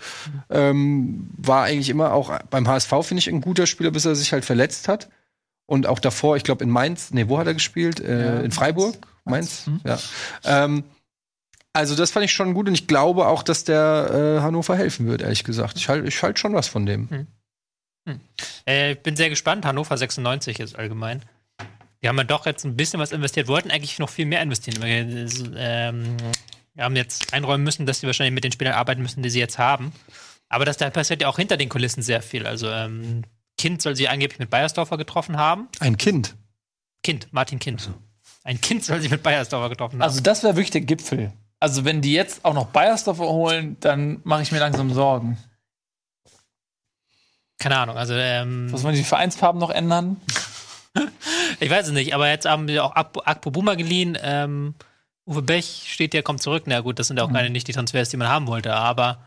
Ähm, 0.51 1.31
war 1.37 1.65
eigentlich 1.65 1.89
immer 1.89 2.13
auch 2.13 2.39
beim 2.51 2.69
HSV, 2.69 2.91
finde 3.03 3.19
ich, 3.19 3.29
ein 3.29 3.41
guter 3.41 3.67
Spieler, 3.67 3.91
bis 3.91 4.05
er 4.05 4.15
sich 4.15 4.33
halt 4.33 4.45
verletzt 4.45 4.89
hat. 4.89 5.09
Und 5.67 5.87
auch 5.87 5.99
davor, 5.99 6.37
ich 6.37 6.45
glaube 6.45 6.63
in 6.65 6.71
Mainz, 6.71 7.13
nee, 7.13 7.29
wo 7.29 7.39
hat 7.39 7.47
er 7.47 7.55
gespielt? 7.55 8.01
Äh, 8.01 8.37
Ja, 8.37 8.41
in 8.41 8.53
Freiburg? 8.53 8.97
Mainz. 9.25 9.67
Mainz, 9.67 9.83
ja. 10.45 10.65
Ähm, 10.65 10.85
also 11.73 11.95
das 11.95 12.11
fand 12.11 12.25
ich 12.25 12.33
schon 12.33 12.53
gut 12.55 12.69
und 12.69 12.75
ich 12.75 12.87
glaube 12.87 13.27
auch, 13.27 13.43
dass 13.43 13.65
der 13.65 14.37
äh, 14.39 14.43
Hannover 14.43 14.77
helfen 14.77 15.07
wird, 15.07 15.23
ehrlich 15.23 15.43
gesagt. 15.45 15.77
Ich 15.79 15.89
halte 15.89 16.07
ich 16.07 16.23
halt 16.23 16.39
schon 16.39 16.53
was 16.55 16.69
von 16.69 16.85
dem. 16.85 17.27
Äh, 18.67 18.93
ich 18.93 19.01
bin 19.03 19.17
sehr 19.17 19.31
gespannt. 19.31 19.65
Hannover 19.65 19.97
96 19.97 20.61
ist 20.61 20.77
allgemein. 20.77 21.23
Die 22.03 22.09
haben 22.09 22.19
ja 22.19 22.25
doch 22.25 22.47
jetzt 22.47 22.65
ein 22.65 22.77
bisschen 22.77 22.99
was 23.01 23.13
investiert, 23.13 23.49
wollten 23.49 23.71
eigentlich 23.71 23.99
noch 23.99 24.09
viel 24.09 24.27
mehr 24.27 24.43
investieren. 24.43 24.83
Wir, 24.83 25.57
ähm, 25.57 26.17
wir 26.75 26.85
haben 26.85 26.97
jetzt 26.97 27.33
einräumen 27.33 27.63
müssen, 27.63 27.87
dass 27.87 28.01
sie 28.01 28.07
wahrscheinlich 28.07 28.35
mit 28.35 28.45
den 28.45 28.53
Spielern 28.53 28.75
arbeiten 28.75 29.03
müssen, 29.03 29.23
die 29.23 29.31
sie 29.31 29.39
jetzt 29.39 29.59
haben. 29.59 29.93
Aber 30.49 30.65
das, 30.65 30.77
da 30.77 30.91
passiert 30.91 31.23
ja 31.23 31.29
auch 31.29 31.37
hinter 31.37 31.57
den 31.57 31.69
Kulissen 31.69 32.03
sehr 32.03 32.21
viel. 32.21 32.47
Also, 32.47 32.69
ähm, 32.71 33.23
Kind 33.57 33.81
soll 33.83 33.95
sie 33.95 34.09
angeblich 34.09 34.39
mit 34.39 34.51
Bayersdorfer 34.51 34.97
getroffen 34.97 35.37
haben. 35.37 35.69
Ein 35.79 35.97
Kind. 35.97 36.35
Kind, 37.03 37.29
Martin 37.33 37.59
Kind. 37.59 37.91
Ein 38.45 38.61
Kind 38.61 38.85
soll 38.85 39.01
sie 39.01 39.09
mit 39.09 39.23
Bayersdorfer 39.23 39.69
getroffen 39.69 39.95
haben. 39.95 40.03
Also 40.03 40.21
das 40.21 40.43
wäre 40.43 40.57
wirklich 40.57 40.71
der 40.71 40.81
Gipfel. 40.81 41.33
Also 41.61 41.85
wenn 41.85 42.01
die 42.01 42.13
jetzt 42.13 42.45
auch 42.45 42.55
noch 42.55 42.67
Bayersdorfer 42.67 43.25
holen, 43.25 43.77
dann 43.79 44.21
mache 44.25 44.43
ich 44.43 44.51
mir 44.51 44.59
langsam 44.59 44.93
Sorgen. 44.93 45.39
Keine 47.59 47.79
Ahnung. 47.79 47.97
Also, 47.97 48.15
ähm, 48.15 48.69
Muss 48.73 48.83
man 48.83 48.95
die 48.95 49.05
Vereinsfarben 49.05 49.61
noch 49.61 49.71
ändern? 49.71 50.21
Ich 51.61 51.71
weiß 51.71 51.87
es 51.87 51.93
nicht, 51.93 52.15
aber 52.15 52.29
jetzt 52.29 52.45
haben 52.47 52.69
wir 52.69 52.85
auch 52.85 52.95
Ak- 52.97 53.27
Akpo 53.27 53.51
Buma 53.51 53.75
geliehen. 53.75 54.19
Ähm, 54.21 54.75
Uwe 55.27 55.43
Bech 55.43 55.85
steht 55.89 56.15
ja, 56.15 56.23
kommt 56.23 56.43
zurück. 56.43 56.65
Na 56.67 56.81
gut, 56.81 56.99
das 56.99 57.07
sind 57.09 57.17
ja 57.19 57.25
auch 57.25 57.33
keine 57.33 57.51
nicht 57.51 57.69
die 57.69 57.73
Transfers, 57.73 58.09
die 58.11 58.17
man 58.17 58.29
haben 58.29 58.47
wollte, 58.47 58.75
aber 58.75 59.25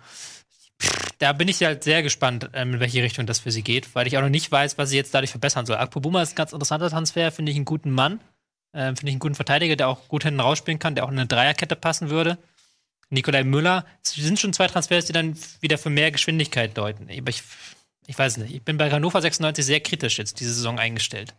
da 1.20 1.32
bin 1.32 1.48
ich 1.48 1.64
halt 1.64 1.84
sehr 1.84 2.04
gespannt, 2.04 2.50
ähm, 2.54 2.74
in 2.74 2.80
welche 2.82 3.02
Richtung 3.02 3.26
das 3.26 3.40
für 3.40 3.52
sie 3.52 3.62
geht, 3.64 3.96
weil 3.96 4.06
ich 4.06 4.18
auch 4.18 4.22
noch 4.22 4.30
nicht 4.30 4.52
weiß, 4.52 4.78
was 4.78 4.90
sie 4.90 4.98
jetzt 4.98 5.14
dadurch 5.14 5.32
verbessern 5.32 5.66
soll. 5.66 5.78
Akpo 5.78 6.02
Buma 6.02 6.22
ist 6.22 6.34
ein 6.34 6.36
ganz 6.36 6.52
interessanter 6.52 6.90
Transfer, 6.90 7.32
finde 7.32 7.52
ich 7.52 7.56
einen 7.56 7.66
guten 7.66 7.92
Mann. 7.92 8.20
Ähm, 8.74 8.98
finde 8.98 9.10
ich 9.12 9.14
einen 9.14 9.20
guten 9.22 9.36
Verteidiger, 9.36 9.78
der 9.78 9.88
auch 9.88 10.10
gut 10.10 10.24
hinten 10.24 10.42
rausspielen 10.42 10.80
kann, 10.80 10.96
der 10.96 11.06
auch 11.06 11.12
in 11.12 11.18
eine 11.18 11.28
Dreierkette 11.28 11.78
passen 11.78 12.10
würde. 12.10 12.38
Nikolai 13.10 13.44
Müller, 13.46 13.86
es 14.04 14.12
sind 14.14 14.40
schon 14.40 14.52
zwei 14.52 14.68
Transfers, 14.68 15.06
die 15.06 15.14
dann 15.14 15.38
wieder 15.62 15.78
für 15.78 15.90
mehr 15.90 16.12
Geschwindigkeit 16.12 16.78
deuten. 16.78 17.04
Aber 17.10 17.30
ich, 17.30 17.44
ich 18.08 18.20
weiß 18.20 18.38
nicht. 18.38 18.54
Ich 18.54 18.64
bin 18.64 18.78
bei 18.78 18.92
Hannover 18.92 19.22
96 19.22 19.64
sehr 19.66 19.80
kritisch 19.80 20.18
jetzt 20.18 20.40
diese 20.42 20.54
Saison 20.54 20.78
eingestellt. 20.80 21.34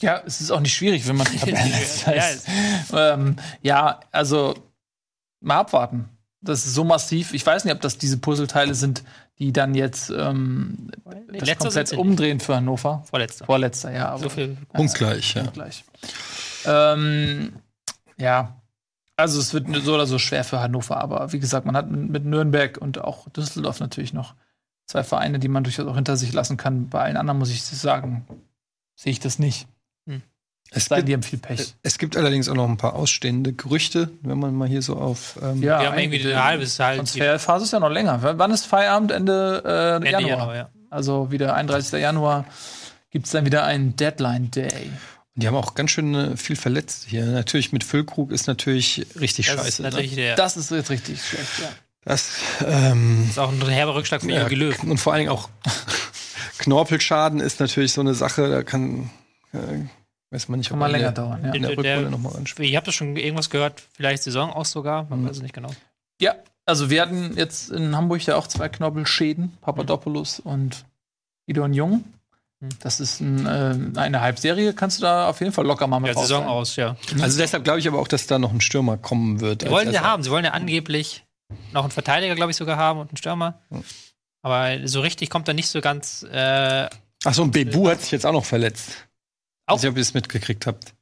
Ja, 0.00 0.22
es 0.24 0.40
ist 0.40 0.50
auch 0.50 0.60
nicht 0.60 0.74
schwierig, 0.74 1.06
wenn 1.08 1.16
man 1.16 1.26
Tabellenletzter 1.40 2.14
Ja, 2.14 2.28
ist. 2.28 2.46
Ähm, 2.92 3.36
ja, 3.62 4.00
also 4.12 4.54
mal 5.40 5.60
abwarten. 5.60 6.08
Das 6.40 6.64
ist 6.66 6.74
so 6.74 6.84
massiv. 6.84 7.34
Ich 7.34 7.44
weiß 7.44 7.64
nicht, 7.64 7.74
ob 7.74 7.80
das 7.80 7.98
diese 7.98 8.18
Puzzleteile 8.18 8.74
sind, 8.74 9.02
die 9.38 9.52
dann 9.52 9.74
jetzt 9.74 10.10
ähm, 10.10 10.90
Nee, 11.30 11.38
das 11.38 11.48
letzter 11.48 11.64
komplett 11.64 11.92
umdrehen 11.94 12.40
für 12.40 12.56
Hannover. 12.56 13.02
Vorletzter. 13.10 13.44
Vorletzter, 13.44 13.92
ja. 13.92 14.10
Aber 14.10 14.22
So 14.22 14.28
viel. 14.28 14.56
Punktgleich, 14.72 15.34
ja. 15.34 15.42
Punktgleich. 15.42 15.84
Ähm, 16.64 17.54
ja. 18.18 18.56
Also 19.16 19.40
es 19.40 19.52
wird 19.52 19.66
so 19.82 19.94
oder 19.94 20.06
so 20.06 20.18
schwer 20.18 20.44
für 20.44 20.60
Hannover, 20.60 20.98
aber 20.98 21.32
wie 21.32 21.40
gesagt, 21.40 21.66
man 21.66 21.76
hat 21.76 21.90
mit 21.90 22.24
Nürnberg 22.24 22.78
und 22.78 22.98
auch 23.02 23.28
Düsseldorf 23.30 23.80
natürlich 23.80 24.12
noch 24.12 24.34
zwei 24.86 25.02
Vereine, 25.02 25.40
die 25.40 25.48
man 25.48 25.64
durchaus 25.64 25.88
auch 25.88 25.96
hinter 25.96 26.16
sich 26.16 26.32
lassen 26.32 26.56
kann. 26.56 26.88
Bei 26.88 27.02
allen 27.02 27.16
anderen 27.16 27.38
muss 27.38 27.50
ich 27.50 27.64
sagen, 27.64 28.26
sehe 28.94 29.10
ich 29.10 29.18
das 29.18 29.40
nicht. 29.40 29.66
Es 30.70 30.84
Sei, 30.86 30.96
gibt, 30.96 31.08
die 31.08 31.14
haben 31.14 31.22
viel 31.22 31.38
Pech. 31.38 31.74
es 31.82 31.96
gibt 31.98 32.16
allerdings 32.16 32.48
auch 32.48 32.54
noch 32.54 32.68
ein 32.68 32.76
paar 32.76 32.94
ausstehende 32.94 33.54
Gerüchte, 33.54 34.10
wenn 34.20 34.38
man 34.38 34.54
mal 34.54 34.68
hier 34.68 34.82
so 34.82 34.96
auf. 34.96 35.38
Ähm, 35.42 35.62
Ja, 35.62 35.80
Wir 35.80 35.88
haben 35.90 35.98
irgendwie 35.98 36.18
einige- 36.20 36.36
ein 36.36 36.44
halbes 36.44 36.76
Jahr. 36.78 36.94
Transferphase 36.96 37.64
ist 37.64 37.72
ja 37.72 37.80
noch 37.80 37.88
länger. 37.90 38.20
Wann 38.22 38.50
ist 38.50 38.66
Feierabend? 38.66 39.10
Ende, 39.12 39.62
äh, 39.64 39.96
Ende 39.96 40.10
Januar. 40.10 40.30
Januar, 40.38 40.56
ja. 40.56 40.68
Also 40.90 41.30
wieder 41.30 41.54
31. 41.54 41.98
Januar 42.00 42.44
gibt 43.10 43.26
es 43.26 43.32
dann 43.32 43.46
wieder 43.46 43.64
einen 43.64 43.96
Deadline 43.96 44.50
Day. 44.50 44.90
Die 45.36 45.46
haben 45.46 45.54
auch 45.54 45.74
ganz 45.74 45.92
schön 45.92 46.14
äh, 46.14 46.36
viel 46.36 46.56
verletzt 46.56 47.04
hier. 47.08 47.24
Natürlich 47.26 47.72
mit 47.72 47.84
Füllkrug 47.84 48.30
ist 48.32 48.46
natürlich 48.46 49.06
richtig 49.18 49.46
Das 49.46 49.54
scheiße. 49.56 49.68
ist 49.68 49.78
natürlich 49.80 50.16
der, 50.16 50.34
das, 50.36 50.54
Das 50.54 50.64
ist 50.64 50.70
jetzt 50.70 50.90
richtig 50.90 51.22
schlecht, 51.24 51.60
ja. 51.62 51.68
das 52.04 52.28
ähm, 52.66 53.24
ist 53.30 53.38
auch 53.38 53.52
ein 53.52 53.62
herber 53.68 53.94
Rückschlag 53.94 54.20
für 54.20 54.30
ja, 54.30 54.42
Jogi 54.42 54.56
Löw. 54.56 54.82
und 54.82 54.98
vor 54.98 55.12
allen 55.14 55.20
Dingen 55.20 55.30
auch 55.32 55.48
Knorpelschaden 56.58 57.40
ist 57.40 57.60
natürlich 57.60 57.92
so 57.92 58.00
eine 58.00 58.14
Sache. 58.14 58.48
Da 58.50 58.62
kann 58.62 59.10
äh, 59.52 59.58
weiß 60.30 60.48
man 60.48 60.58
nicht, 60.58 60.68
Kann 60.70 60.78
mal 60.78 60.86
er 60.86 60.88
in 60.96 61.00
länger 61.00 61.12
der- 61.12 61.24
dauern, 61.24 61.44
ja. 61.44 61.52
in 61.54 61.62
der 61.62 61.76
Der- 61.76 61.78
Rückrunde 61.98 62.10
nochmal 62.10 62.36
anspielt. 62.36 62.68
Ich 62.68 62.76
habe 62.76 62.86
das 62.86 62.94
schon 62.94 63.16
irgendwas 63.16 63.50
gehört, 63.50 63.82
vielleicht 63.94 64.22
Saison 64.22 64.52
aus 64.52 64.70
sogar, 64.70 65.06
man 65.08 65.24
weiß 65.26 65.36
es 65.36 65.42
nicht 65.42 65.54
genau. 65.54 65.70
Ja, 66.20 66.34
also 66.66 66.90
wir 66.90 67.00
hatten 67.02 67.36
jetzt 67.36 67.70
in 67.70 67.96
Hamburg 67.96 68.24
ja 68.26 68.36
auch 68.36 68.46
zwei 68.46 68.68
Knorpelschäden, 68.68 69.56
Papadopoulos 69.60 70.40
und 70.40 70.84
Idon 71.46 71.72
Jung. 71.72 72.04
Das 72.80 72.98
ist 72.98 73.20
ein, 73.20 73.46
äh, 73.46 73.98
eine 74.00 74.20
Halbserie, 74.20 74.72
kannst 74.74 74.98
du 74.98 75.02
da 75.02 75.28
auf 75.28 75.38
jeden 75.40 75.52
Fall 75.52 75.64
locker 75.64 75.86
mal 75.86 76.00
mit 76.00 76.08
Ja, 76.08 76.14
raus 76.14 76.22
Saison 76.24 76.40
sein. 76.42 76.48
aus, 76.50 76.76
ja. 76.76 76.96
Also 77.22 77.38
deshalb 77.38 77.62
glaube 77.62 77.78
ich 77.78 77.86
aber 77.86 78.00
auch, 78.00 78.08
dass 78.08 78.26
da 78.26 78.38
noch 78.40 78.52
ein 78.52 78.60
Stürmer 78.60 78.96
kommen 78.96 79.40
wird. 79.40 79.62
Als 79.62 79.72
wollen 79.72 79.88
sie 79.88 79.94
Ersatz. 79.94 80.08
haben. 80.10 80.22
Sie 80.24 80.30
wollen 80.32 80.44
ja 80.44 80.50
angeblich 80.50 81.24
noch 81.72 81.84
einen 81.84 81.92
Verteidiger, 81.92 82.34
glaube 82.34 82.50
ich, 82.50 82.56
sogar 82.56 82.76
haben 82.76 82.98
und 82.98 83.10
einen 83.10 83.16
Stürmer. 83.16 83.60
Hm. 83.70 83.84
Aber 84.42 84.86
so 84.88 85.00
richtig 85.00 85.30
kommt 85.30 85.46
er 85.48 85.54
nicht 85.54 85.68
so 85.68 85.80
ganz. 85.80 86.24
Äh, 86.24 86.88
Ach 87.24 87.32
so, 87.34 87.42
und 87.44 87.52
Bebu 87.52 87.88
hat 87.88 88.00
sich 88.02 88.10
jetzt 88.10 88.26
auch 88.26 88.32
noch 88.32 88.44
verletzt. 88.44 89.07
Auch? 89.68 89.76
Ich 89.76 89.78
weiß 89.78 89.82
nicht, 89.82 89.90
ob 89.90 89.96
ihr 89.96 90.02
es 90.02 90.14
mitgekriegt 90.14 90.66
habt. 90.66 90.94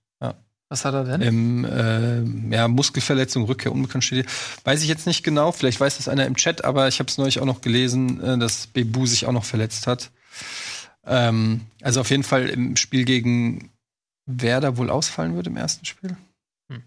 Was 0.68 0.84
hat 0.84 0.94
er 0.94 1.04
denn? 1.04 1.20
Im, 1.22 1.64
äh, 1.64 2.54
ja, 2.54 2.66
Muskelverletzung, 2.66 3.44
Rückkehr 3.44 3.70
unbekannt 3.70 4.02
steht. 4.02 4.26
Weiß 4.64 4.82
ich 4.82 4.88
jetzt 4.88 5.06
nicht 5.06 5.22
genau, 5.22 5.52
vielleicht 5.52 5.78
weiß 5.78 5.98
das 5.98 6.08
einer 6.08 6.26
im 6.26 6.34
Chat, 6.34 6.64
aber 6.64 6.88
ich 6.88 6.98
habe 6.98 7.08
es 7.08 7.18
neulich 7.18 7.38
auch 7.38 7.44
noch 7.44 7.60
gelesen, 7.60 8.20
äh, 8.20 8.38
dass 8.38 8.66
Bebu 8.66 9.06
sich 9.06 9.26
auch 9.26 9.32
noch 9.32 9.44
verletzt 9.44 9.86
hat. 9.86 10.10
Ähm, 11.04 11.60
also 11.82 12.00
auf 12.00 12.10
jeden 12.10 12.24
Fall 12.24 12.48
im 12.48 12.74
Spiel 12.74 13.04
gegen 13.04 13.70
Werder 14.26 14.76
wohl 14.76 14.90
ausfallen 14.90 15.36
wird 15.36 15.46
im 15.46 15.56
ersten 15.56 15.84
Spiel. 15.84 16.16
Hm. 16.68 16.82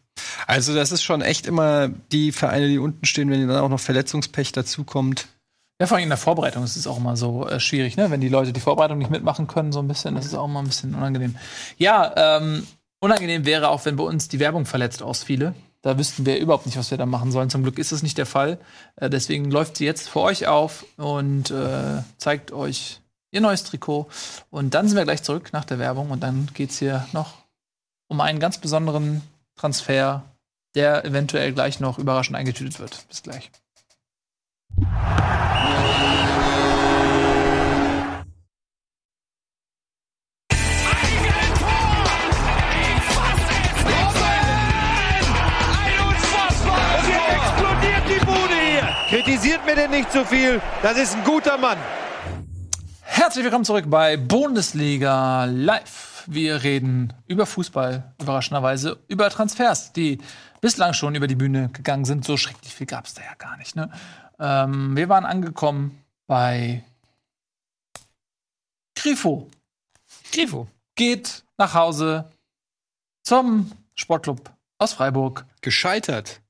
Also 0.45 0.75
das 0.75 0.91
ist 0.91 1.03
schon 1.03 1.21
echt 1.21 1.47
immer 1.47 1.87
die 1.87 2.33
Vereine, 2.33 2.67
die 2.67 2.79
unten 2.79 3.05
stehen, 3.05 3.29
wenn 3.29 3.47
dann 3.47 3.61
auch 3.61 3.69
noch 3.69 3.79
Verletzungspech 3.79 4.51
dazukommt. 4.51 5.29
Ja, 5.79 5.87
vor 5.87 5.95
allem 5.95 6.03
in 6.03 6.09
der 6.09 6.17
Vorbereitung 6.17 6.63
ist 6.65 6.75
es 6.75 6.87
auch 6.87 6.97
immer 6.97 7.15
so 7.15 7.47
äh, 7.47 7.59
schwierig, 7.59 7.95
ne? 7.95 8.11
Wenn 8.11 8.19
die 8.19 8.27
Leute 8.27 8.51
die 8.51 8.59
Vorbereitung 8.59 8.97
nicht 8.97 9.11
mitmachen 9.11 9.47
können, 9.47 9.71
so 9.71 9.79
ein 9.79 9.87
bisschen, 9.87 10.15
das 10.15 10.25
ist 10.25 10.35
auch 10.35 10.45
immer 10.45 10.59
ein 10.59 10.67
bisschen 10.67 10.93
unangenehm. 10.93 11.37
Ja, 11.77 12.37
ähm, 12.37 12.67
unangenehm 12.99 13.45
wäre 13.45 13.69
auch, 13.69 13.85
wenn 13.85 13.95
bei 13.95 14.03
uns 14.03 14.27
die 14.27 14.39
Werbung 14.39 14.65
verletzt 14.65 15.01
ausfiele. 15.01 15.55
Da 15.81 15.97
wüssten 15.97 16.25
wir 16.25 16.37
überhaupt 16.37 16.65
nicht, 16.65 16.77
was 16.77 16.91
wir 16.91 16.97
da 16.97 17.05
machen 17.05 17.31
sollen. 17.31 17.49
Zum 17.49 17.63
Glück 17.63 17.79
ist 17.79 17.93
das 17.93 18.03
nicht 18.03 18.17
der 18.17 18.25
Fall. 18.25 18.59
Äh, 18.97 19.09
deswegen 19.09 19.49
läuft 19.49 19.77
sie 19.77 19.85
jetzt 19.85 20.09
für 20.09 20.19
euch 20.19 20.47
auf 20.47 20.85
und 20.97 21.51
äh, 21.51 22.03
zeigt 22.17 22.51
euch 22.51 22.99
ihr 23.31 23.39
neues 23.39 23.63
Trikot. 23.63 24.07
Und 24.49 24.73
dann 24.73 24.87
sind 24.87 24.97
wir 24.97 25.05
gleich 25.05 25.23
zurück 25.23 25.53
nach 25.53 25.63
der 25.63 25.79
Werbung 25.79 26.11
und 26.11 26.21
dann 26.21 26.49
geht's 26.53 26.79
hier 26.79 27.07
noch 27.13 27.35
um 28.09 28.19
einen 28.19 28.39
ganz 28.39 28.57
besonderen 28.57 29.21
Transfer, 29.55 30.23
der 30.75 31.05
eventuell 31.05 31.53
gleich 31.53 31.79
noch 31.79 31.99
überraschend 31.99 32.35
eingetütet 32.35 32.79
wird. 32.79 33.07
Bis 33.07 33.23
gleich. 33.23 33.49
Kritisiert 49.09 49.65
mir 49.65 49.75
denn 49.75 49.89
nicht 49.89 50.11
zu 50.11 50.23
viel. 50.23 50.61
Das 50.83 50.95
ist 50.95 51.15
ein 51.15 51.23
guter 51.23 51.57
Mann. 51.57 51.79
Herzlich 53.01 53.43
willkommen 53.43 53.65
zurück 53.65 53.85
bei 53.87 54.17
Bundesliga 54.17 55.45
Live. 55.45 56.25
Wir 56.27 56.61
reden 56.61 57.13
über 57.25 57.47
Fußball, 57.47 58.13
überraschenderweise 58.21 58.99
über 59.07 59.31
Transfers, 59.31 59.93
die 59.93 60.19
bislang 60.61 60.93
schon 60.93 61.15
über 61.15 61.25
die 61.25 61.33
Bühne 61.33 61.69
gegangen 61.73 62.05
sind. 62.05 62.23
So 62.23 62.37
schrecklich 62.37 62.75
viel 62.75 62.85
gab 62.85 63.07
es 63.07 63.15
da 63.15 63.23
ja 63.23 63.33
gar 63.39 63.57
nicht. 63.57 63.75
Ne? 63.75 63.89
Ähm, 64.39 64.95
wir 64.95 65.09
waren 65.09 65.25
angekommen 65.25 66.03
bei 66.27 66.83
Grifo. 68.95 69.49
Grifo. 70.31 70.67
Geht 70.95 71.43
nach 71.57 71.73
Hause 71.73 72.31
zum 73.23 73.71
Sportclub 73.95 74.51
aus 74.77 74.93
Freiburg. 74.93 75.45
Gescheitert. 75.61 76.41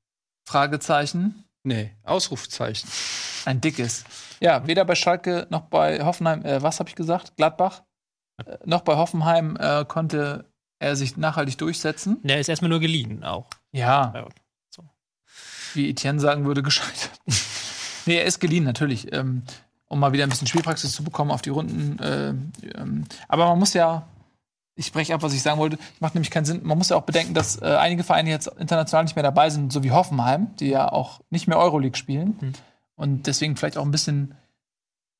Fragezeichen. 0.46 1.44
Nee, 1.64 1.92
Ausrufzeichen. 2.04 2.90
Ein 3.46 3.62
dickes. 3.62 4.06
Ja, 4.40 4.66
weder 4.66 4.86
bei 4.86 4.96
Schalke 4.96 5.48
noch 5.50 5.62
bei 5.62 6.04
Hoffenheim, 6.04 6.44
äh, 6.46 6.62
was 6.62 6.80
habe 6.80 6.90
ich 6.90 6.96
gesagt? 6.96 7.36
Gladbach? 7.36 7.84
Äh, 8.44 8.58
noch 8.66 8.82
bei 8.82 8.96
Hoffenheim 8.96 9.58
äh, 9.60 9.86
konnte 9.86 10.46
er 10.80 10.96
sich 10.96 11.18
nachhaltig 11.18 11.58
durchsetzen. 11.58 12.20
Der 12.24 12.40
ist 12.40 12.50
erstmal 12.50 12.70
nur 12.70 12.80
geliehen 12.80 13.24
auch. 13.24 13.48
Ja. 13.72 14.28
So. 14.70 14.84
Wie 15.74 15.90
Etienne 15.90 16.20
sagen 16.20 16.46
würde, 16.46 16.64
gescheitert. 16.64 17.20
nee, 18.06 18.18
er 18.18 18.26
ist 18.26 18.40
geliehen, 18.40 18.64
natürlich. 18.64 19.12
Ähm, 19.14 19.44
um 19.88 20.00
mal 20.00 20.14
wieder 20.14 20.24
ein 20.24 20.30
bisschen 20.30 20.48
Spielpraxis 20.48 20.94
zu 20.94 21.04
bekommen 21.04 21.32
auf 21.32 21.42
die 21.42 21.50
Runden. 21.50 22.00
Äh, 22.00 22.30
ähm, 22.78 23.06
aber 23.28 23.48
man 23.48 23.60
muss 23.60 23.74
ja, 23.74 24.08
ich 24.76 24.86
spreche 24.86 25.14
ab, 25.14 25.24
was 25.24 25.34
ich 25.34 25.42
sagen 25.42 25.60
wollte, 25.60 25.80
macht 26.00 26.14
nämlich 26.16 26.32
keinen 26.32 26.46
Sinn. 26.46 26.62
Man 26.64 26.78
muss 26.78 26.90
ja 26.90 26.96
auch 26.96 27.04
bedenken, 27.04 27.34
dass 27.34 27.62
äh, 27.62 27.66
einige 27.66 28.04
Vereine 28.04 28.30
jetzt 28.30 28.48
international 28.60 29.04
nicht 29.04 29.16
mehr 29.16 29.24
dabei 29.24 29.50
sind, 29.50 29.74
so 29.74 29.84
wie 29.84 29.92
Hoffenheim, 29.92 30.56
die 30.58 30.68
ja 30.70 30.92
auch 30.92 31.22
nicht 31.32 31.48
mehr 31.48 31.58
Euroleague 31.58 31.98
spielen. 31.98 32.38
Hm. 32.40 32.54
Und 32.96 33.28
deswegen 33.28 33.58
vielleicht 33.58 33.78
auch 33.78 33.86
ein 33.86 33.92
bisschen 33.92 34.36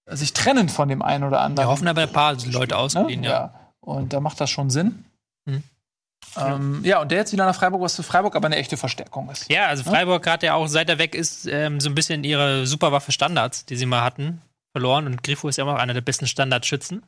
sich 0.06 0.34
trennen 0.34 0.70
von 0.70 0.88
dem 0.88 1.02
einen 1.02 1.24
oder 1.24 1.42
anderen. 1.42 1.68
Wir 1.68 1.72
hoffen 1.72 1.88
aber 1.88 2.04
ein 2.04 2.12
paar 2.12 2.36
Leute 2.46 2.78
ausgeliehen, 2.78 3.22
Ne? 3.22 3.28
ja. 3.28 3.54
Und 3.80 4.14
da 4.14 4.20
macht 4.20 4.40
das 4.40 4.50
schon 4.50 4.70
Sinn. 4.70 5.06
Mhm. 5.46 5.64
Ähm, 6.38 6.82
ja, 6.84 7.02
und 7.02 7.12
der 7.12 7.20
jetzt 7.20 7.34
wieder 7.34 7.46
nach 7.46 7.56
Freiburg, 7.56 7.82
was 7.82 7.96
für 7.96 8.04
Freiburg 8.04 8.36
aber 8.36 8.48
eine 8.48 8.58
echte 8.58 8.78
Verstärkung 8.78 9.30
ist. 9.30 9.50
Ja, 9.52 9.68
also 9.68 9.84
Freiburg 9.84 10.28
hat 10.28 10.44
ja 10.44 10.54
auch, 10.54 10.68
seit 10.68 10.90
er 10.90 11.00
weg 11.00 11.16
ist, 11.16 11.48
ähm, 11.48 11.80
so 11.80 11.90
ein 11.90 11.96
bisschen 11.96 12.24
ihre 12.24 12.68
Superwaffe 12.68 13.12
Standards, 13.12 13.66
die 13.66 13.76
sie 13.76 13.86
mal 13.86 14.02
hatten, 14.02 14.42
verloren. 14.72 15.08
Und 15.08 15.24
Grifo 15.24 15.48
ist 15.48 15.58
ja 15.58 15.64
immer 15.64 15.74
noch 15.74 15.80
einer 15.80 15.94
der 15.94 16.02
besten 16.02 16.28
Standardschützen. 16.28 17.04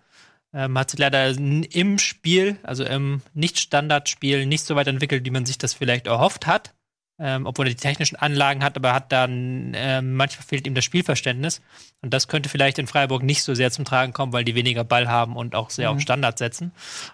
Ähm, 0.54 0.78
hat 0.78 0.90
sich 0.90 1.00
leider 1.00 1.30
im 1.30 1.98
Spiel, 1.98 2.58
also 2.64 2.84
im 2.84 3.22
Nicht-Standardspiel, 3.34 4.46
nicht 4.46 4.66
so 4.66 4.76
weit 4.76 4.88
entwickelt, 4.88 5.24
wie 5.26 5.30
man 5.30 5.46
sich 5.46 5.58
das 5.58 5.74
vielleicht 5.74 6.08
erhofft 6.08 6.46
hat. 6.46 6.74
Ähm, 7.24 7.46
obwohl 7.46 7.68
er 7.68 7.70
die 7.70 7.76
technischen 7.76 8.16
Anlagen 8.16 8.64
hat, 8.64 8.76
aber 8.76 8.96
hat 8.96 9.12
dann, 9.12 9.74
ähm, 9.76 10.16
manchmal 10.16 10.44
fehlt 10.44 10.66
ihm 10.66 10.74
das 10.74 10.84
Spielverständnis. 10.84 11.62
Und 12.02 12.12
das 12.16 12.28
könnte 12.28 12.50
vielleicht 12.50 12.80
in 12.80 12.88
Freiburg 12.88 13.22
nicht 13.22 13.44
so 13.44 13.54
sehr 13.54 13.70
zum 13.70 13.86
Tragen 13.86 14.12
kommen, 14.12 14.34
weil 14.34 14.44
die 14.44 14.56
weniger 14.56 14.84
Ball 14.84 15.08
haben 15.08 15.36
und 15.36 15.54
auch 15.54 15.70
sehr 15.70 15.92
Mhm. 15.92 15.98
auf 15.98 16.02
Standard 16.02 16.40
setzen. 16.40 16.72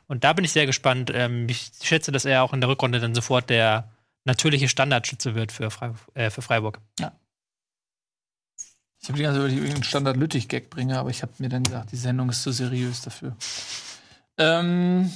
Und 0.07 0.23
da 0.23 0.31
bin 0.31 0.45
ich 0.45 0.53
sehr 0.53 0.65
gespannt. 0.65 1.11
Ähm, 1.13 1.49
ich 1.49 1.71
schätze, 1.83 2.13
dass 2.13 2.23
er 2.23 2.43
auch 2.43 2.53
in 2.53 2.61
der 2.61 2.69
Rückrunde 2.69 3.01
dann 3.01 3.13
sofort 3.13 3.49
der 3.49 3.89
natürliche 4.23 4.69
Standardschütze 4.69 5.35
wird 5.35 5.51
für, 5.51 5.69
Frei 5.71 5.91
äh, 6.13 6.29
für 6.29 6.41
Freiburg. 6.41 6.79
Ich 8.99 9.09
habe 9.09 9.17
die 9.17 9.23
ganze 9.23 9.41
Zeit 9.41 9.51
über 9.51 9.67
den 9.67 9.83
Standard 9.83 10.17
Lüttich-Gag 10.17 10.69
bringe, 10.69 10.97
aber 10.99 11.09
ich 11.09 11.21
habe 11.21 11.31
mir 11.39 11.49
dann 11.49 11.63
gesagt, 11.63 11.91
die 11.91 11.97
Sendung 11.97 12.29
ist 12.29 12.43
zu 12.43 12.51
seriös 12.51 13.01
dafür. 13.01 13.35
Ähm, 14.37 15.11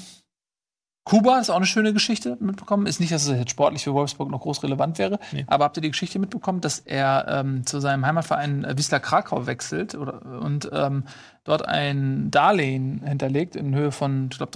Kuba 1.03 1.39
ist 1.39 1.49
auch 1.49 1.55
eine 1.55 1.65
schöne 1.65 1.93
Geschichte 1.93 2.37
mitbekommen. 2.39 2.85
Ist 2.85 2.99
nicht, 2.99 3.11
dass 3.11 3.25
es 3.27 3.35
jetzt 3.37 3.49
sportlich 3.51 3.83
für 3.83 3.93
Wolfsburg 3.93 4.29
noch 4.29 4.41
groß 4.41 4.61
relevant 4.63 4.99
wäre, 4.99 5.19
Nee. 5.31 5.45
aber 5.47 5.65
habt 5.65 5.77
ihr 5.77 5.81
die 5.81 5.89
Geschichte 5.91 6.19
mitbekommen, 6.19 6.61
dass 6.61 6.79
er 6.79 7.25
ähm, 7.27 7.65
zu 7.65 7.79
seinem 7.79 8.05
Heimatverein 8.05 8.63
äh, 8.63 8.77
Wisla 8.77 8.99
Krakau 8.99 9.47
wechselt 9.47 9.95
oder, 9.95 10.21
und 10.41 10.69
ähm, 10.71 11.05
dort 11.43 11.67
ein 11.67 12.29
Darlehen 12.29 13.01
hinterlegt 13.03 13.55
in 13.55 13.73
Höhe 13.73 13.91
von, 13.91 14.29
ich 14.31 14.37
glaube, 14.37 14.51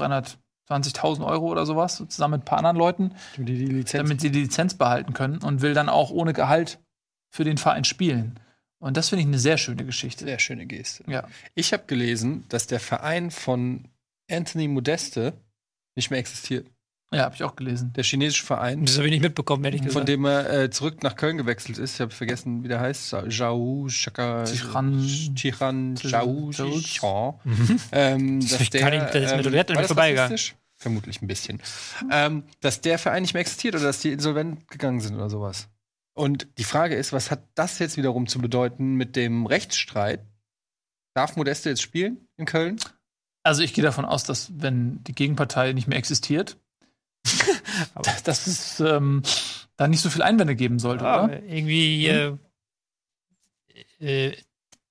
320.000 0.70 1.26
Euro 1.26 1.48
oder 1.52 1.66
sowas, 1.66 2.04
zusammen 2.08 2.34
mit 2.34 2.42
ein 2.42 2.46
paar 2.46 2.60
anderen 2.60 2.78
Leuten, 2.78 3.12
Die, 3.38 3.44
die 3.44 3.84
damit 3.84 4.22
sie 4.22 4.30
die 4.32 4.42
Lizenz 4.44 4.76
behalten 4.76 5.14
können 5.14 5.40
und 5.40 5.62
will 5.62 5.74
dann 5.74 5.90
auch 5.90 6.12
ohne 6.12 6.34
Gehalt 6.34 6.80
für 7.32 7.44
den 7.44 7.58
Verein 7.58 7.84
spielen. 7.86 8.40
Und 8.80 8.98
das 8.98 9.10
finde 9.10 9.22
ich 9.22 9.28
eine 9.28 9.40
sehr 9.40 9.58
schöne 9.58 9.84
Geschichte. 9.84 10.26
Sehr 10.26 10.38
schöne 10.40 10.68
Geste. 10.68 11.04
Ja. 11.10 11.24
Ich 11.56 11.74
habe 11.74 11.84
gelesen, 11.88 12.46
dass 12.50 12.68
der 12.68 12.80
Verein 12.80 13.32
von 13.32 13.88
Anthony 14.30 14.68
Modeste 14.68 15.34
nicht 15.96 16.10
mehr 16.12 16.20
existiert. 16.20 16.68
Ja, 17.14 17.24
habe 17.26 17.36
ich 17.36 17.44
auch 17.44 17.56
gelesen. 17.56 17.94
Der 17.94 18.04
chinesische 18.04 18.44
Verein, 18.44 18.84
Das 18.86 18.98
habe 18.98 19.06
ich 19.08 19.12
nicht 19.12 19.22
mitbekommen, 19.22 19.64
ehrlich 19.64 19.82
gesagt. 19.82 19.94
von 19.94 20.06
dem 20.06 20.26
er 20.26 20.64
äh, 20.64 20.70
zurück 20.72 21.04
nach 21.04 21.16
Köln 21.16 21.38
gewechselt 21.38 21.78
ist. 21.78 21.94
Ich 21.96 22.02
habe 22.02 22.12
vergessen, 22.12 22.64
wie 22.64 22.68
der 22.68 22.80
heißt. 22.80 23.16
Zhao, 23.30 23.88
Shaka, 23.88 24.44
Tiran- 24.44 25.36
Tiran, 25.36 25.96
Zhao, 25.96 26.52
Zhao-. 26.52 27.40
Ähm, 27.92 28.42
Das 28.42 28.50
dass 28.58 28.70
kann 28.72 28.94
ich- 28.94 29.00
das 29.02 29.16
ist 29.16 29.36
mir 29.38 29.46
ähm, 29.46 29.68
an 29.70 29.76
mir 29.82 29.84
vorbeigegangen. 29.88 30.40
vermutlich 30.74 31.22
ein 31.22 31.28
bisschen, 31.28 31.62
ähm, 32.12 32.44
dass 32.60 32.82
der 32.82 32.98
Verein 33.00 33.22
nicht 33.22 33.34
mehr 33.34 33.42
existiert 33.42 33.76
oder 33.76 33.86
dass 33.86 34.00
die 34.00 34.12
insolvent 34.12 34.68
gegangen 34.68 35.00
sind 35.00 35.16
oder 35.16 35.30
sowas. 35.30 35.70
Und 36.16 36.48
die 36.58 36.64
Frage 36.64 36.96
ist, 36.96 37.14
was 37.14 37.30
hat 37.30 37.44
das 37.56 37.80
jetzt 37.80 37.98
wiederum 37.98 38.28
zu 38.28 38.40
bedeuten 38.40 38.96
mit 38.96 39.16
dem 39.16 39.46
Rechtsstreit? 39.46 40.22
Darf 41.14 41.36
Modeste 41.38 41.70
jetzt 41.70 41.82
spielen 41.82 42.28
in 42.38 42.46
Köln? 42.46 42.78
Also 43.46 43.62
ich 43.62 43.74
gehe 43.74 43.84
davon 43.84 44.06
aus, 44.06 44.24
dass 44.24 44.50
wenn 44.60 45.04
die 45.04 45.14
Gegenpartei 45.14 45.72
nicht 45.74 45.88
mehr 45.88 45.98
existiert, 46.00 46.58
dass 48.24 48.48
es 48.48 48.80
ähm, 48.80 49.22
da 49.78 49.88
nicht 49.88 50.02
so 50.02 50.10
viel 50.10 50.24
Einwände 50.24 50.56
geben 50.56 50.80
sollte, 50.80 51.04
Ja, 51.06 51.24
oder? 51.26 51.44
irgendwie 51.44 52.08
äh, 52.08 52.38
äh, 54.00 54.36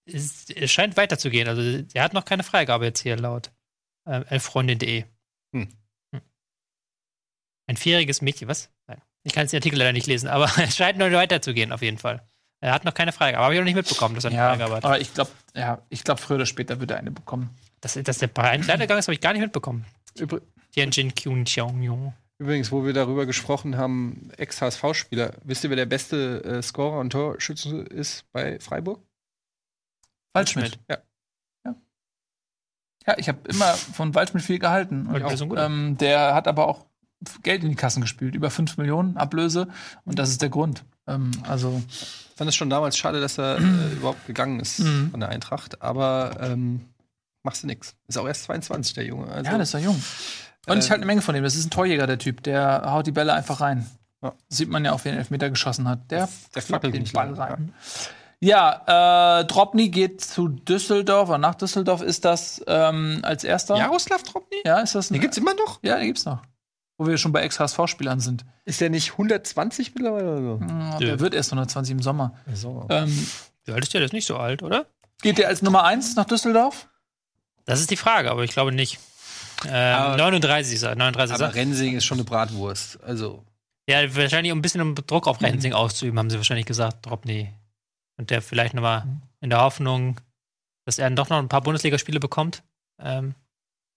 es, 0.07 0.47
es 0.51 0.71
scheint 0.71 0.97
weiterzugehen. 0.97 1.49
Also 1.49 1.63
er 1.95 2.03
hat 2.05 2.13
noch 2.13 2.25
keine 2.25 2.43
Freigabe 2.45 2.85
jetzt 2.85 3.01
hier 3.01 3.17
laut 3.17 3.51
äh, 4.05 4.23
elffreundin.de. 4.29 5.05
Hm. 5.53 5.69
Hm. 6.13 6.21
Ein 7.67 7.77
vierjähriges 7.77 8.23
Mädchen, 8.23 8.47
was? 8.49 8.71
Nein. 8.87 9.01
Ich 9.23 9.33
kann 9.33 9.43
jetzt 9.45 9.53
den 9.53 9.59
Artikel 9.59 9.79
leider 9.79 9.93
nicht 9.93 10.07
lesen, 10.07 10.29
aber 10.29 10.45
es 10.63 10.77
scheint 10.77 10.99
noch 10.99 11.11
weiterzugehen 11.11 11.73
auf 11.73 11.83
jeden 11.83 11.99
Fall. 11.99 12.23
Er 12.61 12.73
hat 12.73 12.85
noch 12.85 12.95
keine 12.95 13.13
Freigabe. 13.13 13.43
Habe 13.45 13.55
ich 13.55 13.61
noch 13.61 13.65
nicht 13.65 13.75
mitbekommen, 13.75 14.15
dass 14.15 14.25
er 14.25 14.31
eine 14.31 14.39
Ja, 14.39 14.51
Freigabe 14.51 14.77
hat. 14.77 14.85
aber 14.85 15.01
ich 15.01 15.13
glaube, 15.13 15.31
ja, 15.55 15.83
ich 15.89 16.05
glaube, 16.05 16.21
früher 16.21 16.37
oder 16.37 16.47
später 16.47 16.81
wird 16.81 16.91
er 16.93 16.99
eine 16.99 17.11
bekommen. 17.11 17.51
Dass, 17.85 17.93
dass 18.03 18.17
der 18.17 18.31
Verein 18.31 18.63
leider 18.63 18.85
gegangen 18.85 19.01
ist, 19.01 19.09
habe 19.09 19.15
ich 19.15 19.21
gar 19.21 19.35
nicht 19.35 19.43
mitbekommen. 19.43 19.85
Übr 20.19 20.41
Tianjin 20.73 21.15
Kyun 21.15 21.45
Xiaoyong. 21.45 22.15
Übrigens, 22.39 22.73
wo 22.73 22.85
wir 22.85 22.95
darüber 22.95 23.27
gesprochen 23.27 23.77
haben, 23.77 24.31
Ex-HSV-Spieler, 24.39 25.35
wisst 25.45 25.65
ihr, 25.65 25.71
wer 25.71 25.77
der 25.77 25.85
beste 25.87 26.43
äh, 26.45 26.63
Scorer 26.63 26.99
und 26.99 27.11
Torschütze 27.11 27.77
ist 27.83 28.25
bei 28.33 28.59
Freiburg? 28.59 29.01
Waldschmidt. 30.33 30.79
Ja. 30.91 30.99
Ja, 31.67 31.75
ja 33.07 33.19
ich 33.19 33.29
habe 33.29 33.47
immer 33.49 33.75
von 33.75 34.15
Waldschmidt 34.15 34.43
viel 34.45 34.59
gehalten. 34.59 35.07
Und 35.07 35.23
auch, 35.23 35.57
ähm, 35.57 35.99
der 35.99 36.35
hat 36.35 36.49
aber 36.49 36.67
auch 36.67 36.87
Geld 37.43 37.63
in 37.63 37.69
die 37.69 37.77
Kassen 37.77 38.01
gespült, 38.01 38.35
über 38.35 38.51
5 38.51 38.79
Millionen 38.79 39.19
Ablöse. 39.19 39.69
Und 40.05 40.19
das 40.19 40.31
ist 40.31 40.41
der 40.41 40.49
Grund. 40.49 40.85
Ähm, 41.07 41.31
also, 41.47 41.83
Ich 41.89 42.37
fand 42.37 42.49
es 42.49 42.57
schon 42.57 42.71
damals 42.71 42.97
schade, 42.97 43.21
dass 43.21 43.39
er 43.39 43.59
äh, 43.59 43.93
überhaupt 43.93 44.27
gegangen 44.27 44.59
ist 44.59 44.81
Mhm. 44.81 45.11
von 45.11 45.21
der 45.21 45.29
Eintracht, 45.29 45.83
aber 45.83 46.37
ähm, 46.41 46.81
machst 47.45 47.63
du 47.63 47.67
nix. 47.67 47.95
Ist 48.09 48.19
auch 48.19 48.27
erst 48.27 48.45
22, 48.45 48.95
der 48.95 49.05
Junge. 49.05 49.29
Also, 49.31 49.51
ja, 49.51 49.59
das 49.59 49.69
ist 49.69 49.73
ja 49.75 49.81
jung. 49.81 50.03
Und 50.67 50.79
ich 50.79 50.91
halte 50.91 50.95
eine 50.95 51.07
Menge 51.07 51.23
von 51.23 51.35
dem. 51.35 51.45
Das 51.45 51.55
ist 51.55 51.67
ein 51.67 51.71
Torjäger, 51.71 52.07
der 52.07 52.19
Typ. 52.19 52.43
Der 52.43 52.91
haut 52.91 53.07
die 53.07 53.13
Bälle 53.13 53.35
einfach 53.35 53.61
rein. 53.61 53.87
Ja. 54.23 54.33
Sieht 54.49 54.71
man 54.71 54.85
ja 54.85 54.93
auch, 54.93 55.01
wer 55.05 55.13
den 55.13 55.19
Elfmeter 55.19 55.51
geschossen 55.51 55.87
hat. 55.87 56.11
Der, 56.11 56.29
der 56.55 56.63
fackelt 56.63 56.95
den 56.95 57.05
Ball 57.13 57.35
rein. 57.35 57.75
Ja, 58.41 59.41
äh, 59.41 59.45
Dropny 59.45 59.89
geht 59.91 60.21
zu 60.21 60.49
Düsseldorf, 60.49 61.29
oder 61.29 61.39
nach 61.39 61.55
Düsseldorf 61.55 62.03
ist 62.03 62.25
das 62.25 62.63
ähm, 62.67 63.21
als 63.23 63.45
erster. 63.45 63.77
Jaroslav 63.77 64.23
Tropny? 64.23 64.59
Ja, 64.65 64.81
ist 64.81 64.95
das 64.95 65.11
ein, 65.11 65.15
Den 65.15 65.23
gibt's 65.23 65.39
immer 65.39 65.55
noch? 65.55 65.79
Ja, 65.83 65.97
den 65.97 66.07
gibt's 66.07 66.25
noch. 66.25 66.43
Wo 66.99 67.07
wir 67.07 67.17
schon 67.19 67.33
bei 67.33 67.43
Ex-HSV-Spielern 67.43 68.21
sind. 68.21 68.45
Ist 68.65 68.81
der 68.81 68.91
nicht 68.91 69.13
120 69.13 69.95
mittlerweile 69.95 70.37
oder 70.37 70.43
so? 70.43 70.61
Ja, 70.69 70.99
der 70.99 71.21
wird 71.21 71.35
erst 71.35 71.53
120 71.53 71.93
im 71.93 72.03
Sommer. 72.03 72.35
so. 72.53 72.87
Ähm, 72.91 73.27
Wie 73.65 73.73
alt 73.73 73.85
ist 73.85 73.95
der? 73.95 74.01
Der 74.01 74.07
ist 74.07 74.13
nicht 74.13 74.27
so 74.27 74.37
alt, 74.37 74.63
oder? 74.63 74.87
geht 75.23 75.39
der 75.39 75.49
als 75.49 75.63
Nummer 75.63 75.85
1 75.85 76.17
nach 76.17 76.27
Düsseldorf? 76.27 76.89
Das 77.65 77.81
ist 77.81 77.91
die 77.91 77.97
Frage, 77.97 78.31
aber 78.31 78.45
ich 78.45 78.51
glaube 78.53 78.73
nicht. 78.73 78.99
Ähm, 79.67 79.73
Aber- 79.73 80.17
39 80.17 80.75
ist 80.75 80.83
er. 80.83 80.95
39 80.97 81.35
ist 81.35 81.41
er. 81.41 81.47
Aber 81.47 81.55
Rensing 81.55 81.97
ist 81.97 82.05
schon 82.05 82.19
eine 82.19 82.25
Bratwurst. 82.25 83.03
Also, 83.03 83.43
Ja, 83.89 84.15
wahrscheinlich 84.17 84.53
um 84.53 84.59
ein 84.59 84.63
bisschen 84.63 84.81
um 84.81 84.95
Druck 84.95 85.27
auf 85.27 85.41
Rensing 85.43 85.73
auszuüben, 85.73 86.19
haben 86.19 86.31
sie 86.31 86.37
wahrscheinlich 86.37 86.67
gesagt, 86.67 87.07
Dropny. 87.07 87.53
Und 88.17 88.31
der 88.31 88.43
vielleicht 88.43 88.75
nochmal 88.75 89.05
in 89.41 89.51
der 89.51 89.61
Hoffnung, 89.61 90.21
dass 90.87 90.99
er 90.99 91.11
doch 91.11 91.29
noch 91.29 91.39
ein 91.39 91.49
paar 91.49 91.61
Bundesligaspiele 91.63 92.21
bekommt. 92.21 92.63
Ähm, 93.01 93.35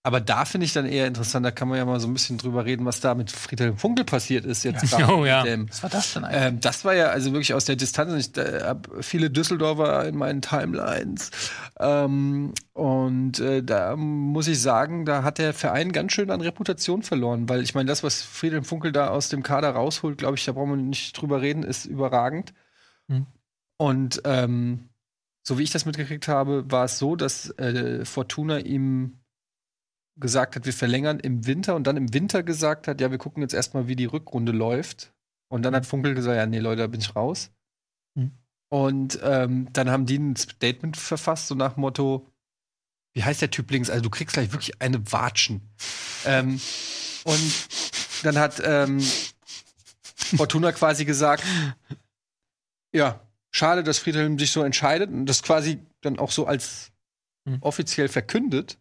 aber 0.08 0.22
da 0.22 0.46
finde 0.46 0.64
ich 0.64 0.72
dann 0.72 0.86
eher 0.86 1.06
interessant, 1.06 1.46
da 1.46 1.52
kann 1.52 1.68
man 1.68 1.78
ja 1.78 1.84
mal 1.84 2.00
so 2.00 2.08
ein 2.08 2.14
bisschen 2.14 2.38
drüber 2.38 2.64
reden, 2.64 2.86
was 2.86 3.02
da 3.02 3.14
mit 3.14 3.30
Friedhelm 3.30 3.78
Funkel 3.78 4.06
passiert 4.06 4.46
ist 4.46 4.64
jetzt 4.64 4.90
Ja. 4.90 5.00
gerade 5.00 5.14
Oh, 5.18 5.26
ja. 5.26 5.44
dem 5.44 5.68
Was 5.70 5.84
war 5.84 5.90
das 5.90 6.14
denn 6.14 6.24
eigentlich? 6.24 6.44
Ähm, 6.44 6.60
das 6.62 6.86
war 6.86 6.96
ja 6.96 7.08
also 7.08 7.34
wirklich 7.34 7.54
aus 7.54 7.66
der 7.66 7.76
Distanz. 7.76 8.14
Ich 8.14 8.38
äh, 8.38 8.64
habe 8.64 9.04
viele 9.04 9.30
Düsseldorfer 9.30 10.08
in 10.08 10.16
meinen 10.16 10.42
Timelines. 10.42 11.32
Ähm, 11.78 12.54
und 12.72 13.42
äh, 13.42 13.62
da 13.62 13.98
muss 13.98 14.48
ich 14.48 14.62
sagen, 14.62 15.04
da 15.04 15.24
hat 15.24 15.40
der 15.40 15.54
Verein 15.54 15.92
ganz 15.92 16.14
schön 16.14 16.32
an 16.32 16.40
Reputation 16.40 17.04
verloren. 17.04 17.50
Weil 17.50 17.62
ich 17.62 17.76
meine, 17.76 17.90
das, 17.90 18.02
was 18.02 18.22
Friedhelm 18.22 18.64
Funkel 18.64 18.94
da 18.94 19.10
aus 19.10 19.28
dem 19.28 19.44
Kader 19.44 19.72
rausholt, 19.72 20.18
glaube 20.18 20.38
ich, 20.38 20.46
da 20.46 20.54
brauchen 20.54 20.70
wir 20.70 20.78
nicht 20.78 21.22
drüber 21.22 21.42
reden, 21.42 21.64
ist 21.64 21.84
überragend. 21.84 22.54
Hm. 23.10 23.26
Und 23.76 24.22
ähm, 24.24 24.88
so 25.44 25.58
wie 25.58 25.64
ich 25.64 25.72
das 25.72 25.86
mitgekriegt 25.86 26.30
habe, 26.30 26.64
war 26.72 26.86
es 26.86 26.98
so, 26.98 27.18
dass 27.18 27.50
äh, 27.60 28.06
Fortuna 28.06 28.60
ihm 28.60 29.20
gesagt 30.20 30.56
hat, 30.56 30.66
wir 30.66 30.74
verlängern 30.74 31.20
im 31.20 31.46
Winter 31.46 31.76
und 31.76 31.86
dann 31.86 31.98
im 31.98 32.14
Winter 32.14 32.44
gesagt 32.44 32.88
hat, 32.88 33.02
ja, 33.02 33.12
wir 33.12 33.18
gucken 33.18 33.42
jetzt 33.42 33.54
erstmal, 33.54 33.88
wie 33.88 33.96
die 33.96 34.06
Rückrunde 34.06 34.52
läuft. 34.52 35.14
Und 35.50 35.64
dann 35.64 35.76
hat 35.76 35.86
Funkel 35.86 36.14
gesagt, 36.14 36.36
ja, 36.38 36.46
nee, 36.46 36.60
Leute, 36.60 36.82
da 36.82 36.88
bin 36.88 37.00
ich 37.00 37.16
raus. 37.16 37.52
Mhm. 38.16 38.32
Und 38.70 39.20
ähm, 39.24 39.70
dann 39.74 39.90
haben 39.90 40.06
die 40.06 40.18
ein 40.18 40.36
Statement 40.36 40.98
verfasst, 40.98 41.48
so 41.48 41.56
nach 41.56 41.78
Motto, 41.78 42.28
wie 43.14 43.24
heißt 43.24 43.42
der 43.42 43.52
Typ 43.52 43.72
links? 43.72 43.90
Also 43.90 44.04
du 44.04 44.10
kriegst 44.10 44.34
gleich 44.34 44.52
wirklich 44.52 44.82
eine 44.82 45.12
Watschen. 45.12 45.62
ähm, 46.26 46.60
und 47.24 47.68
dann 48.24 48.38
hat 48.38 48.62
ähm, 48.64 49.02
Fortuna 50.36 50.72
quasi 50.72 51.06
gesagt, 51.06 51.44
ja, 52.94 53.22
schade, 53.52 53.84
dass 53.84 54.00
Friedhelm 54.00 54.38
sich 54.38 54.52
so 54.52 54.64
entscheidet 54.64 55.10
und 55.10 55.26
das 55.26 55.44
quasi 55.44 55.80
dann 56.02 56.20
auch 56.20 56.32
so 56.32 56.46
als 56.46 56.92
Mhm. 57.48 57.58
offiziell 57.62 58.10
verkündet. 58.10 58.78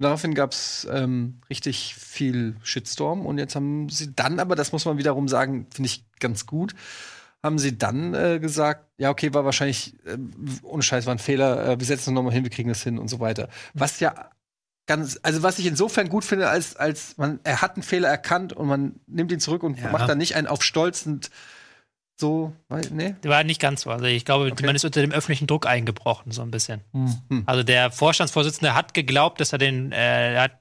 Daraufhin 0.00 0.34
gab 0.34 0.52
es 0.52 0.88
ähm, 0.90 1.40
richtig 1.50 1.94
viel 1.94 2.56
Shitstorm 2.62 3.26
und 3.26 3.38
jetzt 3.38 3.54
haben 3.54 3.88
sie 3.90 4.14
dann, 4.14 4.40
aber 4.40 4.56
das 4.56 4.72
muss 4.72 4.84
man 4.86 4.96
wiederum 4.98 5.28
sagen, 5.28 5.66
finde 5.72 5.86
ich 5.88 6.04
ganz 6.18 6.46
gut, 6.46 6.74
haben 7.42 7.58
sie 7.58 7.76
dann 7.78 8.14
äh, 8.14 8.38
gesagt, 8.40 8.86
ja, 8.98 9.10
okay, 9.10 9.32
war 9.34 9.44
wahrscheinlich, 9.44 9.94
äh, 10.06 10.16
ohne 10.62 10.82
Scheiß, 10.82 11.06
war 11.06 11.14
ein 11.14 11.18
Fehler, 11.18 11.68
äh, 11.68 11.78
wir 11.78 11.86
setzen 11.86 12.10
uns 12.10 12.14
nochmal 12.14 12.32
hin, 12.32 12.44
wir 12.44 12.50
kriegen 12.50 12.68
das 12.70 12.82
hin 12.82 12.98
und 12.98 13.08
so 13.08 13.20
weiter. 13.20 13.48
Was 13.74 14.00
ja 14.00 14.30
ganz, 14.86 15.20
also 15.22 15.42
was 15.42 15.58
ich 15.58 15.66
insofern 15.66 16.08
gut 16.08 16.24
finde, 16.24 16.48
als, 16.48 16.76
als 16.76 17.16
man, 17.18 17.38
er 17.44 17.62
hat 17.62 17.74
einen 17.74 17.82
Fehler 17.82 18.08
erkannt 18.08 18.52
und 18.52 18.66
man 18.68 19.00
nimmt 19.06 19.30
ihn 19.32 19.40
zurück 19.40 19.62
und 19.62 19.78
Ja. 19.78 19.92
macht 19.92 20.08
dann 20.08 20.18
nicht 20.18 20.34
einen 20.34 20.46
auf 20.46 20.62
Stolz 20.64 21.06
und 21.06 21.30
so, 22.20 22.52
nee. 22.90 23.14
war 23.22 23.42
nicht 23.44 23.60
ganz 23.60 23.82
so. 23.82 23.90
Also 23.90 24.04
ich 24.04 24.24
glaube, 24.24 24.50
Okay. 24.52 24.66
man 24.66 24.76
ist 24.76 24.84
unter 24.84 25.00
dem 25.00 25.12
öffentlichen 25.12 25.46
Druck 25.46 25.66
eingebrochen, 25.66 26.32
so 26.32 26.42
ein 26.42 26.50
bisschen. 26.50 26.82
Hm. 26.92 27.42
Also 27.46 27.62
der 27.62 27.90
Vorstandsvorsitzende 27.90 28.74
hat 28.74 28.94
geglaubt, 28.94 29.40
dass 29.40 29.52
er 29.52 29.58
den, 29.58 29.92
äh, 29.92 30.36
hat, 30.38 30.52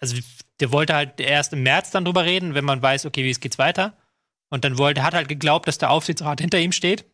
also 0.00 0.16
der 0.60 0.72
wollte 0.72 0.94
halt 0.94 1.20
erst 1.20 1.52
im 1.52 1.62
März 1.62 1.90
dann 1.90 2.04
drüber 2.04 2.24
reden, 2.24 2.54
wenn 2.54 2.64
man 2.64 2.82
weiß, 2.82 3.06
okay, 3.06 3.24
wie 3.24 3.30
es 3.30 3.40
geht's 3.40 3.58
weiter. 3.58 3.94
Und 4.50 4.64
dann 4.64 4.78
wollte, 4.78 5.02
hat 5.02 5.14
halt 5.14 5.28
geglaubt, 5.28 5.66
dass 5.66 5.78
der 5.78 5.90
Aufsichtsrat 5.90 6.40
hinter 6.40 6.58
ihm 6.58 6.72
steht. 6.72 7.04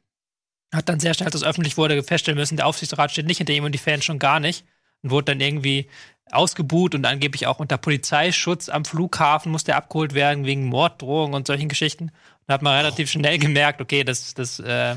Hat 0.75 0.89
dann 0.89 1.01
sehr 1.01 1.15
schnell, 1.15 1.27
als 1.27 1.33
das 1.33 1.45
öffentlich 1.45 1.77
wurde, 1.77 2.03
feststellen 2.03 2.39
müssen, 2.39 2.57
der 2.57 2.67
Aufsichtsrat 2.67 3.11
steht 3.11 3.27
nicht 3.27 3.39
hinter 3.39 3.53
ihm 3.53 3.65
und 3.65 3.73
die 3.73 3.79
Fans 3.79 4.05
schon 4.05 4.19
gar 4.19 4.41
nicht. 4.41 4.65
Und 5.03 5.11
wurde 5.11 5.33
dann 5.33 5.41
irgendwie 5.41 5.89
ausgebuht 6.31 6.95
und 6.95 7.07
angeblich 7.07 7.47
auch 7.47 7.59
unter 7.59 7.79
Polizeischutz 7.79 8.69
am 8.69 8.85
Flughafen 8.85 9.51
musste 9.51 9.73
er 9.73 9.79
abgeholt 9.79 10.15
werden 10.15 10.45
wegen 10.45 10.67
Morddrohungen 10.67 11.35
und 11.35 11.47
solchen 11.47 11.69
Geschichten. 11.69 12.13
Da 12.51 12.55
hat 12.55 12.63
man 12.63 12.75
relativ 12.75 13.09
schnell 13.09 13.39
gemerkt, 13.39 13.81
okay, 13.81 14.03
das, 14.03 14.35
das, 14.35 14.59
äh, 14.59 14.97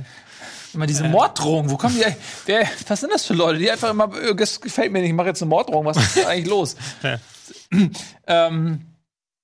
Immer 0.73 0.87
diese 0.87 1.03
Morddrohungen, 1.03 1.69
wo 1.69 1.77
kommen 1.77 1.93
die 1.95 2.03
eigentlich? 2.03 2.17
Wer, 2.47 2.67
was 2.87 2.99
sind 2.99 3.13
das 3.13 3.27
für 3.27 3.35
Leute, 3.35 3.59
die 3.59 3.69
einfach 3.69 3.91
immer, 3.91 4.05
äh, 4.19 4.33
das 4.33 4.59
gefällt 4.59 4.91
mir 4.91 5.01
nicht, 5.01 5.09
ich 5.09 5.15
mache 5.15 5.27
jetzt 5.27 5.43
eine 5.43 5.49
Morddrohung, 5.49 5.85
was 5.85 5.97
ist 5.97 6.17
da 6.17 6.29
eigentlich 6.29 6.47
los? 6.47 6.75
Ja. 7.03 7.19
ähm, 8.27 8.81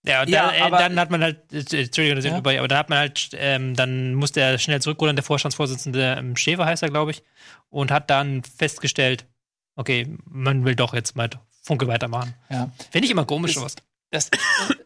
Ja, 0.03 0.21
und 0.23 0.29
Ja, 0.29 0.47
dann, 0.47 0.55
äh, 0.55 0.61
aber- 0.61 0.77
dann 0.79 0.99
hat 0.99 1.11
man 1.11 1.21
halt, 1.21 1.53
äh, 1.53 1.57
Entschuldigung, 1.83 2.15
dass 2.15 2.25
ich 2.25 2.31
Ja. 2.31 2.39
über, 2.39 2.57
aber 2.57 2.67
dann 2.67 2.77
hat 2.79 2.89
man 2.89 2.97
halt, 2.97 3.29
ähm, 3.35 3.75
dann 3.75 4.15
musste 4.15 4.41
er 4.41 4.57
schnell 4.57 4.81
zurückrudern, 4.81 5.15
der 5.15 5.23
Vorstandsvorsitzende 5.23 6.15
ähm, 6.17 6.35
Schäfer 6.35 6.65
heißt 6.65 6.81
er, 6.81 6.89
glaube 6.89 7.11
ich, 7.11 7.21
und 7.69 7.91
hat 7.91 8.09
dann 8.09 8.41
festgestellt, 8.43 9.27
okay, 9.75 10.17
man 10.25 10.65
will 10.65 10.75
doch 10.75 10.95
jetzt 10.95 11.15
mal 11.15 11.29
Funke 11.61 11.85
weitermachen. 11.85 12.33
ja. 12.49 12.71
Finde 12.89 13.05
ich 13.05 13.11
immer 13.11 13.25
komisch, 13.25 13.51
Ist- 13.51 13.57
sowas. 13.57 13.75
das 14.09 14.31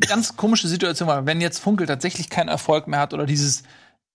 ganz 0.00 0.36
komische 0.36 0.68
Situation 0.68 1.08
war, 1.08 1.26
wenn 1.26 1.40
jetzt 1.40 1.58
Funkel 1.58 1.86
tatsächlich 1.86 2.30
keinen 2.30 2.48
Erfolg 2.48 2.88
mehr 2.88 3.00
hat 3.00 3.14
oder 3.14 3.26
dieses 3.26 3.62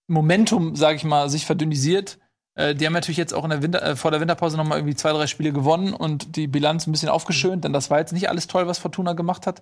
Momentum, 0.07 0.75
sage 0.75 0.95
ich 0.95 1.03
mal, 1.03 1.30
sich 1.30 1.45
verdünnisiert. 1.45 2.17
Äh, 2.55 2.75
die 2.75 2.86
haben 2.86 2.93
natürlich 2.93 3.17
jetzt 3.17 3.34
auch 3.34 3.43
in 3.43 3.49
der 3.49 3.61
Winter, 3.61 3.84
äh, 3.84 3.95
vor 3.95 4.11
der 4.11 4.19
Winterpause 4.19 4.57
noch 4.57 4.63
mal 4.65 4.78
irgendwie 4.78 4.95
zwei, 4.95 5.11
drei 5.11 5.28
Spiele 5.28 5.51
gewonnen 5.51 5.93
und 5.93 6.36
die 6.36 6.47
Bilanz 6.47 6.88
ein 6.88 6.91
bisschen 6.91 7.09
aufgeschönt, 7.09 7.63
denn 7.63 7.73
das 7.73 7.89
war 7.89 7.99
jetzt 7.99 8.13
nicht 8.13 8.30
alles 8.30 8.47
toll, 8.47 8.67
was 8.67 8.80
Fortuna 8.80 9.13
gemacht 9.13 9.45
hat. 9.47 9.61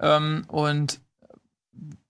Ähm, 0.00 0.44
und 0.48 1.00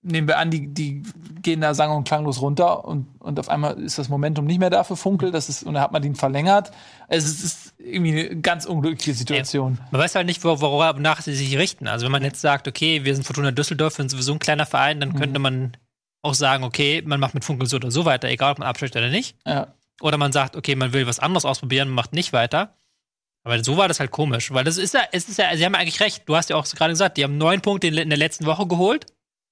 nehmen 0.06 0.28
wir 0.28 0.38
an, 0.38 0.50
die, 0.50 0.68
die 0.72 1.02
gehen 1.42 1.60
da 1.60 1.74
sang- 1.74 1.94
und 1.94 2.04
klanglos 2.08 2.40
runter 2.40 2.84
und, 2.84 3.06
und 3.20 3.38
auf 3.38 3.48
einmal 3.48 3.78
ist 3.80 3.98
das 3.98 4.08
Momentum 4.08 4.46
nicht 4.46 4.58
mehr 4.58 4.70
da 4.70 4.84
für 4.84 4.96
Funkel, 4.96 5.30
das 5.30 5.48
ist, 5.48 5.62
und 5.62 5.74
dann 5.74 5.82
hat 5.82 5.92
man 5.92 6.02
den 6.02 6.14
verlängert. 6.14 6.70
Also 7.08 7.28
es 7.28 7.44
ist 7.44 7.74
irgendwie 7.78 8.26
eine 8.30 8.40
ganz 8.40 8.64
unglückliche 8.64 9.14
Situation. 9.14 9.78
Man 9.90 10.00
weiß 10.00 10.14
halt 10.14 10.26
nicht, 10.26 10.42
wo- 10.44 10.60
wonach 10.60 11.20
sie 11.20 11.34
sich 11.34 11.56
richten. 11.58 11.86
Also 11.88 12.04
wenn 12.06 12.12
man 12.12 12.22
jetzt 12.24 12.40
sagt, 12.40 12.66
okay, 12.68 13.04
wir 13.04 13.14
sind 13.14 13.24
Fortuna 13.24 13.50
Düsseldorf, 13.50 13.98
wir 13.98 14.02
sind 14.02 14.10
sowieso 14.10 14.32
ein 14.32 14.38
kleiner 14.38 14.66
Verein, 14.66 15.00
dann 15.00 15.14
könnte 15.14 15.38
man 15.38 15.76
auch 16.22 16.34
sagen, 16.34 16.64
okay, 16.64 17.02
man 17.06 17.20
macht 17.20 17.34
mit 17.34 17.44
Funkel 17.44 17.68
so 17.68 17.76
oder 17.76 17.90
so 17.90 18.04
weiter, 18.04 18.28
egal 18.28 18.52
ob 18.52 18.58
man 18.58 18.68
absteigt 18.68 18.96
oder 18.96 19.10
nicht. 19.10 19.36
Ja. 19.46 19.68
Oder 20.00 20.18
man 20.18 20.32
sagt, 20.32 20.56
okay, 20.56 20.74
man 20.74 20.92
will 20.92 21.06
was 21.06 21.20
anderes 21.20 21.44
ausprobieren, 21.44 21.88
macht 21.90 22.12
nicht 22.12 22.32
weiter. 22.32 22.74
Aber 23.44 23.62
so 23.62 23.76
war 23.76 23.86
das 23.86 24.00
halt 24.00 24.10
komisch, 24.10 24.50
weil 24.52 24.64
das 24.64 24.76
ist 24.76 24.92
ja, 24.94 25.02
es 25.12 25.28
ist 25.28 25.38
ja, 25.38 25.56
sie 25.56 25.64
haben 25.64 25.74
ja 25.74 25.78
eigentlich 25.78 26.00
recht. 26.00 26.24
Du 26.26 26.34
hast 26.34 26.50
ja 26.50 26.56
auch 26.56 26.64
gerade 26.66 26.92
gesagt, 26.92 27.16
die 27.16 27.22
haben 27.22 27.38
neun 27.38 27.60
Punkte 27.60 27.86
in 27.86 27.94
der 27.94 28.18
letzten 28.18 28.44
Woche 28.44 28.66
geholt. 28.66 29.06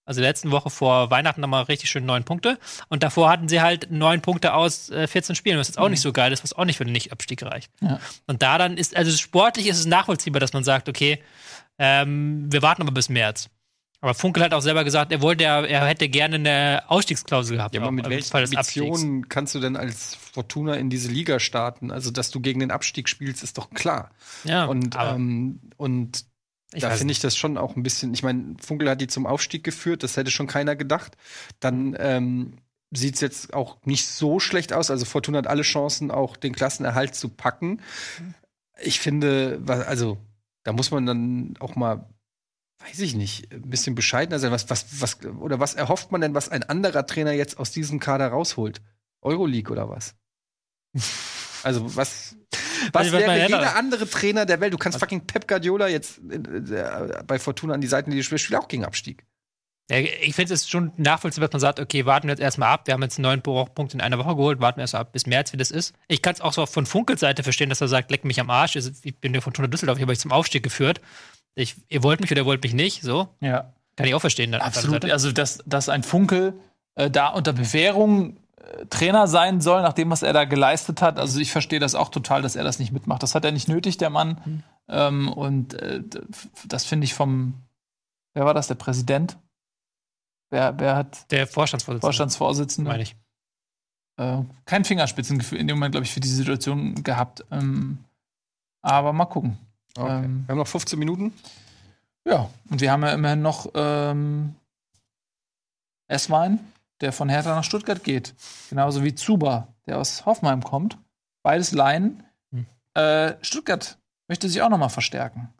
Also 0.06 0.20
letzten 0.20 0.50
Woche 0.50 0.70
vor 0.70 1.10
Weihnachten 1.10 1.40
nochmal 1.40 1.64
richtig 1.64 1.90
schön 1.90 2.04
neun 2.04 2.24
Punkte. 2.24 2.58
Und 2.88 3.02
davor 3.02 3.30
hatten 3.30 3.48
sie 3.48 3.60
halt 3.60 3.90
neun 3.90 4.20
Punkte 4.20 4.54
aus 4.54 4.90
äh, 4.90 5.06
14 5.06 5.34
Spielen, 5.34 5.58
was 5.58 5.68
jetzt 5.68 5.78
auch 5.78 5.88
nicht 5.88 6.00
so 6.00 6.12
geil 6.12 6.32
ist, 6.32 6.42
was 6.42 6.52
auch 6.52 6.64
nicht 6.64 6.76
für 6.76 6.84
den 6.84 6.92
Nicht-Abstieg 6.92 7.42
reicht. 7.42 7.70
Ja. 7.80 7.98
Und 8.26 8.42
da 8.42 8.58
dann 8.58 8.76
ist, 8.76 8.96
also 8.96 9.10
sportlich 9.16 9.66
ist 9.66 9.78
es 9.78 9.86
nachvollziehbar, 9.86 10.40
dass 10.40 10.52
man 10.52 10.64
sagt, 10.64 10.88
okay, 10.88 11.22
ähm, 11.78 12.52
wir 12.52 12.62
warten 12.62 12.82
aber 12.82 12.92
bis 12.92 13.08
März. 13.08 13.48
Aber 14.04 14.12
Funkel 14.12 14.42
hat 14.42 14.52
auch 14.52 14.60
selber 14.60 14.84
gesagt, 14.84 15.12
er 15.12 15.22
wollte, 15.22 15.44
er, 15.44 15.66
er 15.66 15.86
hätte 15.86 16.10
gerne 16.10 16.34
eine 16.34 16.82
Ausstiegsklausel 16.88 17.56
gehabt. 17.56 17.74
Ja, 17.74 17.80
aber 17.80 17.90
mit 17.90 18.06
welchen. 18.06 18.36
Ambitionen 18.36 19.30
kannst 19.30 19.54
du 19.54 19.60
denn 19.60 19.76
als 19.76 20.14
Fortuna 20.14 20.74
in 20.74 20.90
diese 20.90 21.08
Liga 21.08 21.40
starten? 21.40 21.90
Also, 21.90 22.10
dass 22.10 22.30
du 22.30 22.40
gegen 22.40 22.60
den 22.60 22.70
Abstieg 22.70 23.08
spielst, 23.08 23.42
ist 23.42 23.56
doch 23.56 23.70
klar. 23.70 24.10
Ja, 24.44 24.66
Und, 24.66 24.94
aber 24.96 25.16
ähm, 25.16 25.60
und 25.78 26.26
da 26.80 26.90
finde 26.90 27.12
ich 27.12 27.20
das 27.20 27.36
schon 27.36 27.58
auch 27.58 27.76
ein 27.76 27.82
bisschen. 27.82 28.14
Ich 28.14 28.22
meine, 28.22 28.56
Funkel 28.60 28.88
hat 28.88 29.00
die 29.00 29.06
zum 29.06 29.26
Aufstieg 29.26 29.64
geführt, 29.64 30.02
das 30.02 30.16
hätte 30.16 30.30
schon 30.30 30.46
keiner 30.46 30.76
gedacht. 30.76 31.16
Dann 31.60 31.96
ähm, 31.98 32.58
sieht 32.90 33.16
es 33.16 33.20
jetzt 33.20 33.54
auch 33.54 33.78
nicht 33.84 34.08
so 34.08 34.40
schlecht 34.40 34.72
aus. 34.72 34.90
Also 34.90 35.04
Fortuna 35.04 35.38
hat 35.38 35.46
alle 35.46 35.62
Chancen, 35.62 36.10
auch 36.10 36.36
den 36.36 36.54
Klassenerhalt 36.54 37.14
zu 37.14 37.28
packen. 37.28 37.80
Ich 38.82 39.00
finde, 39.00 39.62
also 39.66 40.18
da 40.64 40.72
muss 40.72 40.90
man 40.90 41.06
dann 41.06 41.54
auch 41.60 41.76
mal, 41.76 42.08
weiß 42.78 43.00
ich 43.00 43.14
nicht, 43.14 43.52
ein 43.52 43.70
bisschen 43.70 43.94
bescheidener 43.94 44.38
sein. 44.38 44.52
Was, 44.52 44.70
was, 44.70 45.00
was, 45.00 45.24
oder 45.24 45.60
was 45.60 45.74
erhofft 45.74 46.12
man 46.12 46.20
denn, 46.20 46.34
was 46.34 46.48
ein 46.48 46.62
anderer 46.62 47.06
Trainer 47.06 47.32
jetzt 47.32 47.58
aus 47.58 47.70
diesem 47.70 48.00
Kader 48.00 48.28
rausholt? 48.28 48.80
Euroleague 49.22 49.72
oder 49.72 49.88
was? 49.88 50.14
Also 51.62 51.96
was, 51.96 52.36
was 52.92 53.06
Also, 53.06 53.18
wäre 53.18 53.42
jeder 53.46 53.76
andere 53.76 54.08
Trainer 54.08 54.46
der 54.46 54.60
Welt? 54.60 54.72
Du 54.72 54.78
kannst 54.78 54.98
fucking 54.98 55.26
Pep 55.26 55.48
Guardiola 55.48 55.88
jetzt 55.88 56.20
äh, 56.30 56.36
äh, 56.36 57.22
bei 57.26 57.38
Fortuna 57.38 57.74
an 57.74 57.80
die 57.80 57.86
Seiten, 57.86 58.10
die 58.10 58.22
spielt 58.22 58.54
auch 58.54 58.68
gegen 58.68 58.84
Abstieg. 58.84 59.24
Ja, 59.90 59.98
ich 59.98 60.34
finde 60.34 60.54
es 60.54 60.66
schon 60.66 60.92
nachvollziehbar, 60.96 61.48
dass 61.48 61.52
man 61.52 61.60
sagt, 61.60 61.78
okay, 61.78 62.06
warten 62.06 62.26
wir 62.26 62.32
jetzt 62.32 62.40
erstmal 62.40 62.70
ab. 62.70 62.86
Wir 62.86 62.94
haben 62.94 63.02
jetzt 63.02 63.18
neun 63.18 63.42
Pro- 63.42 63.66
Punkte 63.66 63.96
in 63.96 64.00
einer 64.00 64.18
Woche 64.18 64.34
geholt, 64.34 64.58
warten 64.60 64.78
wir 64.78 64.82
erst 64.82 64.94
mal 64.94 65.00
ab 65.00 65.12
bis 65.12 65.26
März, 65.26 65.52
wie 65.52 65.58
das 65.58 65.70
ist. 65.70 65.94
Ich 66.08 66.22
kann 66.22 66.32
es 66.32 66.40
auch 66.40 66.54
so 66.54 66.64
von 66.64 66.86
Funkels 66.86 67.20
Seite 67.20 67.42
verstehen, 67.42 67.68
dass 67.68 67.82
er 67.82 67.88
sagt, 67.88 68.10
leck 68.10 68.24
mich 68.24 68.40
am 68.40 68.48
Arsch. 68.48 68.76
Ich 68.76 69.16
bin 69.18 69.34
der 69.34 69.42
Fortuna 69.42 69.68
Düsseldorf, 69.68 69.98
ich 69.98 70.02
habe 70.02 70.12
euch 70.12 70.20
zum 70.20 70.32
Aufstieg 70.32 70.62
geführt. 70.62 71.02
Ich, 71.54 71.76
ihr 71.90 72.02
wollt 72.02 72.20
mich 72.20 72.30
oder 72.30 72.40
ihr 72.40 72.46
wollt 72.46 72.62
mich 72.62 72.72
nicht, 72.72 73.02
so. 73.02 73.28
Ja. 73.40 73.74
Kann 73.96 74.06
ich 74.06 74.14
auch 74.14 74.20
verstehen. 74.20 74.52
dann 74.52 74.62
Absolut. 74.62 75.04
Also, 75.04 75.32
dass, 75.32 75.62
dass 75.66 75.90
ein 75.90 76.02
Funkel 76.02 76.54
äh, 76.94 77.10
da 77.10 77.28
unter 77.28 77.52
Bewährung 77.52 78.36
äh, 78.36 78.40
Trainer 78.90 79.26
sein 79.26 79.60
soll, 79.60 79.82
nach 79.82 79.92
dem, 79.92 80.10
was 80.10 80.22
er 80.22 80.32
da 80.32 80.44
geleistet 80.44 81.02
hat. 81.02 81.18
Also, 81.18 81.40
ich 81.40 81.52
verstehe 81.52 81.80
das 81.80 81.94
auch 81.94 82.08
total, 82.08 82.42
dass 82.42 82.56
er 82.56 82.64
das 82.64 82.78
nicht 82.78 82.92
mitmacht. 82.92 83.22
Das 83.22 83.34
hat 83.34 83.44
er 83.44 83.52
nicht 83.52 83.68
nötig, 83.68 83.96
der 83.98 84.10
Mann. 84.10 84.40
Mhm. 84.44 84.62
Ähm, 84.88 85.32
und 85.32 85.74
äh, 85.74 86.02
das 86.66 86.84
finde 86.84 87.04
ich 87.04 87.14
vom, 87.14 87.54
wer 88.34 88.44
war 88.44 88.54
das, 88.54 88.68
der 88.68 88.74
Präsident? 88.74 89.36
Wer, 90.50 90.78
wer 90.78 90.96
hat 90.96 91.30
Der 91.32 91.46
Vorstandsvorsitzende, 91.46 92.06
Vorstandsvorsitzende? 92.06 92.90
meine 92.90 93.02
ich. 93.02 93.16
Äh, 94.16 94.42
kein 94.64 94.84
Fingerspitzengefühl 94.84 95.58
in 95.58 95.66
dem 95.66 95.76
Moment, 95.78 95.92
glaube 95.92 96.04
ich, 96.04 96.12
für 96.12 96.20
die 96.20 96.28
Situation 96.28 97.02
gehabt. 97.02 97.44
Ähm, 97.50 97.98
aber 98.82 99.12
mal 99.12 99.24
gucken. 99.24 99.58
Okay. 99.96 100.24
Ähm, 100.24 100.44
wir 100.46 100.52
haben 100.52 100.58
noch 100.58 100.68
15 100.68 100.98
Minuten. 100.98 101.32
Ja, 102.26 102.48
und 102.70 102.80
wir 102.80 102.90
haben 102.92 103.02
ja 103.02 103.12
immerhin 103.12 103.42
noch 103.42 103.70
ähm, 103.74 104.54
Esswein, 106.06 106.60
der 107.00 107.12
von 107.12 107.28
Hertha 107.28 107.54
nach 107.54 107.64
Stuttgart 107.64 108.02
geht. 108.04 108.34
Genauso 108.70 109.02
wie 109.04 109.14
Zuba, 109.14 109.68
der 109.86 109.98
aus 109.98 110.26
Hoffenheim 110.26 110.62
kommt. 110.62 110.98
Beides 111.42 111.72
Laien. 111.72 112.22
Hm. 112.52 112.66
Äh, 112.94 113.34
Stuttgart 113.42 113.98
möchte 114.28 114.48
sich 114.48 114.62
auch 114.62 114.68
noch 114.68 114.78
mal 114.78 114.88
verstärken. 114.88 115.52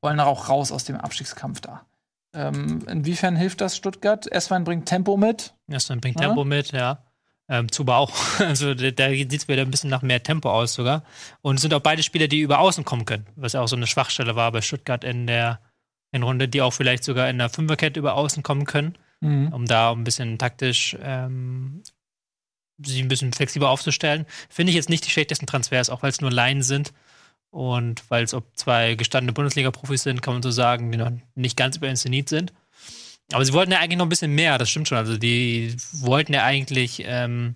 Wollen 0.00 0.20
auch 0.20 0.48
raus 0.48 0.72
aus 0.72 0.84
dem 0.84 0.96
Abstiegskampf 0.96 1.60
da. 1.60 1.86
Ähm, 2.34 2.86
inwiefern 2.88 3.36
hilft 3.36 3.60
das 3.60 3.76
Stuttgart? 3.76 4.30
Esswein 4.30 4.64
bringt 4.64 4.86
Tempo 4.86 5.16
mit. 5.16 5.54
Erstmal 5.68 5.98
bringt 5.98 6.20
Ja. 6.20 6.28
Tempo 6.28 6.44
mit, 6.44 6.72
ja. 6.72 6.98
Ähm, 7.48 7.70
Zuba 7.70 7.98
auch. 7.98 8.12
Also 8.40 8.74
da, 8.74 8.90
da 8.90 9.10
sieht 9.10 9.32
es 9.32 9.48
wieder 9.48 9.62
ein 9.62 9.70
bisschen 9.70 9.90
nach 9.90 10.02
mehr 10.02 10.22
Tempo 10.22 10.50
aus 10.50 10.74
sogar. 10.74 11.04
Und 11.42 11.56
es 11.56 11.62
sind 11.62 11.74
auch 11.74 11.80
beide 11.80 12.02
Spieler, 12.02 12.28
die 12.28 12.40
über 12.40 12.58
Außen 12.58 12.84
kommen 12.84 13.04
können, 13.04 13.26
was 13.36 13.52
ja 13.52 13.60
auch 13.60 13.68
so 13.68 13.76
eine 13.76 13.86
Schwachstelle 13.86 14.36
war 14.36 14.50
bei 14.52 14.62
Stuttgart 14.62 15.04
in 15.04 15.26
der 15.26 15.60
in 16.12 16.22
Runde, 16.22 16.46
die 16.46 16.60
auch 16.60 16.72
vielleicht 16.72 17.04
sogar 17.04 17.28
in 17.30 17.38
der 17.38 17.48
Fünferkette 17.48 17.98
über 17.98 18.14
Außen 18.14 18.42
kommen 18.42 18.66
können, 18.66 18.96
um 19.52 19.66
da 19.66 19.92
ein 19.92 20.04
bisschen 20.04 20.38
taktisch 20.38 20.96
ähm, 21.00 21.82
sie 22.84 23.02
ein 23.02 23.08
bisschen 23.08 23.32
flexibler 23.32 23.70
aufzustellen. 23.70 24.26
Finde 24.48 24.70
ich 24.70 24.76
jetzt 24.76 24.88
nicht 24.88 25.06
die 25.06 25.10
schlechtesten 25.10 25.46
Transfers, 25.46 25.90
auch 25.90 26.02
weil 26.02 26.10
es 26.10 26.20
nur 26.20 26.30
Laien 26.30 26.62
sind. 26.62 26.92
Und 27.50 28.02
weil 28.08 28.24
es 28.24 28.32
ob 28.32 28.56
zwei 28.56 28.94
gestandene 28.94 29.34
Bundesliga-Profis 29.34 30.02
sind, 30.02 30.22
kann 30.22 30.34
man 30.34 30.42
so 30.42 30.50
sagen, 30.50 30.90
die 30.90 30.98
noch 30.98 31.12
nicht 31.34 31.56
ganz 31.56 31.76
über 31.76 31.86
den 31.86 31.96
Zenit 31.96 32.28
sind. 32.28 32.52
Aber 33.30 33.44
sie 33.44 33.52
wollten 33.52 33.72
ja 33.72 33.78
eigentlich 33.78 33.98
noch 33.98 34.06
ein 34.06 34.10
bisschen 34.10 34.34
mehr, 34.34 34.58
das 34.58 34.70
stimmt 34.70 34.88
schon. 34.88 34.98
Also 34.98 35.18
die 35.18 35.76
wollten 35.92 36.32
ja 36.32 36.44
eigentlich 36.44 37.02
ähm, 37.04 37.54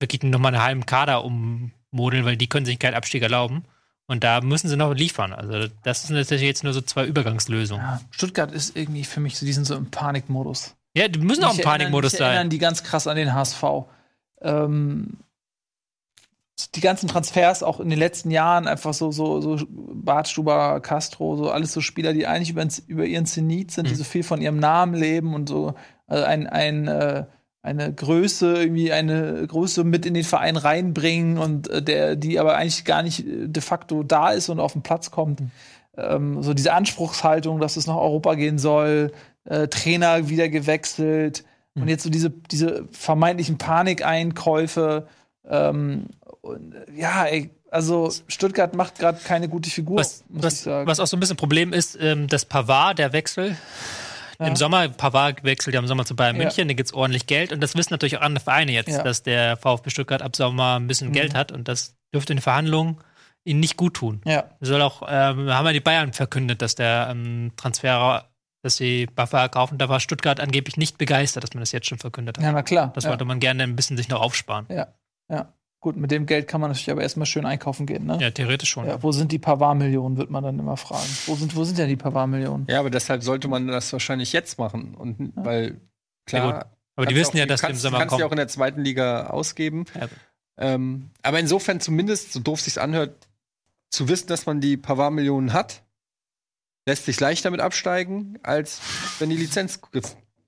wirklich 0.00 0.22
nochmal 0.22 0.54
einen 0.54 0.62
halben 0.62 0.86
Kader 0.86 1.24
ummodeln, 1.24 2.24
weil 2.24 2.36
die 2.36 2.46
können 2.46 2.66
sich 2.66 2.78
keinen 2.78 2.94
Abstieg 2.94 3.22
erlauben. 3.22 3.64
Und 4.10 4.24
da 4.24 4.40
müssen 4.40 4.68
sie 4.68 4.76
noch 4.76 4.92
liefern. 4.92 5.32
Also 5.32 5.68
das 5.84 6.02
sind 6.08 6.16
natürlich 6.16 6.42
jetzt 6.42 6.64
nur 6.64 6.72
so 6.72 6.80
zwei 6.80 7.06
Übergangslösungen. 7.06 7.80
Ja, 7.80 8.00
Stuttgart 8.10 8.50
ist 8.50 8.76
irgendwie 8.76 9.04
für 9.04 9.20
mich 9.20 9.38
so, 9.38 9.46
die 9.46 9.52
sind 9.52 9.66
so 9.66 9.76
im 9.76 9.88
Panikmodus. 9.88 10.74
Ja, 10.96 11.06
die 11.06 11.20
müssen 11.20 11.44
auch 11.44 11.54
im 11.56 11.60
Panikmodus 11.62 12.14
mich 12.14 12.20
erinnern 12.20 12.42
sein. 12.46 12.50
die 12.50 12.58
ganz 12.58 12.82
krass 12.82 13.06
an 13.06 13.14
den 13.16 13.32
HSV. 13.32 13.62
Ähm, 14.42 15.18
die 16.74 16.80
ganzen 16.80 17.08
Transfers 17.08 17.62
auch 17.62 17.78
in 17.78 17.88
den 17.88 18.00
letzten 18.00 18.32
Jahren 18.32 18.66
einfach 18.66 18.94
so 18.94 19.12
so 19.12 19.40
so 19.40 19.64
Bartstuber, 19.70 20.80
Castro, 20.80 21.36
so 21.36 21.48
alles 21.52 21.72
so 21.72 21.80
Spieler, 21.80 22.12
die 22.12 22.26
eigentlich 22.26 22.50
über, 22.50 22.66
über 22.88 23.04
ihren 23.06 23.26
Zenit 23.26 23.70
sind, 23.70 23.86
die 23.86 23.92
Mhm. 23.92 23.98
so 23.98 24.04
viel 24.04 24.24
von 24.24 24.42
ihrem 24.42 24.58
Namen 24.58 24.94
leben 24.94 25.34
und 25.34 25.48
so 25.48 25.74
also 26.08 26.24
ein, 26.24 26.48
ein 26.48 26.88
äh, 26.88 27.26
eine 27.62 27.92
Größe 27.92 28.54
irgendwie 28.54 28.92
eine 28.92 29.46
Größe 29.46 29.84
mit 29.84 30.06
in 30.06 30.14
den 30.14 30.24
Verein 30.24 30.56
reinbringen 30.56 31.38
und 31.38 31.68
äh, 31.68 31.82
der 31.82 32.16
die 32.16 32.38
aber 32.38 32.56
eigentlich 32.56 32.84
gar 32.84 33.02
nicht 33.02 33.26
äh, 33.26 33.48
de 33.48 33.62
facto 33.62 34.02
da 34.02 34.30
ist 34.30 34.48
und 34.48 34.60
auf 34.60 34.72
den 34.72 34.82
Platz 34.82 35.10
kommt. 35.10 35.42
Ähm, 35.96 36.42
so 36.42 36.54
diese 36.54 36.72
Anspruchshaltung, 36.72 37.60
dass 37.60 37.76
es 37.76 37.86
nach 37.86 37.96
Europa 37.96 38.34
gehen 38.34 38.58
soll, 38.58 39.12
äh, 39.44 39.68
Trainer 39.68 40.28
wieder 40.28 40.48
gewechselt 40.48 41.44
und 41.74 41.88
jetzt 41.88 42.02
so 42.02 42.10
diese, 42.10 42.30
diese 42.30 42.86
vermeintlichen 42.92 43.58
Panikeinkäufe. 43.58 45.06
Ähm, 45.48 46.06
und, 46.40 46.74
äh, 46.74 46.86
ja, 46.94 47.24
ey, 47.24 47.50
also 47.70 48.10
Stuttgart 48.26 48.74
macht 48.74 48.98
gerade 48.98 49.20
keine 49.22 49.48
gute 49.48 49.70
Figur, 49.70 49.98
Was, 49.98 50.24
muss 50.28 50.38
ich 50.38 50.44
was, 50.44 50.62
sagen. 50.62 50.86
was 50.88 51.00
auch 51.00 51.06
so 51.06 51.16
ein 51.16 51.20
bisschen 51.20 51.36
Problem 51.36 51.72
ist, 51.72 51.96
ähm, 52.00 52.26
das 52.26 52.44
Pavard, 52.44 52.98
der 52.98 53.12
Wechsel. 53.12 53.56
Ja. 54.40 54.46
Im 54.46 54.56
Sommer, 54.56 54.88
Pavard 54.88 55.44
wechselt 55.44 55.74
ja 55.74 55.80
im 55.80 55.86
Sommer 55.86 56.04
zu 56.06 56.16
Bayern 56.16 56.36
Ja. 56.36 56.44
München, 56.44 56.66
da 56.66 56.74
gibt 56.74 56.88
es 56.88 56.94
ordentlich 56.94 57.26
Geld 57.26 57.52
und 57.52 57.60
das 57.62 57.74
wissen 57.76 57.92
natürlich 57.92 58.16
auch 58.16 58.22
andere 58.22 58.42
Vereine 58.42 58.72
jetzt, 58.72 58.88
Ja. 58.88 59.02
dass 59.02 59.22
der 59.22 59.56
VfB 59.58 59.90
Stuttgart 59.90 60.22
ab 60.22 60.34
Sommer 60.34 60.76
ein 60.80 60.86
bisschen 60.86 61.08
Mhm. 61.08 61.12
Geld 61.12 61.34
hat 61.34 61.52
und 61.52 61.68
das 61.68 61.94
dürfte 62.14 62.32
in 62.32 62.38
den 62.38 62.42
Verhandlungen 62.42 62.98
ihnen 63.44 63.60
nicht 63.60 63.76
gut 63.76 63.94
tun. 63.94 64.20
ja, 64.24 64.44
Soll 64.60 64.82
auch, 64.82 65.02
ähm, 65.08 65.52
haben 65.52 65.66
ja 65.66 65.72
die 65.72 65.80
Bayern 65.80 66.12
verkündet, 66.12 66.62
dass 66.62 66.74
der 66.74 67.08
ähm, 67.10 67.52
Transfer, 67.56 68.28
dass 68.62 68.76
sie 68.76 69.06
Buffer 69.06 69.48
kaufen, 69.48 69.78
da 69.78 69.88
war 69.88 70.00
Stuttgart 70.00 70.40
angeblich 70.40 70.76
nicht 70.76 70.98
begeistert, 70.98 71.44
dass 71.44 71.54
man 71.54 71.60
das 71.60 71.72
jetzt 71.72 71.86
schon 71.88 71.98
verkündet 71.98 72.36
hat. 72.38 72.44
ja, 72.44 72.52
na 72.52 72.62
klar. 72.62 72.92
Das 72.94 73.04
ja. 73.04 73.10
wollte 73.10 73.24
man 73.24 73.40
gerne 73.40 73.62
ein 73.62 73.76
bisschen 73.76 73.96
sich 73.96 74.08
noch 74.08 74.20
aufsparen. 74.20 74.66
ja, 74.70 74.88
ja. 75.30 75.52
Gut, 75.80 75.96
mit 75.96 76.10
dem 76.10 76.26
Geld 76.26 76.46
kann 76.46 76.60
man 76.60 76.68
natürlich 76.70 76.90
aber 76.90 77.00
erstmal 77.00 77.24
schön 77.24 77.46
einkaufen 77.46 77.86
gehen, 77.86 78.04
ne? 78.04 78.18
Ja, 78.20 78.30
theoretisch 78.30 78.68
schon. 78.68 78.86
Ja, 78.86 79.02
wo 79.02 79.12
sind 79.12 79.32
die 79.32 79.38
Pavard-Millionen, 79.38 80.18
wird 80.18 80.28
man 80.30 80.44
dann 80.44 80.58
immer 80.58 80.76
fragen. 80.76 81.08
Wo 81.26 81.34
sind, 81.36 81.56
wo 81.56 81.64
sind 81.64 81.78
denn 81.78 81.88
die 81.88 81.96
Pavard-Millionen? 81.96 82.66
Ja, 82.68 82.80
aber 82.80 82.90
deshalb 82.90 83.22
sollte 83.22 83.48
man 83.48 83.66
das 83.66 83.90
wahrscheinlich 83.92 84.32
jetzt 84.34 84.58
machen. 84.58 84.94
Und 84.94 85.32
weil 85.36 85.80
klar. 86.26 86.48
Ja, 86.48 86.64
Aber 86.96 87.06
die 87.06 87.14
kannst 87.14 87.20
wissen 87.20 87.30
auch- 87.30 87.38
ja, 87.40 87.46
dass 87.46 87.60
die 87.60 87.66
im 87.66 87.68
kannst, 87.70 87.82
Sommer 87.82 87.98
kannst 87.98 88.18
die 88.18 88.24
auch 88.24 88.30
in 88.30 88.36
der 88.36 88.48
zweiten 88.48 88.82
Liga 88.84 89.28
ausgeben. 89.28 89.86
Ja. 89.98 90.08
Ähm, 90.58 91.10
aber 91.22 91.38
insofern 91.40 91.80
zumindest, 91.80 92.34
so 92.34 92.40
doof 92.40 92.60
sich's 92.60 92.76
anhört, 92.76 93.28
zu 93.88 94.06
wissen, 94.10 94.26
dass 94.26 94.44
man 94.44 94.60
die 94.60 94.76
Pavard-Millionen 94.76 95.54
hat, 95.54 95.82
lässt 96.86 97.06
sich 97.06 97.18
leichter 97.20 97.44
damit 97.48 97.62
absteigen, 97.62 98.38
als 98.42 98.80
wenn 99.18 99.30
die 99.30 99.36
Lizenz 99.36 99.80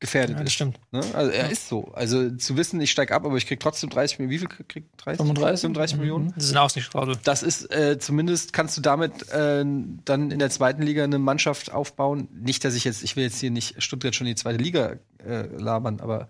gefährdet 0.03 0.37
Ja, 0.37 0.41
das 0.43 0.49
ist. 0.49 0.53
stimmt. 0.55 0.79
Ne? 0.91 1.01
Also 1.15 1.31
er 1.31 1.49
ist 1.51 1.69
so. 1.69 1.87
Also 1.95 2.31
zu 2.37 2.57
wissen, 2.59 2.79
ich 2.83 2.91
steige 2.91 3.15
ab, 3.15 3.25
aber 3.25 3.37
ich 3.39 3.47
krieg 3.47 3.59
trotzdem 3.61 3.89
30 3.89 4.19
Millionen. 4.19 4.35
Wie 4.35 4.39
viel 4.39 4.49
krieg 4.49 4.85
ich? 4.93 4.97
30? 4.99 5.17
35? 5.19 5.61
35 5.63 5.99
Millionen? 5.99 6.33
Das 6.35 6.45
ist 6.45 6.51
eine 6.51 6.61
Aussichtsklausel. 6.61 7.17
Das 7.25 7.43
ist 7.43 7.75
äh, 7.75 7.99
zumindest 7.99 8.53
kannst 8.53 8.77
du 8.77 8.83
damit 8.83 9.31
äh, 9.31 9.65
dann 10.05 10.31
in 10.31 10.39
der 10.39 10.51
zweiten 10.51 10.83
Liga 10.83 11.05
eine 11.05 11.19
Mannschaft 11.19 11.73
aufbauen. 11.73 12.29
Nicht, 12.33 12.65
dass 12.65 12.75
ich 12.75 12.85
jetzt, 12.85 13.03
ich 13.03 13.17
will 13.17 13.25
jetzt 13.25 13.39
hier 13.41 13.51
nicht 13.51 13.83
Stuttgart 13.83 14.15
schon 14.15 14.27
in 14.27 14.35
die 14.35 14.41
zweite 14.43 14.63
Liga 14.63 14.97
äh, 15.27 15.47
labern, 15.57 16.01
aber 16.01 16.29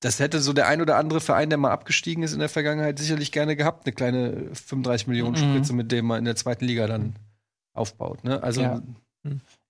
das 0.00 0.20
hätte 0.20 0.38
so 0.38 0.52
der 0.52 0.68
ein 0.68 0.80
oder 0.80 0.96
andere 0.96 1.20
Verein, 1.20 1.48
der 1.50 1.58
mal 1.58 1.72
abgestiegen 1.72 2.22
ist 2.22 2.32
in 2.32 2.38
der 2.38 2.48
Vergangenheit, 2.48 2.98
sicherlich 3.00 3.32
gerne 3.32 3.56
gehabt, 3.56 3.84
eine 3.84 3.92
kleine 3.94 4.50
35 4.54 5.08
Millionen 5.08 5.32
Mhm. 5.32 5.36
Spritze, 5.50 5.72
mit 5.72 5.90
dem 5.90 6.06
man 6.06 6.20
in 6.20 6.24
der 6.24 6.36
zweiten 6.36 6.64
Liga 6.66 6.86
dann 6.86 7.16
aufbaut. 7.72 8.22
Ne? 8.22 8.40
Also 8.42 8.60
Ja. 8.62 8.80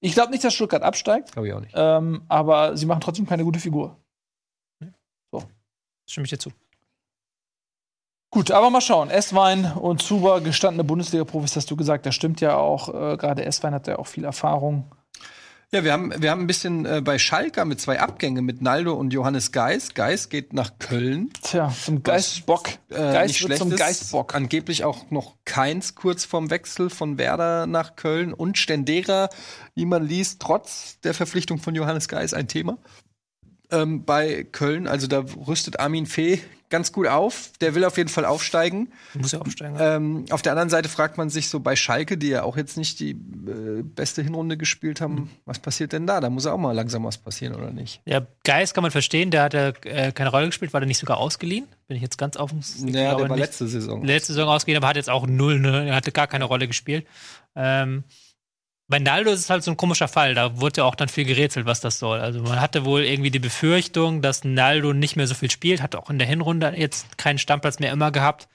Ich 0.00 0.12
glaube 0.12 0.30
nicht, 0.30 0.44
dass 0.44 0.54
Stuttgart 0.54 0.82
absteigt, 0.82 1.32
glaube 1.32 1.48
ich 1.48 1.54
auch 1.54 1.60
nicht. 1.60 1.74
ähm, 1.76 2.22
aber 2.28 2.76
sie 2.76 2.86
machen 2.86 3.00
trotzdem 3.00 3.26
keine 3.26 3.44
gute 3.44 3.58
Figur. 3.60 3.96
Stimme 6.08 6.24
ich 6.24 6.30
dir 6.30 6.38
zu. 6.38 6.50
Gut, 8.30 8.50
aber 8.50 8.70
mal 8.70 8.80
schauen. 8.80 9.10
Esswein 9.10 9.72
und 9.72 10.02
Zuber, 10.02 10.40
gestandene 10.40 10.84
Bundesliga-Profis, 10.84 11.56
hast 11.56 11.70
du 11.70 11.76
gesagt, 11.76 12.06
das 12.06 12.14
stimmt 12.14 12.40
ja 12.40 12.56
auch. 12.56 12.88
Äh, 12.88 13.16
Gerade 13.16 13.44
Esswein 13.44 13.74
hat 13.74 13.86
ja 13.86 13.98
auch 13.98 14.06
viel 14.06 14.24
Erfahrung. 14.24 14.90
Ja, 15.70 15.84
wir 15.84 15.92
haben, 15.92 16.14
wir 16.16 16.30
haben 16.30 16.40
ein 16.40 16.46
bisschen 16.46 16.86
äh, 16.86 17.02
bei 17.04 17.18
Schalke 17.18 17.62
mit 17.66 17.78
zwei 17.78 18.00
Abgänge 18.00 18.40
mit 18.40 18.62
Naldo 18.62 18.94
und 18.94 19.12
Johannes 19.12 19.52
Geis. 19.52 19.92
Geis 19.92 20.30
geht 20.30 20.54
nach 20.54 20.78
Köln. 20.78 21.30
Tja, 21.42 21.70
zum 21.84 22.02
Geistbock. 22.02 22.70
Äh, 22.88 22.94
Geist 22.94 23.28
nicht 23.28 23.40
wird 23.42 23.48
schlecht 23.48 23.58
zum 23.58 23.72
ist. 23.72 23.78
Geistbock. 23.78 24.34
Angeblich 24.34 24.84
auch 24.84 25.10
noch 25.10 25.34
keins 25.44 25.94
kurz 25.94 26.24
vorm 26.24 26.48
Wechsel 26.48 26.88
von 26.88 27.18
Werder 27.18 27.66
nach 27.66 27.96
Köln 27.96 28.32
und 28.32 28.56
Stendera, 28.56 29.28
wie 29.74 29.84
man 29.84 30.06
liest, 30.06 30.40
trotz 30.40 31.00
der 31.00 31.12
Verpflichtung 31.12 31.58
von 31.58 31.74
Johannes 31.74 32.08
Geis 32.08 32.32
ein 32.32 32.48
Thema. 32.48 32.78
Ähm, 33.70 34.04
bei 34.04 34.44
Köln, 34.44 34.86
also 34.86 35.06
da 35.06 35.24
rüstet 35.46 35.78
Armin 35.78 36.06
Fee 36.06 36.40
ganz 36.70 36.92
gut 36.92 37.06
auf. 37.06 37.50
Der 37.60 37.74
will 37.74 37.84
auf 37.84 37.96
jeden 37.96 38.08
Fall 38.08 38.24
aufsteigen. 38.24 38.92
Muss 39.14 39.32
ja 39.32 39.40
aufsteigen. 39.40 39.76
Ähm, 39.78 40.24
auf 40.30 40.42
der 40.42 40.52
anderen 40.52 40.68
Seite 40.68 40.88
fragt 40.88 41.16
man 41.18 41.30
sich 41.30 41.48
so 41.48 41.60
bei 41.60 41.76
Schalke, 41.76 42.18
die 42.18 42.28
ja 42.28 42.42
auch 42.42 42.56
jetzt 42.56 42.76
nicht 42.76 43.00
die 43.00 43.10
äh, 43.10 43.82
beste 43.82 44.22
Hinrunde 44.22 44.56
gespielt 44.56 45.00
haben, 45.00 45.30
was 45.44 45.58
passiert 45.58 45.92
denn 45.92 46.06
da? 46.06 46.20
Da 46.20 46.30
muss 46.30 46.46
auch 46.46 46.58
mal 46.58 46.72
langsam 46.72 47.04
was 47.04 47.18
passieren, 47.18 47.54
oder 47.54 47.70
nicht? 47.70 48.00
Ja, 48.04 48.26
Geist 48.44 48.74
kann 48.74 48.82
man 48.82 48.90
verstehen, 48.90 49.30
der 49.30 49.42
hat 49.42 49.54
ja 49.54 49.68
äh, 49.84 50.12
keine 50.12 50.30
Rolle 50.30 50.46
gespielt, 50.46 50.72
war 50.72 50.80
der 50.80 50.86
nicht 50.88 50.98
sogar 50.98 51.18
ausgeliehen? 51.18 51.66
Bin 51.86 51.96
ich 51.96 52.02
jetzt 52.02 52.18
ganz 52.18 52.36
offen? 52.36 52.60
Ich 52.60 52.94
Ja, 52.94 53.14
der 53.14 53.28
war 53.28 53.36
letzte 53.36 53.66
Saison. 53.66 54.04
letzte 54.04 54.34
Saison 54.34 54.48
ausgeliehen, 54.50 54.82
aber 54.82 54.88
hat 54.88 54.96
jetzt 54.96 55.10
auch 55.10 55.26
null, 55.26 55.58
ne? 55.58 55.88
Er 55.88 55.94
hatte 55.94 56.12
gar 56.12 56.26
keine 56.26 56.44
Rolle 56.44 56.66
gespielt. 56.68 57.06
Ähm, 57.56 58.04
bei 58.88 58.98
Naldo 58.98 59.30
ist 59.30 59.40
es 59.40 59.50
halt 59.50 59.62
so 59.62 59.70
ein 59.70 59.76
komischer 59.76 60.08
Fall. 60.08 60.34
Da 60.34 60.60
wurde 60.60 60.80
ja 60.80 60.84
auch 60.84 60.94
dann 60.94 61.08
viel 61.08 61.24
gerätselt, 61.24 61.66
was 61.66 61.80
das 61.80 61.98
soll. 61.98 62.20
Also 62.20 62.40
man 62.42 62.60
hatte 62.60 62.84
wohl 62.84 63.02
irgendwie 63.04 63.30
die 63.30 63.38
Befürchtung, 63.38 64.22
dass 64.22 64.44
Naldo 64.44 64.92
nicht 64.94 65.14
mehr 65.16 65.26
so 65.26 65.34
viel 65.34 65.50
spielt, 65.50 65.82
hat 65.82 65.94
auch 65.94 66.08
in 66.10 66.18
der 66.18 66.26
Hinrunde 66.26 66.72
jetzt 66.76 67.18
keinen 67.18 67.38
Stammplatz 67.38 67.78
mehr 67.78 67.92
immer 67.92 68.10
gehabt 68.10 68.48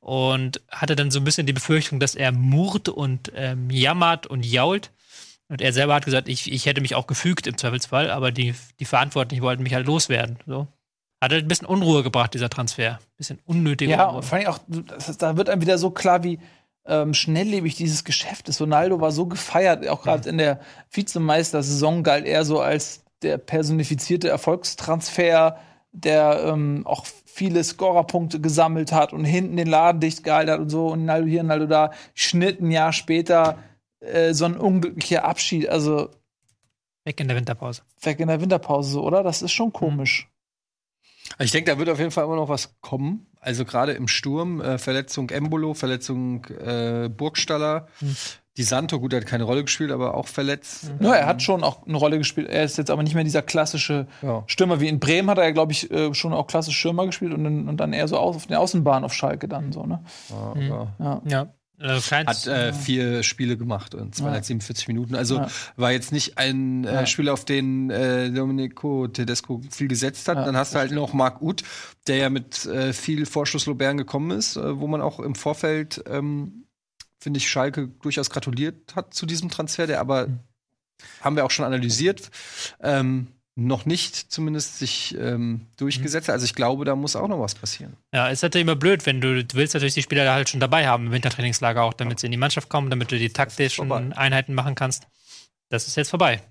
und 0.00 0.60
hatte 0.70 0.96
dann 0.96 1.10
so 1.10 1.20
ein 1.20 1.24
bisschen 1.24 1.46
die 1.46 1.52
Befürchtung, 1.52 2.00
dass 2.00 2.14
er 2.14 2.32
murrt 2.32 2.88
und 2.88 3.32
ähm, 3.36 3.70
jammert 3.70 4.26
und 4.26 4.44
jault. 4.44 4.90
Und 5.48 5.60
er 5.62 5.72
selber 5.72 5.94
hat 5.94 6.04
gesagt, 6.04 6.28
ich, 6.28 6.50
ich 6.52 6.66
hätte 6.66 6.80
mich 6.80 6.96
auch 6.96 7.06
gefügt 7.06 7.46
im 7.46 7.56
Zweifelsfall, 7.56 8.10
aber 8.10 8.32
die, 8.32 8.54
die 8.80 8.84
Verantwortlichen 8.84 9.42
wollten 9.44 9.62
mich 9.62 9.74
halt 9.74 9.86
loswerden. 9.86 10.38
So. 10.46 10.66
Hat 11.22 11.30
halt 11.30 11.44
ein 11.44 11.48
bisschen 11.48 11.68
Unruhe 11.68 12.02
gebracht, 12.02 12.34
dieser 12.34 12.50
Transfer. 12.50 12.94
Ein 12.94 13.16
bisschen 13.16 13.38
unnötige 13.46 13.92
Ja, 13.92 14.06
Unruhe. 14.06 14.16
und 14.16 14.24
vor 14.24 14.38
allem 14.38 14.48
auch, 14.48 14.58
da 15.18 15.36
wird 15.36 15.48
einem 15.48 15.62
wieder 15.62 15.78
so 15.78 15.90
klar, 15.90 16.24
wie 16.24 16.40
ähm, 16.86 17.14
schnelllebig 17.14 17.74
dieses 17.74 18.04
Geschäft 18.04 18.48
ist. 18.48 18.60
Ronaldo 18.60 19.00
war 19.00 19.12
so 19.12 19.26
gefeiert, 19.26 19.86
auch 19.88 20.02
gerade 20.02 20.28
in 20.28 20.38
der 20.38 20.60
Vizemeister-Saison 20.90 22.02
galt 22.02 22.26
er 22.26 22.44
so 22.44 22.60
als 22.60 23.04
der 23.22 23.38
personifizierte 23.38 24.28
Erfolgstransfer, 24.28 25.58
der 25.92 26.44
ähm, 26.44 26.82
auch 26.86 27.06
viele 27.24 27.62
Scorerpunkte 27.64 28.40
gesammelt 28.40 28.92
hat 28.92 29.12
und 29.12 29.24
hinten 29.24 29.56
den 29.56 29.66
Laden 29.66 30.00
dicht 30.00 30.22
gehalten 30.22 30.50
hat 30.50 30.60
und 30.60 30.70
so. 30.70 30.88
Und 30.88 31.00
Ronaldo 31.00 31.28
hier, 31.28 31.40
Ronaldo 31.40 31.66
da. 31.66 31.90
Schnitt 32.14 32.60
ein 32.60 32.70
Jahr 32.70 32.92
später 32.92 33.58
äh, 34.00 34.34
so 34.34 34.44
ein 34.44 34.56
unglücklicher 34.56 35.24
Abschied. 35.24 35.68
Also 35.68 36.10
Weg 37.04 37.20
in 37.20 37.28
der 37.28 37.36
Winterpause. 37.36 37.82
weg 38.02 38.20
in 38.20 38.28
der 38.28 38.40
Winterpause 38.40 39.00
oder? 39.00 39.22
Das 39.22 39.42
ist 39.42 39.52
schon 39.52 39.72
komisch. 39.72 40.28
Ich 41.38 41.50
denke, 41.50 41.70
da 41.70 41.78
wird 41.78 41.88
auf 41.88 41.98
jeden 41.98 42.10
Fall 42.10 42.24
immer 42.24 42.36
noch 42.36 42.48
was 42.48 42.74
kommen. 42.80 43.26
Also 43.40 43.64
gerade 43.64 43.92
im 43.92 44.08
Sturm, 44.08 44.60
äh, 44.60 44.78
Verletzung 44.78 45.30
Embolo, 45.30 45.74
Verletzung 45.74 46.44
äh, 46.46 47.08
Burgstaller. 47.08 47.86
Die 48.56 48.62
Santo, 48.62 48.98
gut, 48.98 49.12
er 49.12 49.20
hat 49.20 49.26
keine 49.26 49.44
Rolle 49.44 49.62
gespielt, 49.64 49.92
aber 49.92 50.14
auch 50.14 50.28
verletzt. 50.28 50.90
Ja, 51.00 51.12
er 51.14 51.26
hat 51.26 51.42
schon 51.42 51.62
auch 51.62 51.86
eine 51.86 51.98
Rolle 51.98 52.16
gespielt. 52.16 52.48
Er 52.48 52.64
ist 52.64 52.78
jetzt 52.78 52.90
aber 52.90 53.02
nicht 53.02 53.14
mehr 53.14 53.22
dieser 53.24 53.42
klassische 53.42 54.06
Ja. 54.22 54.44
Stürmer 54.46 54.80
wie 54.80 54.88
in 54.88 54.98
Bremen 54.98 55.28
hat 55.28 55.36
er 55.38 55.44
ja, 55.44 55.50
glaube 55.50 55.72
ich, 55.72 55.90
äh, 55.90 56.14
schon 56.14 56.32
auch 56.32 56.46
klassisch 56.46 56.78
Stürmer 56.78 57.04
gespielt 57.06 57.34
und 57.34 57.44
dann, 57.44 57.68
und 57.68 57.76
dann 57.76 57.92
eher 57.92 58.08
so 58.08 58.16
auf 58.16 58.46
der 58.46 58.60
Außenbahn 58.60 59.04
auf 59.04 59.12
Schalke 59.12 59.46
dann 59.46 59.72
so, 59.72 59.84
ne? 59.84 60.02
Ja, 60.30 60.60
ja. 60.60 60.86
Ja. 60.98 61.22
Ja. 61.26 61.46
Keins, 61.78 62.10
Hat 62.10 62.46
äh, 62.46 62.72
vier 62.72 63.22
Spiele 63.22 63.56
gemacht 63.58 63.92
in 63.94 64.12
247 64.12 64.88
Minuten. 64.88 65.14
Also 65.14 65.36
Ja. 65.36 65.48
war 65.76 65.92
jetzt 65.92 66.10
nicht 66.10 66.38
ein 66.38 66.84
äh, 66.84 66.92
Ja. 66.94 67.06
Spieler, 67.06 67.32
auf 67.34 67.44
den 67.44 67.90
äh, 67.90 68.30
Domenico 68.30 69.08
Tedesco 69.08 69.60
viel 69.70 69.88
gesetzt 69.88 70.26
hat. 70.28 70.38
Ja. 70.38 70.44
Dann 70.44 70.56
hast 70.56 70.74
du 70.74 70.78
halt 70.78 70.92
noch 70.92 71.12
Marc 71.12 71.42
Uth, 71.42 71.62
der 72.06 72.16
ja 72.16 72.30
mit 72.30 72.64
äh, 72.66 72.92
viel 72.92 73.26
Vorschusslobern 73.26 73.98
gekommen 73.98 74.30
ist, 74.30 74.56
äh, 74.56 74.80
wo 74.80 74.86
man 74.86 75.00
auch 75.02 75.20
im 75.20 75.34
Vorfeld, 75.34 76.02
ähm, 76.08 76.64
finde 77.20 77.38
ich, 77.38 77.50
Schalke 77.50 77.88
durchaus 78.02 78.30
gratuliert 78.30 78.94
hat 78.96 79.12
zu 79.12 79.26
diesem 79.26 79.50
Transfer, 79.50 79.86
der 79.86 80.00
aber, 80.00 80.28
haben 81.20 81.36
wir 81.36 81.44
auch 81.44 81.50
schon 81.50 81.64
analysiert, 81.66 82.30
ähm, 82.80 83.26
noch 83.58 83.86
nicht 83.86 84.14
zumindest 84.14 84.78
sich 84.78 85.16
ähm, 85.18 85.66
durchgesetzt. 85.78 86.28
hat. 86.28 86.34
Also 86.34 86.44
ich 86.44 86.54
glaube, 86.54 86.84
da 86.84 86.94
muss 86.94 87.16
auch 87.16 87.26
noch 87.26 87.40
was 87.40 87.54
passieren. 87.54 87.96
Ja, 88.12 88.28
ist 88.28 88.42
natürlich 88.42 88.66
immer 88.66 88.76
blöd, 88.76 89.06
wenn 89.06 89.20
du, 89.20 89.44
du 89.44 89.56
willst 89.56 89.72
natürlich 89.72 89.94
die 89.94 90.02
Spieler 90.02 90.24
da 90.24 90.34
halt 90.34 90.50
schon 90.50 90.60
dabei 90.60 90.86
haben 90.86 91.06
im 91.06 91.12
Wintertrainingslager 91.12 91.82
auch, 91.82 91.94
damit 91.94 92.20
sie 92.20 92.26
in 92.26 92.32
die 92.32 92.38
Mannschaft 92.38 92.68
kommen, 92.68 92.90
damit 92.90 93.10
du 93.10 93.18
die 93.18 93.30
taktischen. 93.30 93.90
Einheiten 94.12 94.52
machen 94.52 94.74
kannst. 94.74 95.06
Das 95.70 95.88
ist 95.88 95.96
jetzt 95.96 96.10
vorbei. 96.10 96.42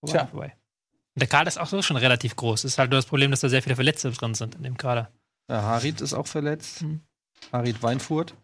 vorbei 0.00 0.18
Tja. 0.18 0.26
vorbei. 0.26 0.56
Und 1.14 1.20
der 1.20 1.28
Kader 1.28 1.46
ist 1.46 1.58
auch 1.58 1.68
so 1.68 1.80
schon 1.80 1.96
relativ 1.96 2.34
groß. 2.34 2.64
Ist 2.64 2.78
halt 2.78 2.90
nur 2.90 2.98
das 2.98 3.06
Problem, 3.06 3.30
dass 3.30 3.40
da 3.40 3.48
sehr 3.48 3.62
viele 3.62 3.76
Verletzte 3.76 4.10
drin 4.10 4.34
sind 4.34 4.56
in 4.56 4.64
dem 4.64 4.76
Kader. 4.76 5.12
Ja, 5.48 5.62
Harit 5.62 6.00
ist 6.00 6.12
auch 6.12 6.26
verletzt. 6.26 6.82
Mhm. 6.82 7.02
Harit 7.52 7.82
Weinfurt. 7.84 8.34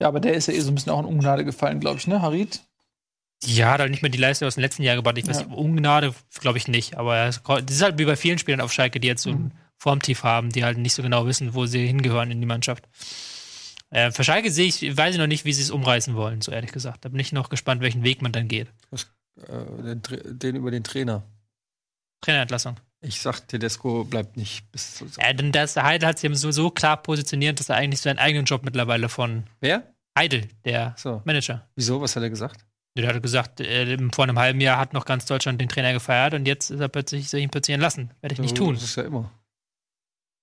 Ja, 0.00 0.06
aber 0.06 0.20
der 0.20 0.34
ist 0.34 0.46
ja 0.46 0.54
eh 0.54 0.60
so 0.60 0.70
ein 0.70 0.76
bisschen 0.76 0.92
auch 0.92 1.00
in 1.00 1.04
Ungnade 1.04 1.44
gefallen, 1.44 1.80
glaube 1.80 1.98
ich, 1.98 2.06
ne, 2.06 2.22
Harit? 2.22 2.62
Ja, 3.44 3.72
hat 3.72 3.80
halt 3.80 3.90
nicht 3.90 4.02
mehr 4.02 4.10
die 4.10 4.18
Leistung 4.18 4.46
aus 4.48 4.56
dem 4.56 4.60
letzten 4.62 4.82
Jahr 4.82 4.96
gebracht. 4.96 5.16
Ich 5.18 5.26
weiß 5.26 5.40
Ja. 5.40 5.46
nicht, 5.46 5.56
Ungnade 5.56 6.14
glaube 6.40 6.58
ich 6.58 6.68
nicht. 6.68 6.96
Aber 6.98 7.16
er 7.16 7.28
ist- 7.28 7.42
das 7.46 7.70
ist 7.70 7.82
halt 7.82 7.98
wie 7.98 8.04
bei 8.04 8.16
vielen 8.16 8.38
Spielern 8.38 8.60
auf 8.60 8.72
Schalke, 8.72 9.00
die 9.00 9.08
jetzt 9.08 9.22
so 9.22 9.30
ein 9.30 9.52
Formtief 9.78 10.24
haben, 10.24 10.50
die 10.50 10.62
halt 10.64 10.76
nicht 10.76 10.92
so 10.94 11.02
genau 11.02 11.26
wissen, 11.26 11.54
wo 11.54 11.64
sie 11.66 11.86
hingehören 11.86 12.30
in 12.30 12.40
die 12.40 12.46
Mannschaft. 12.46 12.86
Äh, 13.88 14.10
für 14.12 14.24
Schalke 14.24 14.50
sehe 14.50 14.66
ich, 14.66 14.96
weiß 14.96 15.14
ich 15.14 15.18
noch 15.18 15.26
nicht, 15.26 15.44
wie 15.46 15.52
sie 15.54 15.62
es 15.62 15.70
umreißen 15.70 16.14
wollen, 16.14 16.42
so 16.42 16.52
ehrlich 16.52 16.70
gesagt. 16.70 17.04
Da 17.04 17.08
bin 17.08 17.18
ich 17.18 17.32
noch 17.32 17.48
gespannt, 17.48 17.80
welchen 17.80 18.04
Weg 18.04 18.20
man 18.22 18.30
dann 18.32 18.46
geht. 18.46 18.68
Äh, 18.92 19.94
den, 19.94 20.02
den 20.38 20.56
über 20.56 20.70
den 20.70 20.84
Trainer. 20.84 21.22
Trainerentlassung. 22.20 22.76
Ich 23.02 23.20
sag, 23.22 23.40
Tedesco 23.48 24.04
bleibt 24.04 24.36
nicht 24.36 24.70
bis 24.72 24.96
zu. 24.96 25.06
Ja, 25.18 25.32
denn 25.32 25.52
das 25.52 25.74
Heidel 25.76 26.06
hat 26.10 26.18
sich 26.18 26.30
so, 26.38 26.50
so 26.50 26.70
klar 26.70 26.98
positioniert, 27.02 27.58
dass 27.58 27.70
er 27.70 27.76
eigentlich 27.76 28.02
seinen 28.02 28.18
eigenen 28.18 28.44
Job 28.44 28.62
mittlerweile 28.62 29.08
von 29.08 29.44
Wer? 29.60 29.94
Heidel, 30.16 30.46
der 30.66 30.94
So. 30.98 31.22
Manager. 31.24 31.66
Wieso? 31.76 32.00
Was 32.02 32.14
hat 32.14 32.22
er 32.22 32.28
gesagt? 32.30 32.66
Der 32.96 33.14
hat 33.14 33.22
gesagt, 33.22 33.60
äh, 33.60 33.96
vor 34.12 34.24
einem 34.24 34.38
halben 34.38 34.60
Jahr 34.60 34.78
hat 34.78 34.92
noch 34.92 35.04
ganz 35.04 35.24
Deutschland 35.26 35.60
den 35.60 35.68
Trainer 35.68 35.92
gefeiert 35.92 36.34
und 36.34 36.46
jetzt 36.46 36.70
ist 36.70 36.80
er 36.80 36.88
plötzlich, 36.88 37.30
soll 37.30 37.38
ich 37.38 37.44
ihn 37.44 37.50
plötzlich 37.50 37.74
entlassen. 37.74 38.12
Werde 38.20 38.34
ich 38.34 38.40
nicht 38.40 38.56
tun. 38.56 38.74
Das 38.74 38.82
ist 38.82 38.96
ja 38.96 39.04
immer. 39.04 39.30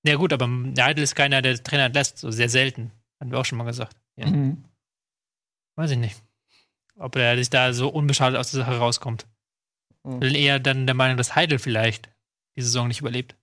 Ja 0.06 0.16
gut, 0.16 0.32
aber 0.32 0.48
der 0.48 0.86
Heidel 0.86 1.04
ist 1.04 1.16
keiner, 1.16 1.42
der 1.42 1.62
Trainer 1.62 1.86
entlässt, 1.86 2.20
so 2.20 2.32
sehr 2.32 2.50
selten. 2.50 2.92
Hatten 3.20 3.32
wir 3.32 3.40
auch 3.40 3.46
schon 3.46 3.58
mal 3.58 3.66
gesagt. 3.66 3.98
Ja. 4.16 4.28
Mhm. 4.28 4.64
Weiß 5.76 5.92
ich 5.92 5.98
nicht. 5.98 6.22
Ob 6.98 7.16
er 7.16 7.36
sich 7.36 7.50
da 7.50 7.74
so 7.74 7.90
unbeschadet 7.90 8.40
aus 8.40 8.52
der 8.52 8.62
Sache 8.62 8.78
rauskommt. 8.78 9.28
Mhm. 10.04 10.20
Bin 10.20 10.36
eher 10.36 10.60
dann 10.60 10.88
der 10.88 10.96
Meinung, 10.96 11.18
dass 11.18 11.36
Heidel 11.36 11.60
vielleicht 11.60 12.10
die 12.56 12.62
Saison 12.62 12.88
nicht 12.88 13.02
überlebt. 13.02 13.36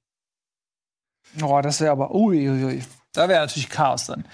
Oh, 1.43 1.61
das 1.61 1.81
wäre 1.81 1.93
aber, 1.93 2.15
uiuiui. 2.15 2.85
Da 3.13 3.29
wäre 3.29 3.41
natürlich 3.41 3.69
Chaos 3.69 4.07
dann. 4.07 4.25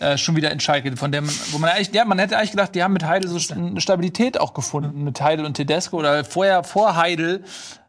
Äh, 0.00 0.16
schon 0.16 0.34
wieder 0.34 0.50
in 0.50 0.60
Schalke, 0.60 0.96
von 0.96 1.12
der 1.12 1.20
man, 1.20 1.34
wo 1.50 1.58
man 1.58 1.68
eigentlich, 1.68 1.92
ja, 1.92 2.06
man 2.06 2.18
hätte 2.18 2.38
eigentlich 2.38 2.52
gedacht, 2.52 2.74
die 2.74 2.82
haben 2.82 2.94
mit 2.94 3.04
Heidel 3.04 3.28
so 3.28 3.54
eine 3.54 3.82
Stabilität 3.82 4.40
auch 4.40 4.54
gefunden, 4.54 5.04
mit 5.04 5.20
Heidel 5.20 5.44
und 5.44 5.54
Tedesco. 5.54 5.98
Oder 5.98 6.24
vorher, 6.24 6.64
vor 6.64 6.96
Heidel, 6.96 7.44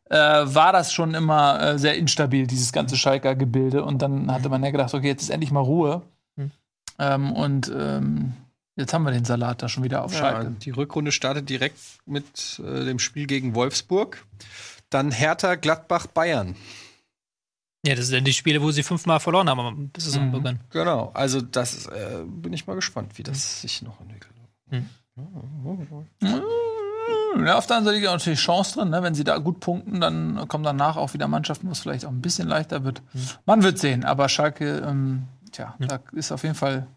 äh, 0.10 0.18
war 0.18 0.74
das 0.74 0.92
schon 0.92 1.14
immer 1.14 1.62
äh, 1.62 1.80
sehr 1.80 1.96
instabil, 1.96 2.48
dieses 2.48 2.74
ganze 2.74 2.98
Schalker 2.98 3.34
Gebilde. 3.34 3.86
Und 3.86 4.02
dann 4.02 4.30
hatte 4.30 4.50
man 4.50 4.62
ja 4.62 4.72
gedacht, 4.72 4.94
okay, 4.94 5.08
jetzt 5.08 5.22
ist 5.24 5.30
endlich 5.30 5.52
mal 5.52 5.62
Ruhe. 5.62 6.02
Mhm. 6.36 6.52
Ähm, 7.00 7.32
und 7.32 7.72
ähm, 7.74 8.34
jetzt 8.76 8.94
haben 8.94 9.04
wir 9.04 9.12
den 9.12 9.24
Salat 9.24 9.62
da 9.62 9.70
schon 9.70 9.84
wieder 9.86 10.04
auf 10.04 10.12
Ja, 10.12 10.20
Schalke. 10.20 10.52
die 10.60 10.72
Rückrunde 10.72 11.14
startet 11.14 11.48
direkt 11.48 11.80
mit 12.06 12.60
äh, 12.60 12.84
dem 12.84 13.00
Spiel 13.00 13.26
gegen 13.26 13.56
Wolfsburg. 13.56 14.26
Dann 14.90 15.12
Hertha, 15.12 15.56
Gladbach, 15.56 16.08
Bayern. 16.08 16.58
Ja, 17.86 17.96
das 17.96 18.08
sind 18.08 18.26
die 18.28 18.34
Spiele, 18.34 18.62
wo 18.62 18.70
sie 18.72 18.84
fünfmal 18.84 19.20
verloren 19.20 19.50
haben 19.50 19.60
am 19.60 19.92
Saisonbeginn. 19.98 20.60
Genau. 20.70 21.10
Also, 21.16 21.42
das 21.42 21.88
äh, 21.88 22.24
bin 22.26 22.54
ich 22.54 22.68
mal 22.68 22.76
gespannt, 22.76 23.18
wie 23.18 23.24
das 23.24 23.62
sich 23.62 23.82
noch 23.82 24.00
entwickelt. 24.02 24.32
Ja, 27.46 27.58
auf 27.58 27.66
der 27.66 27.78
anderen 27.78 27.86
Seite 27.86 27.96
liegt 27.98 28.06
natürlich 28.06 28.40
Chance 28.40 28.76
drin, 28.80 28.90
ne? 28.90 29.02
wenn 29.04 29.16
sie 29.16 29.24
da 29.24 29.38
gut 29.38 29.60
punkten, 29.62 30.02
dann 30.02 30.48
kommen 30.48 30.64
danach 30.64 30.98
auch 30.98 31.14
wieder 31.14 31.28
Mannschaften, 31.28 31.68
wo 31.68 31.72
es 31.72 31.80
vielleicht 31.80 32.06
auch 32.06 32.10
ein 32.12 32.22
bisschen 32.22 32.48
leichter 32.48 32.84
wird. 32.84 33.02
Man 33.46 33.64
wird 33.64 33.80
sehen, 33.80 34.04
aber 34.06 34.28
Schalke, 34.30 34.84
ähm, 34.86 35.24
tja, 35.52 35.76
da 35.80 36.00
ist 36.14 36.32
auf 36.32 36.44
jeden 36.44 36.56
Fall 36.56 36.88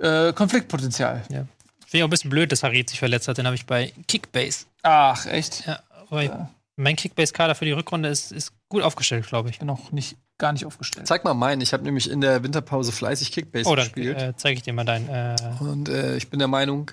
äh, 0.00 0.32
Konfliktpotenzial. 0.32 1.22
Finde 1.24 1.46
ich 1.92 2.02
auch 2.02 2.06
ein 2.06 2.10
bisschen 2.10 2.30
blöd, 2.30 2.52
dass 2.52 2.62
Harit 2.62 2.90
sich 2.90 2.98
verletzt 2.98 3.26
hat. 3.26 3.38
Den 3.38 3.46
habe 3.46 3.56
ich 3.56 3.66
bei 3.66 3.92
Kickbase. 4.06 4.66
Ach, 4.82 5.26
echt? 5.26 5.66
Ja, 5.66 5.80
Ja. 6.10 6.50
mein 6.76 6.96
Kickbase-Kader 6.96 7.54
für 7.54 7.64
die 7.64 7.72
Rückrunde 7.72 8.08
ist, 8.10 8.32
ist 8.32 8.52
gut 8.72 8.82
aufgestellt, 8.82 9.26
glaube 9.26 9.48
ich. 9.48 9.54
Ich 9.54 9.58
bin 9.60 9.68
noch 9.68 9.92
nicht, 9.92 10.16
gar 10.38 10.52
nicht 10.52 10.66
aufgestellt. 10.66 11.06
Zeig 11.06 11.24
mal 11.24 11.34
meinen. 11.34 11.60
Ich 11.60 11.72
habe 11.72 11.82
nämlich 11.84 12.10
in 12.10 12.20
der 12.20 12.42
Winterpause 12.42 12.90
fleißig 12.92 13.30
Kickbase 13.32 13.68
Oh, 13.68 13.76
dann 13.76 13.84
gespielt. 13.86 14.18
äh, 14.20 14.34
zeige 14.36 14.56
ich 14.56 14.62
dir 14.62 14.72
mal 14.72 14.84
dein, 14.84 15.08
äh, 15.08 15.36
Und 15.60 15.88
äh, 15.88 16.16
ich 16.16 16.28
bin 16.30 16.38
der 16.38 16.48
Meinung, 16.48 16.90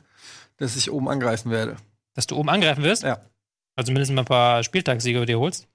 dass 0.57 0.75
ich 0.75 0.91
oben 0.91 1.09
angreifen 1.09 1.49
werde. 1.51 1.77
dass 2.13 2.27
du 2.27 2.35
oben 2.37 2.49
angreifen 2.49 2.83
wirst. 2.83 3.03
Ja. 3.03 3.19
Also 3.75 3.91
mindestens 3.91 4.15
mal 4.15 4.21
ein 4.23 4.25
paar 4.25 4.63
Spieltagssiege 4.63 5.25
dir 5.25 5.39
holst. 5.39 5.67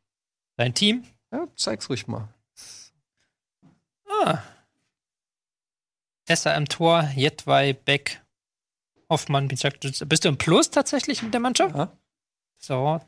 Dein 0.56 0.74
Team. 0.74 1.04
Ja, 1.32 1.46
zeig's 1.56 1.88
ruhig 1.88 2.06
mal. 2.06 2.28
Ah, 4.08 4.38
Esser 6.26 6.54
im 6.56 6.68
Tor, 6.68 7.10
Jetwei, 7.16 7.72
Beck, 7.72 8.20
Hoffmann, 9.10 9.48
bist 9.48 9.64
du 10.24 10.28
im 10.28 10.38
Plus 10.38 10.70
tatsächlich 10.70 11.22
mit 11.22 11.34
der 11.34 11.40
Mannschaft? 11.40 11.74
Ja. 11.76 11.92
So. 12.58 13.00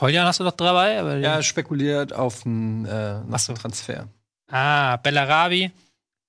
Toljan 0.00 0.24
hast 0.24 0.40
du 0.40 0.44
doch 0.44 0.52
dabei, 0.52 0.98
aber 0.98 1.18
Ja, 1.18 1.42
spekuliert 1.42 2.14
auf 2.14 2.46
einen 2.46 2.86
äh, 2.86 3.20
so. 3.38 3.52
Transfer. 3.52 4.08
Ah, 4.48 4.96
Bellarabi, 4.96 5.70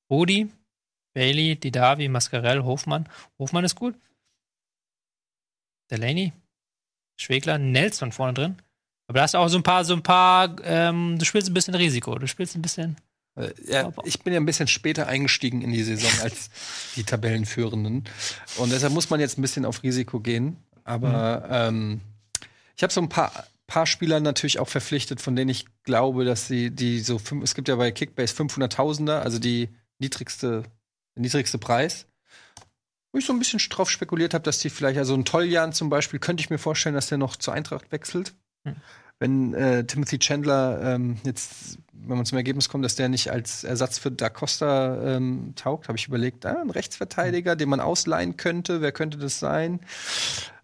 Rudi, 0.09 0.51
Bailey, 1.13 1.55
Didavi, 1.55 2.09
Mascarell, 2.09 2.63
Hofmann. 2.63 3.07
Hofmann 3.39 3.63
ist 3.63 3.75
gut. 3.75 3.95
Delaney, 5.89 6.33
Schwegler, 7.17 7.57
Nelson 7.59 8.11
vorne 8.11 8.33
drin. 8.33 8.57
Aber 9.07 9.19
da 9.19 9.23
hast 9.23 9.35
du 9.35 9.37
auch 9.37 9.47
so 9.47 9.55
ein 9.57 9.63
paar, 9.63 9.85
so 9.85 9.93
ein 9.93 10.03
paar, 10.03 10.53
ähm, 10.65 11.17
du 11.17 11.23
spielst 11.23 11.49
ein 11.49 11.53
bisschen 11.53 11.75
Risiko. 11.75 12.19
Du 12.19 12.27
spielst 12.27 12.57
ein 12.57 12.61
bisschen. 12.61 12.97
Äh, 13.37 13.53
Ja, 13.67 13.89
ich 14.03 14.19
bin 14.21 14.33
ja 14.33 14.41
ein 14.41 14.45
bisschen 14.45 14.67
später 14.67 15.07
eingestiegen 15.07 15.61
in 15.61 15.71
die 15.71 15.83
Saison 15.83 16.11
als 16.23 16.49
die 16.97 17.05
Tabellenführenden. 17.05 18.03
Und 18.57 18.69
deshalb 18.73 18.91
muss 18.91 19.09
man 19.09 19.21
jetzt 19.21 19.37
ein 19.37 19.41
bisschen 19.41 19.63
auf 19.63 19.81
Risiko 19.81 20.19
gehen. 20.19 20.57
Aber 20.83 21.47
ähm, 21.49 22.01
ich 22.75 22.83
habe 22.83 22.91
so 22.91 22.99
ein 23.01 23.07
paar, 23.07 23.31
paar 23.71 23.85
Spieler 23.85 24.19
natürlich 24.19 24.59
auch 24.59 24.67
verpflichtet, 24.67 25.21
von 25.21 25.33
denen 25.33 25.49
ich 25.49 25.65
glaube, 25.83 26.25
dass 26.25 26.45
sie 26.45 26.71
die 26.71 26.99
so 26.99 27.17
fünf, 27.17 27.41
es 27.41 27.55
gibt 27.55 27.69
ja 27.69 27.77
bei 27.77 27.89
Kickbase 27.93 28.35
500.000er, 28.35 29.19
also 29.19 29.39
die 29.39 29.69
niedrigste, 29.97 30.63
niedrigste 31.15 31.57
Preis. 31.57 32.05
Wo 33.13 33.19
ich 33.19 33.25
so 33.25 33.31
ein 33.31 33.39
bisschen 33.39 33.59
drauf 33.69 33.89
spekuliert 33.89 34.33
habe, 34.33 34.43
dass 34.43 34.59
die 34.59 34.69
vielleicht, 34.69 34.97
also 34.97 35.13
ein 35.13 35.23
Toljan 35.23 35.71
zum 35.71 35.89
Beispiel, 35.89 36.19
könnte 36.19 36.41
ich 36.41 36.49
mir 36.49 36.57
vorstellen, 36.57 36.95
dass 36.95 37.07
der 37.07 37.17
noch 37.17 37.37
zur 37.37 37.53
Eintracht 37.53 37.93
wechselt. 37.93 38.33
Hm. 38.65 38.75
Wenn 39.19 39.53
äh, 39.53 39.85
Timothy 39.85 40.19
Chandler 40.19 40.81
ähm, 40.83 41.17
jetzt, 41.23 41.77
wenn 41.93 42.17
man 42.17 42.25
zum 42.25 42.37
Ergebnis 42.37 42.67
kommt, 42.67 42.83
dass 42.83 42.95
der 42.95 43.07
nicht 43.07 43.31
als 43.31 43.63
Ersatz 43.63 43.99
für 43.99 44.11
Da 44.11 44.29
Costa 44.29 45.15
ähm, 45.15 45.53
taugt, 45.55 45.87
habe 45.87 45.97
ich 45.97 46.07
überlegt, 46.07 46.45
ah, 46.45 46.59
ein 46.59 46.71
Rechtsverteidiger, 46.71 47.55
den 47.55 47.69
man 47.69 47.79
ausleihen 47.79 48.35
könnte, 48.35 48.81
wer 48.81 48.91
könnte 48.91 49.17
das 49.17 49.39
sein? 49.39 49.79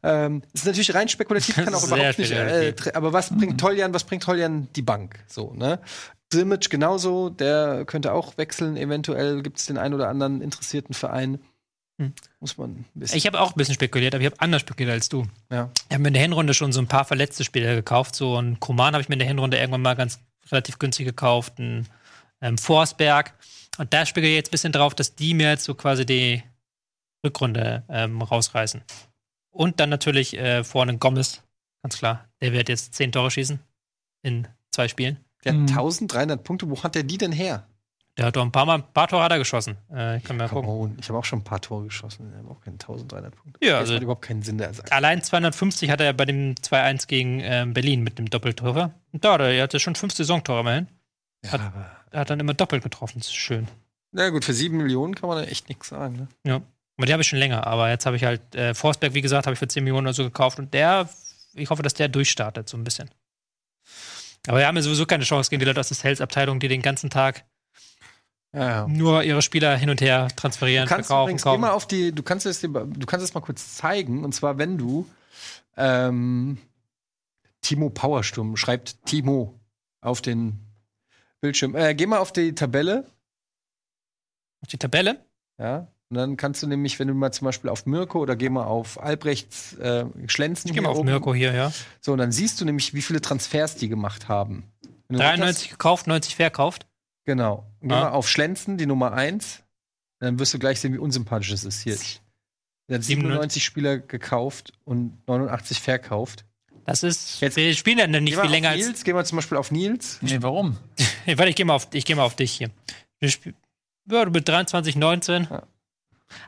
Ähm, 0.07 0.41
ist 0.53 0.65
natürlich 0.65 0.95
rein 0.95 1.09
spekulativ, 1.09 1.55
kann 1.55 1.73
auch 1.75 1.83
überhaupt 1.83 2.17
nicht. 2.17 2.31
Äh, 2.31 2.73
aber 2.93 3.11
was 3.11 3.29
bringt 3.29 3.59
Toljan, 3.59 3.93
was 3.93 4.05
bringt 4.05 4.23
Toljan 4.23 4.69
die 4.73 4.81
Bank? 4.81 5.19
So, 5.27 5.53
ne? 5.53 5.79
Simic 6.31 6.69
genauso, 6.69 7.29
der 7.29 7.83
könnte 7.85 8.13
auch 8.13 8.37
wechseln. 8.37 8.77
Eventuell 8.77 9.41
gibt 9.41 9.59
es 9.59 9.65
den 9.65 9.77
einen 9.77 9.93
oder 9.93 10.07
anderen 10.07 10.41
interessierten 10.41 10.93
Verein. 10.93 11.39
Hm. 11.99 12.13
Muss 12.39 12.57
man 12.57 12.71
ein 12.71 12.85
bisschen. 12.93 13.17
Ich 13.17 13.27
habe 13.27 13.39
auch 13.41 13.51
ein 13.51 13.57
bisschen 13.57 13.73
spekuliert, 13.73 14.15
aber 14.15 14.21
ich 14.21 14.29
habe 14.29 14.39
anders 14.39 14.61
spekuliert 14.61 14.93
als 14.93 15.09
du. 15.09 15.25
ja. 15.51 15.69
Ich 15.89 15.93
habe 15.93 16.03
mir 16.03 16.09
in 16.09 16.13
der 16.13 16.23
Hinrunde 16.23 16.53
schon 16.53 16.71
so 16.71 16.79
ein 16.79 16.87
paar 16.87 17.05
verletzte 17.05 17.43
Spieler 17.43 17.75
gekauft. 17.75 18.15
So 18.15 18.39
ein 18.39 18.59
Koman 18.61 18.93
habe 18.93 19.01
ich 19.01 19.09
mir 19.09 19.15
in 19.15 19.19
der 19.19 19.27
Hinrunde 19.27 19.57
irgendwann 19.57 19.81
mal 19.81 19.95
ganz 19.95 20.19
relativ 20.51 20.79
günstig 20.79 21.05
gekauft. 21.05 21.59
Ein 21.59 21.87
ähm, 22.41 22.57
Forsberg. 22.57 23.33
Und 23.77 23.93
da 23.93 24.05
spekuliere 24.05 24.33
ich 24.33 24.37
jetzt 24.37 24.49
ein 24.49 24.51
bisschen 24.51 24.71
drauf, 24.71 24.95
dass 24.95 25.15
die 25.15 25.33
mir 25.33 25.49
jetzt 25.49 25.65
so 25.65 25.75
quasi 25.75 26.05
die 26.05 26.43
Rückrunde 27.25 27.83
ähm, 27.89 28.21
rausreißen. 28.21 28.81
Und 29.57 29.79
dann 29.79 29.89
natürlich 29.89 30.37
äh, 30.37 30.63
vorne 30.63 30.97
Gomez, 30.97 31.41
ganz 31.81 31.97
klar. 31.97 32.27
Der 32.41 32.53
wird 32.53 32.69
jetzt 32.69 32.93
zehn 32.93 33.11
Tore 33.11 33.31
schießen 33.31 33.59
in 34.21 34.47
zwei 34.71 34.87
Spielen. 34.87 35.17
Der 35.43 35.53
hat 35.53 35.59
Mhm. 35.59 35.67
1300 35.69 36.43
Punkte. 36.43 36.69
Wo 36.69 36.81
hat 36.83 36.95
der 36.95 37.03
die 37.03 37.17
denn 37.17 37.31
her? 37.31 37.67
Der 38.17 38.25
hat 38.27 38.35
doch 38.35 38.41
ein 38.43 38.51
paar 38.51 38.65
Mal, 38.65 38.75
ein 38.79 38.93
paar 38.93 39.07
Tore 39.07 39.23
hat 39.23 39.31
er 39.31 39.37
geschossen. 39.37 39.77
Äh, 39.91 40.17
ich 40.17 40.23
kann 40.23 40.37
mal 40.37 40.49
gucken. 40.49 40.69
on. 40.69 40.97
Ich 40.99 41.07
habe 41.09 41.19
auch 41.19 41.25
schon 41.25 41.39
ein 41.39 41.43
paar 41.43 41.61
Tore 41.61 41.85
geschossen. 41.85 42.31
Ich 42.31 42.37
habe 42.37 42.49
auch 42.49 42.61
keine 42.61 42.77
1300 42.77 43.35
Punkte. 43.35 43.59
Ja, 43.65 43.73
das 43.73 43.79
also- 43.81 43.93
macht 43.93 44.03
überhaupt 44.03 44.21
keinen 44.23 44.41
Sinn, 44.41 44.57
der 44.57 44.73
sagt. 44.73 44.91
Allein 44.91 45.21
250 45.23 45.89
hat 45.91 46.01
er 46.01 46.13
bei 46.13 46.25
dem 46.25 46.55
2-1 46.55 47.07
gegen 47.07 47.39
ähm, 47.41 47.73
Berlin 47.73 48.01
mit 48.03 48.17
dem 48.17 48.27
Doppeltreffer. 48.29 48.91
Und 49.11 49.23
da, 49.25 49.37
er 49.37 49.63
hatte 49.63 49.79
schon 49.79 49.95
fünf 49.95 50.13
Saisontore 50.13 50.59
immerhin. 50.61 50.87
Ja, 51.45 51.51
hat- 51.53 51.61
aber. 51.61 51.91
Er 52.11 52.21
hat 52.21 52.29
dann 52.29 52.39
immer 52.39 52.53
doppelt 52.53 52.83
getroffen. 52.83 53.19
Das 53.19 53.27
ist 53.27 53.35
schön. 53.35 53.67
Na 54.11 54.29
gut, 54.29 54.45
für 54.45 54.53
7 54.53 54.77
Millionen 54.77 55.13
kann 55.13 55.29
man 55.29 55.43
da 55.43 55.49
echt 55.49 55.67
nichts 55.69 55.89
sagen. 55.89 56.15
Ne? 56.15 56.27
Ja. 56.43 56.61
Aber 56.97 57.05
die 57.05 57.13
habe 57.13 57.21
ich 57.21 57.27
schon 57.27 57.39
länger. 57.39 57.65
Aber 57.67 57.89
jetzt 57.89 58.05
habe 58.05 58.15
ich 58.15 58.23
halt 58.23 58.55
äh, 58.55 58.73
Forsberg, 58.73 59.13
wie 59.13 59.21
gesagt, 59.21 59.45
habe 59.45 59.53
ich 59.53 59.59
für 59.59 59.67
10 59.67 59.83
Millionen 59.83 60.07
oder 60.07 60.13
so 60.13 60.23
gekauft. 60.23 60.57
Und 60.59 60.73
der, 60.73 61.07
ich 61.53 61.69
hoffe, 61.69 61.83
dass 61.83 61.93
der 61.93 62.07
durchstartet, 62.09 62.67
so 62.67 62.75
ein 62.77 62.83
bisschen. 62.83 63.09
Aber 64.47 64.57
wir 64.59 64.67
haben 64.67 64.75
ja 64.77 64.81
sowieso 64.81 65.05
keine 65.05 65.23
Chance 65.23 65.49
gegen 65.49 65.59
die 65.59 65.65
Leute 65.65 65.79
aus 65.79 65.89
der 65.89 65.97
Sales-Abteilung, 65.97 66.59
die 66.59 66.67
den 66.69 66.81
ganzen 66.81 67.09
Tag 67.09 67.43
Ja, 68.53 68.61
ja. 68.69 68.87
nur 68.87 69.23
ihre 69.23 69.41
Spieler 69.41 69.75
hin 69.77 69.89
und 69.89 70.01
her 70.01 70.29
transferieren, 70.35 70.87
Du 70.87 70.95
kannst 70.95 71.07
verkaufen, 71.07 71.37
kaufen. 71.37 71.61
mal 71.61 71.71
auf 71.71 71.85
die, 71.87 72.13
du 72.13 72.23
kannst 72.23 72.45
es 72.45 72.61
dir, 72.61 72.69
du 72.69 73.05
kannst 73.05 73.23
es 73.25 73.33
mal 73.33 73.41
kurz 73.41 73.75
zeigen. 73.75 74.23
Und 74.23 74.33
zwar, 74.33 74.57
wenn 74.57 74.77
du 74.77 75.07
ähm, 75.75 76.57
Timo 77.61 77.89
Powersturm 77.89 78.55
schreibt 78.57 79.05
Timo 79.05 79.59
auf 80.01 80.21
den 80.21 80.59
Bildschirm. 81.41 81.75
Äh, 81.75 81.93
geh 81.93 82.05
mal 82.07 82.17
auf 82.19 82.31
die 82.31 82.55
Tabelle, 82.55 83.05
Auf 84.61 84.69
die 84.69 84.77
Tabelle. 84.77 85.23
ja. 85.59 85.87
Und 86.09 86.15
dann 86.17 86.37
kannst 86.37 86.63
du 86.63 86.67
nämlich, 86.67 86.97
wenn 86.99 87.09
du 87.09 87.13
mal 87.13 87.31
zum 87.33 87.45
Beispiel 87.45 87.69
auf 87.69 87.85
Mirko 87.85 88.19
oder 88.19 88.35
geh 88.37 88.49
mal 88.49 88.63
auf 88.63 89.01
Albrechts 89.01 89.73
äh, 89.75 90.05
Schlenzen. 90.27 90.69
Ich 90.69 90.73
gehe 90.73 90.81
mal 90.81 90.89
auf 90.89 90.99
oben. 90.99 91.09
Mirko 91.09 91.33
hier, 91.35 91.53
ja. 91.53 91.71
So, 91.99 92.13
und 92.13 92.19
dann 92.19 92.31
siehst 92.31 92.61
du 92.61 92.65
nämlich, 92.65 92.93
wie 92.93 93.01
viele 93.01 93.19
Transfers 93.19 93.75
die 93.75 93.89
gemacht 93.89 94.29
haben. 94.29 94.63
Wenn 95.09 95.17
du 95.17 95.23
93 95.23 95.69
gekauft, 95.69 96.07
90 96.07 96.35
verkauft. 96.37 96.85
Genau. 97.25 97.65
Geh 97.81 97.93
Ah. 97.93 98.01
mal 98.03 98.09
auf 98.11 98.29
Schlenzen, 98.29 98.77
die 98.77 98.85
Nummer 98.85 99.11
1. 99.11 99.63
Dann 100.19 100.39
wirst 100.39 100.53
du 100.53 100.59
gleich 100.59 100.79
sehen, 100.79 100.93
wie 100.93 100.97
unsympathisch 100.97 101.51
es 101.51 101.65
ist 101.65 101.81
hier. 101.81 101.97
Er 102.89 102.95
hat 102.95 103.03
97 103.03 103.63
Spieler 103.65 103.97
gekauft 103.97 104.71
und 104.85 105.17
89 105.27 105.81
verkauft. 105.81 106.45
Das 106.85 107.03
ist. 107.03 107.41
Jetzt- 107.41 107.57
wir 107.57 107.73
spielen 107.75 107.97
ja 107.99 108.07
nicht 108.07 108.33
Geh 108.35 108.41
viel 108.41 108.49
länger 108.49 108.69
auf 108.69 108.75
als. 108.75 108.85
Nils, 108.85 109.03
geh 109.03 109.11
mal 109.11 109.25
zum 109.25 109.35
Beispiel 109.35 109.57
auf 109.57 109.71
Nils. 109.71 110.19
Nee, 110.21 110.37
warum? 110.39 110.77
Warte, 111.25 111.49
ich 111.49 111.55
gehe 111.57 111.65
mal, 111.65 111.73
auf- 111.75 111.89
ich 111.91 112.05
geh 112.05 112.15
mal 112.15 112.23
auf 112.23 112.37
dich 112.37 112.53
hier. 112.53 112.69
Wir 113.19 113.29
spiel- 113.29 113.53
Ja, 114.09 114.23
du 114.23 114.31
bist 114.31 114.47
23, 114.47 114.95
19. 114.95 115.47
Ja. 115.49 115.63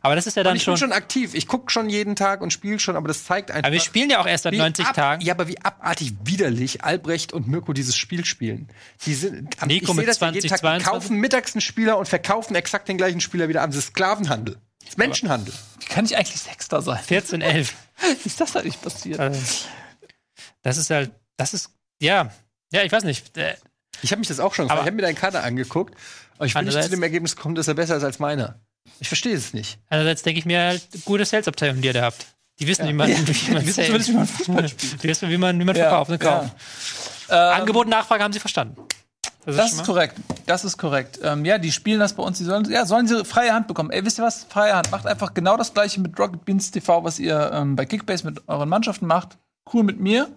Aber 0.01 0.15
das 0.15 0.27
ist 0.27 0.35
ja 0.35 0.41
Und 0.41 0.45
dann 0.45 0.55
ich 0.57 0.63
schon. 0.63 0.73
bin 0.73 0.79
schon 0.79 0.91
aktiv. 0.91 1.33
Ich 1.33 1.47
gucke 1.47 1.71
schon 1.71 1.89
jeden 1.89 2.15
Tag 2.15 2.41
und 2.41 2.51
spiele 2.51 2.79
schon, 2.79 2.95
aber 2.95 3.07
das 3.07 3.23
zeigt 3.23 3.49
einfach. 3.51 3.63
aber 3.65 3.73
wir 3.73 3.79
spielen 3.79 4.09
ja 4.09 4.19
auch 4.19 4.27
erst 4.27 4.43
seit 4.43 4.53
wie 4.53 4.57
90 4.57 4.85
ab, 4.85 4.93
Tagen. 4.95 5.21
Ja, 5.21 5.33
aber 5.33 5.47
wie 5.47 5.59
abartig 5.61 6.13
widerlich 6.23 6.83
Albrecht 6.83 7.31
und 7.33 7.47
Mirko 7.47 7.71
dieses 7.73 7.95
Spiel 7.95 8.25
spielen. 8.25 8.67
Die 9.05 9.13
sind, 9.13 9.61
am- 9.61 9.67
Nico 9.69 9.91
ich 9.91 9.97
mit 9.97 10.05
seh 10.05 10.05
das 10.07 10.19
ja 10.19 10.27
jeden 10.31 10.41
20, 10.47 10.49
Tag, 10.49 10.57
die 10.57 10.61
22. 10.61 10.85
kaufen 10.91 11.17
mittags 11.17 11.53
einen 11.55 11.61
Spieler 11.61 11.97
und 11.97 12.07
verkaufen 12.07 12.55
exakt 12.55 12.87
den 12.89 12.97
gleichen 12.97 13.21
Spieler 13.21 13.47
wieder 13.47 13.61
an. 13.61 13.69
Das 13.71 13.77
ist 13.77 13.87
Sklavenhandel. 13.87 14.57
Das 14.81 14.89
ist 14.89 14.97
Menschenhandel. 14.97 15.53
Wie 15.79 15.85
kann 15.85 16.05
ich 16.05 16.15
eigentlich 16.17 16.39
Sechster 16.41 16.81
sein? 16.81 17.01
14, 17.03 17.41
11. 17.41 17.73
Wie 18.23 18.27
ist 18.27 18.39
das 18.41 18.55
eigentlich 18.55 18.81
passiert? 18.81 19.19
Also, 19.19 19.65
das 20.61 20.77
ist 20.77 20.89
halt. 20.89 21.11
Das 21.37 21.53
ist. 21.53 21.69
Ja. 22.01 22.31
Ja, 22.71 22.83
ich 22.83 22.91
weiß 22.91 23.03
nicht. 23.03 23.37
Äh, 23.37 23.55
Ich 24.01 24.11
habe 24.11 24.19
mich 24.19 24.27
das 24.27 24.39
auch 24.39 24.53
schon 24.53 24.65
gefragt. 24.65 24.79
Aber- 24.79 24.81
Ich 24.81 24.87
habe 24.87 24.95
mir 24.95 25.01
deinen 25.03 25.15
Kader 25.15 25.43
angeguckt. 25.43 25.95
Aber 26.37 26.45
ich 26.45 26.53
bin 26.53 26.65
nicht 26.65 26.81
zu 26.83 26.89
dem 26.89 27.03
Ergebnis 27.03 27.35
gekommen, 27.35 27.55
dass 27.55 27.67
er 27.67 27.73
besser 27.73 27.97
ist 27.97 28.03
als 28.03 28.19
meiner. 28.19 28.59
Ich 28.99 29.07
verstehe 29.07 29.35
es 29.35 29.53
nicht. 29.53 29.79
Einerseits 29.89 30.23
denke 30.23 30.39
ich 30.39 30.45
mir 30.45 30.59
halt, 30.61 30.87
gute 31.05 31.25
Sales-Abteilung, 31.25 31.81
die 31.81 31.87
ihr 31.87 31.93
da 31.93 32.01
habt. 32.03 32.25
Die 32.59 32.67
wissen, 32.67 32.87
wie 32.87 32.93
man, 32.93 33.09
Ja. 33.09 33.17
wie 33.25 33.51
man 33.53 33.65
wissen 33.65 33.83
wie 34.07 34.11
man 34.13 34.27
Fußball 34.27 34.69
Die 35.01 35.07
wissen, 35.07 35.29
wie 35.29 35.37
man, 35.37 35.59
wie 35.59 35.63
man 35.63 35.75
verkauft 35.75 36.11
und 36.11 36.19
kauft. 36.19 36.53
Ja. 37.29 37.53
Ähm, 37.55 37.61
Angebot 37.61 37.85
und 37.85 37.91
Nachfrage 37.91 38.23
haben 38.23 38.33
sie 38.33 38.39
verstanden. 38.39 38.75
Das, 39.45 39.55
Das 39.55 39.71
ist 39.71 39.77
mal- 39.77 39.85
korrekt. 39.85 40.17
Das 40.45 40.65
ist 40.65 40.77
korrekt. 40.77 41.19
Ähm, 41.23 41.45
ja, 41.45 41.57
die 41.57 41.71
spielen 41.71 41.99
das 41.99 42.13
bei 42.13 42.23
uns. 42.23 42.37
Die 42.37 42.43
sollen, 42.43 42.69
ja, 42.69 42.85
sollen 42.85 43.07
sie 43.07 43.23
freie 43.23 43.53
Hand 43.53 43.67
bekommen. 43.67 43.91
Ey, 43.91 44.03
wisst 44.03 44.19
ihr 44.19 44.23
was? 44.25 44.45
Freie 44.49 44.75
Hand. 44.75 44.91
Macht 44.91 45.05
einfach 45.07 45.33
genau 45.33 45.55
das 45.55 45.73
gleiche 45.73 46.01
mit 46.01 46.19
Rocket 46.19 46.43
Beans 46.43 46.69
TV, 46.71 47.03
was 47.03 47.19
ihr 47.19 47.51
ähm, 47.53 47.75
bei 47.77 47.85
Kickbase 47.85 48.25
mit 48.25 48.41
euren 48.49 48.67
Mannschaften 48.67 49.05
macht. 49.07 49.37
Cool 49.73 49.83
mit 49.83 49.99
mir. 49.99 50.27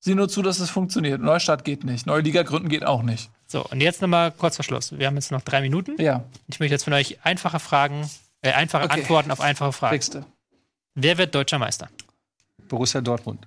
Sieh 0.00 0.14
nur 0.14 0.28
zu, 0.28 0.42
dass 0.42 0.60
es 0.60 0.68
funktioniert. 0.70 1.20
Neustart 1.20 1.64
geht 1.64 1.84
nicht. 1.84 2.06
Neue 2.06 2.20
Liga 2.20 2.42
gründen 2.42 2.68
geht 2.68 2.84
auch 2.84 3.02
nicht. 3.02 3.30
So, 3.46 3.64
und 3.64 3.80
jetzt 3.80 4.02
nochmal 4.02 4.32
kurz 4.32 4.56
vor 4.56 4.64
Schluss. 4.64 4.96
Wir 4.98 5.06
haben 5.06 5.14
jetzt 5.14 5.30
noch 5.30 5.42
drei 5.42 5.60
Minuten. 5.60 6.00
Ja, 6.00 6.24
Ich 6.48 6.58
möchte 6.58 6.74
jetzt 6.74 6.84
von 6.84 6.92
euch 6.92 7.24
einfache 7.24 7.60
Fragen, 7.60 8.08
äh, 8.42 8.52
einfache 8.52 8.84
Okay. 8.84 9.00
Antworten 9.00 9.30
auf 9.30 9.40
einfache 9.40 9.72
Fragen. 9.72 9.92
kriegst 9.94 10.14
du. 10.14 10.24
Wer 10.94 11.16
wird 11.18 11.34
deutscher 11.34 11.58
Meister? 11.58 11.88
Borussia 12.68 13.00
Dortmund. 13.00 13.46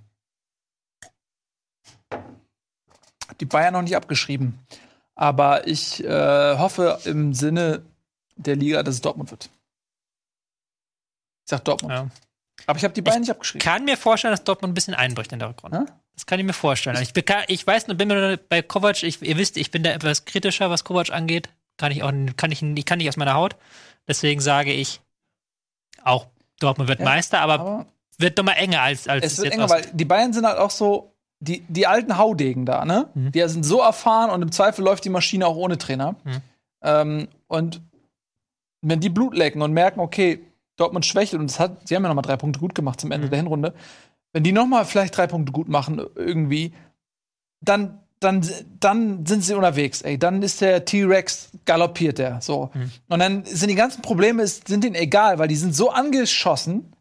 Hab 3.28 3.38
die 3.40 3.46
Bayern 3.46 3.74
noch 3.74 3.82
nicht 3.82 3.96
abgeschrieben. 3.96 4.60
Aber 5.16 5.68
ich 5.68 6.04
äh, 6.04 6.58
hoffe 6.58 7.00
im 7.06 7.34
Sinne 7.34 7.84
der 8.38 8.56
Liga, 8.56 8.84
dass 8.84 8.96
es 8.96 9.02
Dortmund 9.02 9.32
wird. 9.32 9.46
Ich 11.46 11.50
sag 11.50 11.66
Dortmund. 11.66 11.92
Ja. 11.94 12.08
Aber 12.66 12.78
ich 12.78 12.84
habe 12.84 12.94
die 12.94 13.02
Bayern 13.02 13.22
nicht 13.22 13.32
abgeschrieben. 13.32 13.64
Kann 13.64 13.86
mir 13.86 13.98
vorstellen, 13.98 14.32
dass 14.32 14.44
Dortmund 14.44 14.72
ein 14.72 14.76
bisschen 14.76 14.94
einbricht 14.94 15.32
in 15.32 15.40
der 15.40 15.50
Rückrunde. 15.50 15.80
Hä? 15.80 15.92
Das 16.14 16.26
kann 16.26 16.40
ich 16.40 16.46
mir 16.46 16.54
vorstellen. 16.54 16.98
Ich, 17.02 17.12
beka- 17.12 17.46
ich 17.48 17.66
weiß, 17.66 17.86
bin 17.86 18.08
mir 18.08 18.38
bei 18.50 18.62
Kovac, 18.62 19.04
ich, 19.04 19.22
ihr 19.22 19.38
wisst, 19.38 19.58
ich 19.58 19.72
bin 19.72 19.84
da 19.84 19.92
etwas 19.92 20.26
kritischer, 20.26 20.70
was 20.70 20.84
Kovac 20.84 21.12
angeht. 21.12 21.50
Kann 21.78 21.92
ich 21.92 22.04
auch, 22.04 22.12
kann 22.36 22.52
ich, 22.52 22.62
ich 22.62 22.86
kann 22.86 22.98
nicht 22.98 23.08
aus 23.08 23.18
meiner 23.18 23.36
Haut. 23.36 23.56
Deswegen 24.08 24.42
sage 24.42 24.74
ich, 24.74 25.00
auch 26.04 26.28
Dortmund 26.60 26.90
wird 26.90 27.00
Ja, 27.00 27.06
Meister, 27.06 27.40
aber, 27.40 27.60
Aber 27.60 27.86
wird 28.18 28.38
doch 28.38 28.44
mal 28.44 28.54
enger 28.54 28.82
als, 28.82 29.08
als 29.08 29.26
es 29.26 29.38
wird 29.38 29.46
jetzt 29.46 29.54
enger, 29.54 29.70
weil 29.70 29.86
die 29.94 30.06
Bayern 30.06 30.34
sind 30.34 30.46
halt 30.46 30.58
auch 30.58 30.72
so, 30.72 31.16
die, 31.40 31.62
die 31.70 31.88
alten 31.88 32.18
Haudegen 32.18 32.66
da, 32.66 32.84
ne? 32.84 33.08
Mhm. 33.14 33.32
Die 33.32 33.48
sind 33.48 33.64
so 33.64 33.80
erfahren 33.80 34.30
und 34.30 34.42
im 34.42 34.52
Zweifel 34.52 34.84
läuft 34.84 35.06
die 35.06 35.10
Maschine 35.10 35.48
auch 35.48 35.56
ohne 35.56 35.78
Trainer. 35.78 36.16
Mhm. 36.26 36.42
Ähm, 36.84 37.28
und 37.48 37.82
wenn 38.82 39.00
die 39.00 39.10
Blut 39.10 39.36
lecken 39.36 39.62
und 39.62 39.72
merken, 39.72 40.02
okay, 40.02 40.40
Dortmund 40.80 41.06
schwächelt, 41.06 41.40
und 41.40 41.50
das 41.50 41.60
hat, 41.60 41.88
sie 41.88 41.96
haben 41.96 42.04
ja 42.04 42.10
noch 42.10 42.16
mal 42.16 42.22
drei 42.22 42.38
Punkte 42.38 42.60
gut 42.60 42.74
gemacht 42.76 43.00
zum 43.02 43.12
Ende 43.12 43.28
Mhm. 43.28 43.32
der 43.32 43.40
Hinrunde, 43.40 43.74
wenn 44.34 44.44
die 44.44 44.52
noch 44.52 44.68
mal 44.68 44.86
vielleicht 44.86 45.18
drei 45.18 45.28
Punkte 45.28 45.52
gut 45.52 45.68
machen 45.70 46.02
irgendwie, 46.16 46.74
dann 47.62 48.00
dann, 48.22 48.46
dann 48.82 49.26
sind 49.26 49.46
sie 49.46 49.54
unterwegs, 49.54 50.02
ey. 50.02 50.20
Dann 50.20 50.42
ist 50.44 50.60
der 50.60 50.84
T-Rex 50.84 51.52
galoppiert 51.64 52.18
der, 52.18 52.42
so. 52.42 52.70
Und 53.08 53.20
dann 53.20 53.46
sind 53.46 53.70
die 53.70 53.76
ganzen 53.76 54.02
Probleme, 54.02 54.46
sind 54.46 54.84
denen 54.84 54.96
egal, 54.96 55.40
weil 55.40 55.48
die 55.48 55.56
sind 55.56 55.74
so 55.74 55.90
angeschossen 55.90 56.94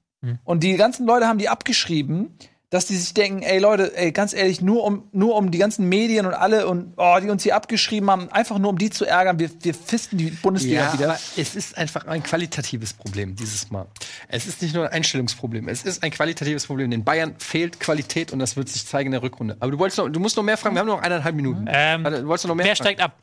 und 0.45 0.63
die 0.63 0.77
ganzen 0.77 1.07
Leute 1.09 1.27
haben 1.27 1.39
die 1.39 1.49
abgeschrieben, 1.49 2.37
dass 2.71 2.85
die 2.85 2.97
sich 2.97 3.15
denken, 3.15 3.43
ey 3.43 3.59
Leute, 3.59 3.97
ey, 3.97 4.13
ganz 4.13 4.35
ehrlich, 4.35 4.61
nur 4.61 4.85
um, 4.85 5.09
nur 5.13 5.37
um 5.37 5.51
die 5.51 5.57
ganzen 5.57 5.89
Medien 5.89 6.27
und 6.27 6.35
alle 6.35 6.67
und, 6.67 6.93
oh, 6.99 7.17
die 7.23 7.31
uns 7.31 7.43
hier 7.43 7.57
abgeschrieben 7.57 8.11
haben, 8.11 8.31
einfach 8.31 8.59
nur 8.59 8.69
um 8.71 8.77
die 8.77 8.91
zu 8.91 9.07
ärgern, 9.07 9.39
wir, 9.39 9.51
wir 9.63 9.73
fisten 9.73 10.19
die 10.19 10.27
Bundesliga 10.31 10.83
Ja, 10.83 10.93
wieder. 10.93 11.05
aber 11.13 11.19
es 11.39 11.55
ist 11.57 11.79
einfach 11.79 12.07
ein 12.07 12.23
qualitatives 12.23 12.93
Problem 12.93 13.37
dieses 13.37 13.71
Mal. 13.71 13.87
Es 14.29 14.47
ist 14.47 14.61
nicht 14.61 14.75
nur 14.75 14.85
ein 14.87 14.93
Einstellungsproblem, 14.93 15.67
es 15.69 15.83
ist 15.83 16.03
ein 16.03 16.11
qualitatives 16.11 16.67
Problem. 16.67 16.91
Den 16.91 17.05
Bayern 17.05 17.35
fehlt 17.39 17.81
Qualität 17.81 18.33
und 18.35 18.39
das 18.39 18.57
wird 18.57 18.69
sich 18.69 18.87
zeigen 18.87 19.07
in 19.07 19.13
der 19.13 19.23
Rückrunde. 19.23 19.57
Aber 19.61 19.71
du 19.71 19.79
wolltest 19.79 19.97
noch, 19.99 20.09
du 20.11 20.21
musst 20.21 20.37
noch 20.37 20.43
mehr 20.45 20.59
fragen, 20.59 20.75
wir 20.77 20.81
haben 20.81 20.89
noch 20.89 21.01
eineinhalb 21.01 21.35
Minuten. 21.35 21.65
Ähm, 21.69 22.05
Warte, 22.05 22.21
du 22.21 22.29
wolltest 22.29 22.49
noch 22.49 22.55
mehr 22.55 22.67
wer 22.67 22.77
fragen? 22.77 22.97
steigt 22.97 23.01
ab? 23.01 23.17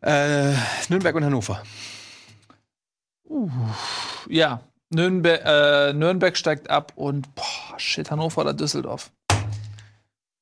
Äh, 0.00 0.54
Nürnberg 0.88 1.14
und 1.14 1.24
Hannover. 1.24 1.62
Ja, 4.28 4.60
Nürnberg, 4.90 5.42
äh, 5.44 5.92
Nürnberg 5.92 6.36
steigt 6.36 6.70
ab 6.70 6.92
und 6.96 7.34
boah, 7.34 7.78
shit, 7.78 8.10
Hannover 8.10 8.40
oder 8.40 8.54
Düsseldorf. 8.54 9.10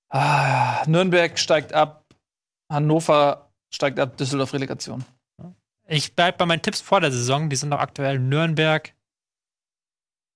Ah, 0.09 0.85
Nürnberg 0.87 1.39
steigt 1.39 1.73
ab, 1.73 2.05
Hannover 2.73 3.51
steigt 3.73 3.99
ab, 3.99 4.17
Düsseldorf 4.17 4.53
Relegation. 4.53 5.05
Ich 5.89 6.15
bleib 6.15 6.39
bei 6.39 6.47
meinen 6.47 6.63
Tipps 6.63 6.81
vor 6.81 7.01
der 7.01 7.13
Saison. 7.13 7.49
Die 7.49 7.57
sind 7.57 7.69
noch 7.69 7.79
aktuell 7.79 8.19
Nürnberg, 8.19 8.93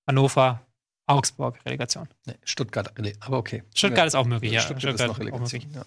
Hannover, 0.07 0.61
Augsburg, 1.07 1.59
Relegation. 1.65 2.07
Nee, 2.25 2.35
Stuttgart, 2.43 2.93
nee, 2.99 3.13
aber 3.19 3.37
okay. 3.37 3.63
Stuttgart 3.73 4.07
ist 4.07 4.15
auch 4.15 4.25
möglich, 4.25 4.51
ja. 4.53 4.61
Stuttgart, 4.61 4.95
ist 4.95 5.01
noch 5.07 5.15
auch 5.15 5.19
Relegation. 5.19 5.61
Ja. 5.73 5.85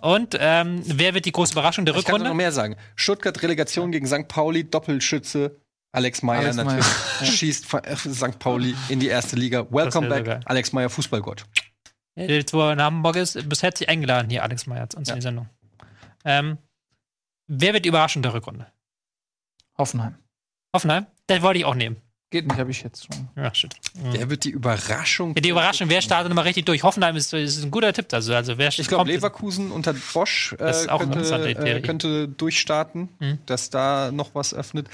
Und 0.00 0.36
ähm, 0.38 0.82
wer 0.84 1.14
wird 1.14 1.24
die 1.24 1.32
große 1.32 1.52
Überraschung 1.52 1.84
der 1.84 1.94
Ich 1.94 2.04
kann 2.04 2.14
noch 2.14 2.20
Rückrunde? 2.20 2.36
mehr 2.36 2.52
sagen. 2.52 2.76
Stuttgart 2.94 3.42
Relegation 3.42 3.92
gegen 3.92 4.06
St. 4.06 4.28
Pauli, 4.28 4.64
Doppelschütze. 4.64 5.60
Alex 5.92 6.22
Meyer 6.22 6.40
Alex 6.40 6.56
natürlich 6.56 6.84
Meyer. 7.20 7.30
schießt 7.30 7.66
von- 7.66 7.84
äh, 7.84 7.96
St. 7.96 8.38
Pauli 8.38 8.74
in 8.88 9.00
die 9.00 9.08
erste 9.08 9.36
Liga. 9.36 9.66
Welcome 9.70 10.08
back, 10.08 10.24
geil. 10.24 10.40
Alex 10.44 10.72
Meyer, 10.72 10.90
Fußballgott. 10.90 11.44
Jetzt, 12.16 12.52
wo 12.54 12.60
er 12.62 12.72
in 12.72 12.80
Hamburg 12.82 13.16
ist, 13.16 13.48
bis 13.48 13.62
herzlich 13.62 13.88
eingeladen 13.88 14.30
hier, 14.30 14.42
Alex 14.42 14.66
Meyer, 14.66 14.88
zu 14.88 14.98
uns 14.98 15.08
Ja. 15.08 15.14
in 15.14 15.20
die 15.20 15.22
Sendung. 15.22 15.48
Ähm, 16.24 16.58
wer 17.46 17.74
wird 17.74 17.84
die 17.84 17.90
der 18.22 18.32
Rückrunde? 18.34 18.66
Hoffenheim. 19.78 20.16
Hoffenheim? 20.74 21.06
Das 21.26 21.42
wollte 21.42 21.58
ich 21.58 21.64
auch 21.66 21.74
nehmen. 21.74 21.96
Geht 22.30 22.48
nicht, 22.48 22.58
habe 22.58 22.72
ich 22.72 22.82
jetzt 22.82 23.06
schon. 23.06 23.28
Ja, 23.36 23.54
shit. 23.54 23.72
Der 24.12 24.28
wird 24.28 24.42
die 24.42 24.50
Überraschung. 24.50 25.34
Ja, 25.36 25.40
die 25.40 25.50
Überraschung, 25.50 25.88
wer 25.88 26.02
startet 26.02 26.28
nochmal 26.28 26.44
richtig 26.44 26.64
durch? 26.64 26.82
Hoffenheim 26.82 27.14
ist, 27.14 27.32
ist 27.32 27.62
ein 27.62 27.70
guter 27.70 27.92
Tipp. 27.92 28.12
Also, 28.12 28.34
also 28.34 28.58
wer 28.58 28.68
Ich 28.68 28.88
glaube, 28.88 29.08
Leverkusen 29.10 29.70
unter 29.70 29.94
Bosch 30.12 30.54
äh, 30.58 30.64
eine 30.88 30.98
könnte, 30.98 31.48
äh, 31.48 31.80
könnte 31.82 32.28
durchstarten, 32.28 33.08
Mhm. 33.20 33.38
dass 33.46 33.70
da 33.70 34.10
noch 34.10 34.34
was 34.34 34.52
öffnet. 34.52 34.88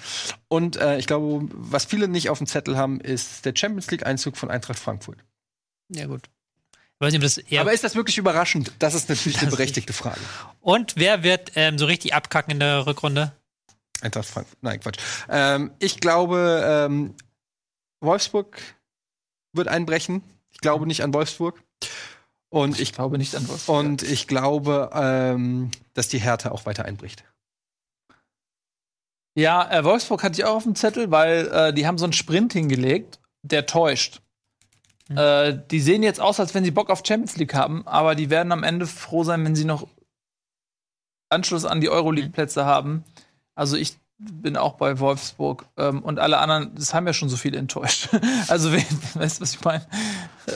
Und 0.48 0.76
äh, 0.76 0.98
ich 0.98 1.06
glaube, 1.06 1.48
was 1.52 1.86
viele 1.86 2.06
nicht 2.06 2.28
auf 2.28 2.36
dem 2.36 2.46
Zettel 2.46 2.76
haben, 2.76 3.00
ist 3.00 3.46
der 3.46 3.54
Champions 3.56 3.90
League-Einzug 3.90 4.36
von 4.36 4.50
Eintracht 4.50 4.78
Frankfurt. 4.78 5.18
Ja, 5.88 6.04
gut. 6.06 6.28
Nicht, 7.00 7.16
ob 7.16 7.22
das 7.22 7.38
eher 7.38 7.62
Aber 7.62 7.72
ist 7.72 7.82
das 7.82 7.96
wirklich 7.96 8.18
überraschend? 8.18 8.72
Das 8.78 8.94
ist 8.94 9.08
natürlich 9.08 9.38
eine 9.38 9.46
Das 9.46 9.54
ist 9.54 9.56
berechtigte 9.56 9.92
Frage. 9.92 10.20
Und 10.60 10.94
wer 10.96 11.22
wird 11.24 11.52
ähm, 11.56 11.76
so 11.78 11.86
richtig 11.86 12.14
abkacken 12.14 12.52
in 12.52 12.60
der 12.60 12.86
Rückrunde? 12.86 13.32
Eintracht 14.02 14.26
Frankfurt. 14.26 14.58
Nein, 14.62 14.80
Quatsch. 14.80 14.98
Ähm, 15.28 15.72
ich 15.78 16.00
glaube, 16.00 16.62
ähm, 16.64 17.14
Wolfsburg 18.00 18.60
wird 19.54 19.68
einbrechen. 19.68 20.22
Ich 20.50 20.58
glaube 20.58 20.86
nicht 20.86 21.02
an 21.02 21.14
Wolfsburg. 21.14 21.62
Und 22.50 22.74
ich, 22.74 22.80
Ich 22.80 22.92
glaube 22.92 23.16
nicht 23.16 23.34
an 23.34 23.48
Wolfsburg. 23.48 23.78
und 23.78 24.02
ich 24.02 24.26
glaube, 24.26 24.90
ähm, 24.92 25.70
dass 25.94 26.08
die 26.08 26.20
Härte 26.20 26.52
auch 26.52 26.66
weiter 26.66 26.84
einbricht. 26.84 27.24
Ja, 29.34 29.70
äh, 29.70 29.84
Wolfsburg 29.84 30.22
hatte 30.22 30.38
ich 30.38 30.44
auch 30.44 30.56
auf 30.56 30.64
dem 30.64 30.74
Zettel, 30.74 31.10
weil 31.10 31.48
äh, 31.48 31.72
die 31.72 31.86
haben 31.86 31.96
so 31.96 32.04
einen 32.04 32.12
Sprint 32.12 32.52
hingelegt, 32.52 33.20
der 33.42 33.64
täuscht. 33.64 34.20
Äh, 35.08 35.58
die 35.70 35.80
sehen 35.80 36.02
jetzt 36.02 36.20
aus, 36.20 36.40
als 36.40 36.54
wenn 36.54 36.64
sie 36.64 36.70
Bock 36.70 36.90
auf 36.90 37.02
Champions 37.06 37.36
League 37.36 37.54
haben, 37.54 37.86
aber 37.86 38.14
die 38.14 38.28
werden 38.30 38.52
am 38.52 38.62
Ende 38.62 38.86
froh 38.86 39.24
sein, 39.24 39.44
wenn 39.44 39.56
sie 39.56 39.64
noch 39.64 39.88
Anschluss 41.30 41.64
an 41.64 41.80
die 41.80 41.88
Euroleague-Plätze 41.88 42.66
haben. 42.66 43.04
Also 43.54 43.76
ich 43.76 43.96
bin 44.18 44.56
auch 44.56 44.74
bei 44.74 44.98
Wolfsburg 44.98 45.66
ähm, 45.76 46.02
und 46.02 46.18
alle 46.18 46.38
anderen, 46.38 46.74
das 46.74 46.94
haben 46.94 47.06
ja 47.06 47.12
schon 47.12 47.28
so 47.28 47.36
viele 47.36 47.58
enttäuscht. 47.58 48.08
also 48.48 48.72
wen, 48.72 48.84
weißt 49.14 49.38
du, 49.38 49.42
was 49.42 49.54
ich 49.54 49.64
meine? 49.64 49.86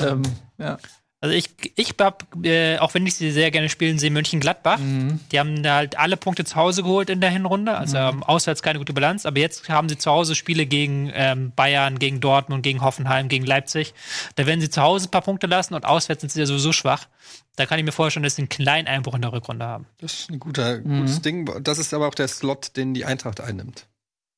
ähm, 0.00 0.22
ja. 0.58 0.78
Also 1.26 1.36
ich, 1.36 1.72
ich 1.74 1.92
hab, 2.00 2.24
äh, 2.44 2.78
auch 2.78 2.94
wenn 2.94 3.04
ich 3.04 3.16
sie 3.16 3.32
sehr 3.32 3.50
gerne 3.50 3.68
spielen 3.68 3.98
sehe, 3.98 4.12
Mönchengladbach. 4.12 4.78
Mhm. 4.78 5.18
Die 5.32 5.40
haben 5.40 5.60
da 5.64 5.74
halt 5.74 5.98
alle 5.98 6.16
Punkte 6.16 6.44
zu 6.44 6.54
Hause 6.54 6.84
geholt 6.84 7.10
in 7.10 7.20
der 7.20 7.30
Hinrunde. 7.30 7.76
Also 7.76 7.96
ähm, 7.96 8.22
auswärts 8.22 8.62
keine 8.62 8.78
gute 8.78 8.92
Bilanz. 8.92 9.26
Aber 9.26 9.40
jetzt 9.40 9.68
haben 9.68 9.88
sie 9.88 9.98
zu 9.98 10.08
Hause 10.08 10.36
Spiele 10.36 10.66
gegen 10.66 11.10
ähm, 11.12 11.50
Bayern, 11.56 11.98
gegen 11.98 12.20
Dortmund, 12.20 12.62
gegen 12.62 12.80
Hoffenheim, 12.80 13.26
gegen 13.26 13.44
Leipzig. 13.44 13.92
Da 14.36 14.46
werden 14.46 14.60
sie 14.60 14.70
zu 14.70 14.82
Hause 14.82 15.08
ein 15.08 15.10
paar 15.10 15.22
Punkte 15.22 15.48
lassen 15.48 15.74
und 15.74 15.84
auswärts 15.84 16.20
sind 16.20 16.30
sie 16.30 16.38
ja 16.38 16.46
sowieso 16.46 16.70
schwach. 16.70 17.08
Da 17.56 17.66
kann 17.66 17.80
ich 17.80 17.84
mir 17.84 17.90
vorstellen, 17.90 18.22
dass 18.22 18.36
sie 18.36 18.42
einen 18.42 18.48
kleinen 18.48 18.86
Einbruch 18.86 19.16
in 19.16 19.22
der 19.22 19.32
Rückrunde 19.32 19.64
haben. 19.64 19.86
Das 19.98 20.12
ist 20.12 20.30
ein 20.30 20.38
guter, 20.38 20.78
gutes 20.78 21.22
Ding. 21.22 21.50
Das 21.64 21.78
ist 21.78 21.92
aber 21.92 22.06
auch 22.06 22.14
der 22.14 22.28
Slot, 22.28 22.76
den 22.76 22.94
die 22.94 23.04
Eintracht 23.04 23.40
einnimmt. 23.40 23.88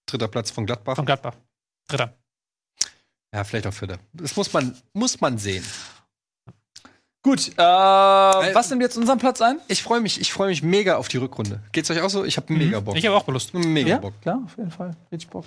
Dritter 0.06 0.28
Platz 0.28 0.50
von 0.50 0.64
Gladbach. 0.64 0.96
Von 0.96 1.04
Gladbach. 1.04 1.34
Dritter. 1.86 2.14
Ja, 3.34 3.44
vielleicht 3.44 3.66
auch 3.66 3.74
Vierter. 3.74 3.98
Das 4.14 4.36
muss 4.36 4.50
man, 4.54 4.74
muss 4.94 5.20
man 5.20 5.36
sehen. 5.36 5.64
Gut, 7.22 7.48
äh, 7.56 7.60
was 7.60 8.70
nimmt 8.70 8.80
jetzt 8.82 8.96
unseren 8.96 9.18
Platz 9.18 9.40
ein? 9.40 9.58
Ich 9.66 9.82
freue 9.82 10.00
mich, 10.00 10.20
ich 10.20 10.32
freue 10.32 10.48
mich 10.48 10.62
mega 10.62 10.96
auf 10.96 11.08
die 11.08 11.16
Rückrunde. 11.16 11.60
Geht's 11.72 11.90
euch 11.90 12.00
auch 12.00 12.10
so? 12.10 12.24
Ich 12.24 12.36
habe 12.36 12.52
mega 12.52 12.80
Bock. 12.80 12.96
Ich 12.96 13.04
habe 13.06 13.16
auch 13.16 13.26
Lust. 13.28 13.52
mega 13.54 13.88
Ja, 13.88 13.98
Bock. 13.98 14.14
klar, 14.22 14.40
auf 14.44 14.56
jeden 14.56 14.70
Fall. 14.70 14.92
Richtig 15.10 15.28
Bock. 15.30 15.44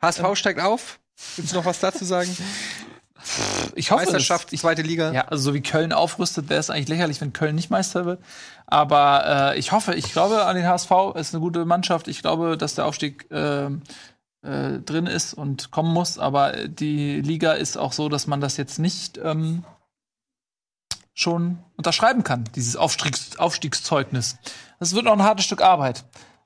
HSV 0.00 0.22
steigt 0.34 0.60
auf. 0.60 0.98
Gibt's 1.36 1.52
noch 1.52 1.64
was 1.64 1.78
dazu 1.80 2.04
sagen? 2.04 2.34
Ich 3.76 3.90
hoffe, 3.90 4.04
Meisterschaft, 4.04 4.52
es. 4.52 4.60
zweite 4.62 4.82
Liga. 4.82 5.12
Ja, 5.12 5.28
also 5.28 5.44
so 5.50 5.54
wie 5.54 5.60
Köln 5.60 5.92
aufrüstet, 5.92 6.48
wäre 6.48 6.58
es 6.58 6.70
eigentlich 6.70 6.88
lächerlich, 6.88 7.20
wenn 7.20 7.32
Köln 7.32 7.54
nicht 7.54 7.70
Meister 7.70 8.04
wird. 8.04 8.20
Aber 8.66 9.52
äh, 9.54 9.58
ich 9.58 9.70
hoffe, 9.70 9.94
ich 9.94 10.12
glaube 10.12 10.44
an 10.44 10.56
den 10.56 10.66
HSV, 10.66 10.90
ist 11.14 11.34
eine 11.34 11.40
gute 11.40 11.64
Mannschaft. 11.64 12.08
Ich 12.08 12.20
glaube, 12.22 12.56
dass 12.56 12.74
der 12.74 12.86
Aufstieg 12.86 13.26
ähm, 13.30 13.82
äh, 14.42 14.78
drin 14.84 15.06
ist 15.06 15.34
und 15.34 15.70
kommen 15.70 15.92
muss. 15.92 16.18
Aber 16.18 16.52
die 16.66 17.20
Liga 17.20 17.52
ist 17.52 17.76
auch 17.76 17.92
so, 17.92 18.08
dass 18.08 18.26
man 18.26 18.40
das 18.40 18.56
jetzt 18.56 18.78
nicht 18.80 19.20
ähm, 19.22 19.62
schon 21.14 21.58
unterschreiben 21.76 22.24
kann, 22.24 22.44
dieses 22.54 22.76
Aufstiegs 22.76 23.36
Aufstiegszeugnis. 23.38 24.36
Das 24.78 24.94
wird 24.94 25.04
noch 25.04 25.12
ein 25.12 25.22
hartes 25.22 25.44
Stück 25.44 25.62
Arbeit. 25.62 26.04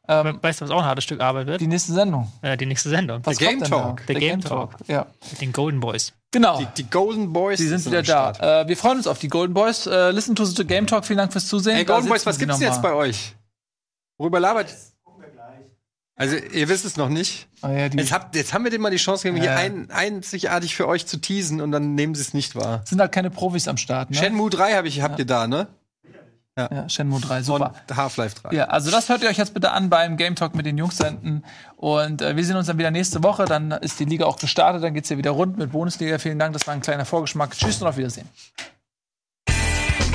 Ähm, 0.09 0.39
Weißt 0.41 0.61
du, 0.61 0.65
was 0.65 0.71
auch 0.71 0.79
ein 0.81 0.85
hartes 0.85 1.05
Stück 1.05 1.21
Arbeit 1.21 1.47
wird? 1.49 1.61
die 1.61 1.67
nächste 1.67 1.93
Sendung. 1.93 2.31
Äh, 2.43 2.57
die 2.57 2.67
nächste 2.67 2.89
Sendung. 2.91 3.21
Was 3.25 3.39
Game 3.39 3.59
kommt 3.59 3.63
denn 3.63 3.71
Talk. 3.71 3.97
Da? 3.99 4.05
Der 4.07 4.15
Game 4.17 4.41
Talk. 4.41 4.71
Ja. 4.87 5.07
Mit 5.31 5.41
den 5.41 5.53
Golden 5.53 5.81
Boys. 5.81 6.13
Genau. 6.31 6.59
Die, 6.59 6.67
die 6.77 6.89
Golden 6.89 7.33
Boys 7.33 7.59
Die 7.59 7.67
sind 7.67 7.85
wieder 7.87 8.03
da. 8.03 8.61
Äh, 8.63 8.69
wir 8.69 8.77
freuen 8.77 8.99
uns 8.99 9.07
auf 9.09 9.19
die 9.19 9.29
Golden 9.29 9.55
Boys. 9.55 9.87
Äh, 9.87 10.11
listen 10.13 10.37
to 10.37 10.45
the 10.45 10.65
Game 10.65 10.87
Talk. 10.87 11.05
Vielen 11.07 11.17
Dank 11.19 11.33
fürs 11.33 11.49
Zusehen. 11.49 11.77
Ey, 11.77 11.85
Da 11.85 11.95
Golden 11.95 12.09
Boys, 12.09 12.25
was 12.25 12.39
gibt's 12.39 12.61
jetzt 12.61 12.83
bei 12.83 12.93
euch? 12.93 13.35
Worüber 14.19 14.39
labert? 14.39 14.73
Also, 16.19 16.37
ihr 16.37 16.69
wisst 16.71 16.87
es 16.87 16.97
noch 16.97 17.11
nicht. 17.11 17.47
Ah, 17.61 17.71
ja, 17.73 17.89
die 17.91 17.99
Jetzt, 17.99 18.11
habt, 18.11 18.35
jetzt 18.37 18.55
haben 18.55 18.65
wir 18.65 18.71
denen 18.71 18.83
mal 18.83 18.91
die 18.91 18.97
Chance 18.97 19.25
gegeben, 19.25 19.43
hier 19.43 19.53
Ja. 19.53 19.59
ein, 19.59 19.91
einzigartig 19.91 20.75
für 20.75 20.89
euch 20.89 21.07
zu 21.07 21.19
teasen 21.19 21.61
und 21.61 21.73
dann 21.73 21.95
nehmen 21.95 22.15
sie 22.15 22.23
es 22.23 22.33
nicht 22.33 22.57
wahr. 22.57 22.83
sind 22.87 23.01
halt 23.01 23.13
keine 23.13 23.29
Profis 23.31 23.69
am 23.69 23.77
Start. 23.77 24.11
Ne? 24.11 24.17
Shenmue 24.17 24.49
3 24.49 24.75
hab 24.77 24.87
ich, 24.87 25.03
habt 25.03 25.19
ihr 25.19 25.27
da, 25.27 25.47
ne? 25.47 25.67
ja, 26.59 26.89
Shenmue 26.89 27.21
3, 27.21 27.37
Und 27.39 27.45
super. 27.45 27.75
Half-Life 27.95 28.37
3. 28.45 28.57
Ja, 28.57 28.65
also 28.69 28.91
das 28.91 29.11
hört 29.11 29.23
ihr 29.23 29.29
euch 29.29 29.37
jetzt 29.37 29.53
bitte 29.53 29.73
an 29.73 29.91
beim 29.91 30.17
Game 30.17 30.37
Talk 30.37 30.55
mit 30.55 30.65
den 30.65 30.79
Jungs 30.79 30.97
hinten. 30.97 31.43
Und 31.77 32.23
äh, 32.23 32.35
wir 32.35 32.45
sehen 32.47 32.57
uns 32.57 32.67
dann 32.69 32.79
wieder 32.79 32.91
nächste 32.91 33.23
Woche. 33.23 33.45
Dann 33.45 33.73
ist 33.73 34.01
die 34.01 34.07
Liga 34.07 34.25
auch 34.25 34.39
gestartet. 34.39 34.83
Dann 34.83 34.95
geht's 34.95 35.09
hier 35.09 35.19
wieder 35.19 35.33
rund 35.33 35.59
mit 35.59 35.73
Bundesliga. 35.73 36.19
Vielen 36.19 36.39
Dank, 36.39 36.55
das 36.55 36.67
war 36.67 36.73
ein 36.73 36.81
kleiner 36.81 37.05
Vorgeschmack. 37.05 37.51
Tschüss 37.51 37.83
und 37.83 37.89
auf 37.89 37.99
Wiedersehen. 37.99 38.27
Jetzt 39.51 40.15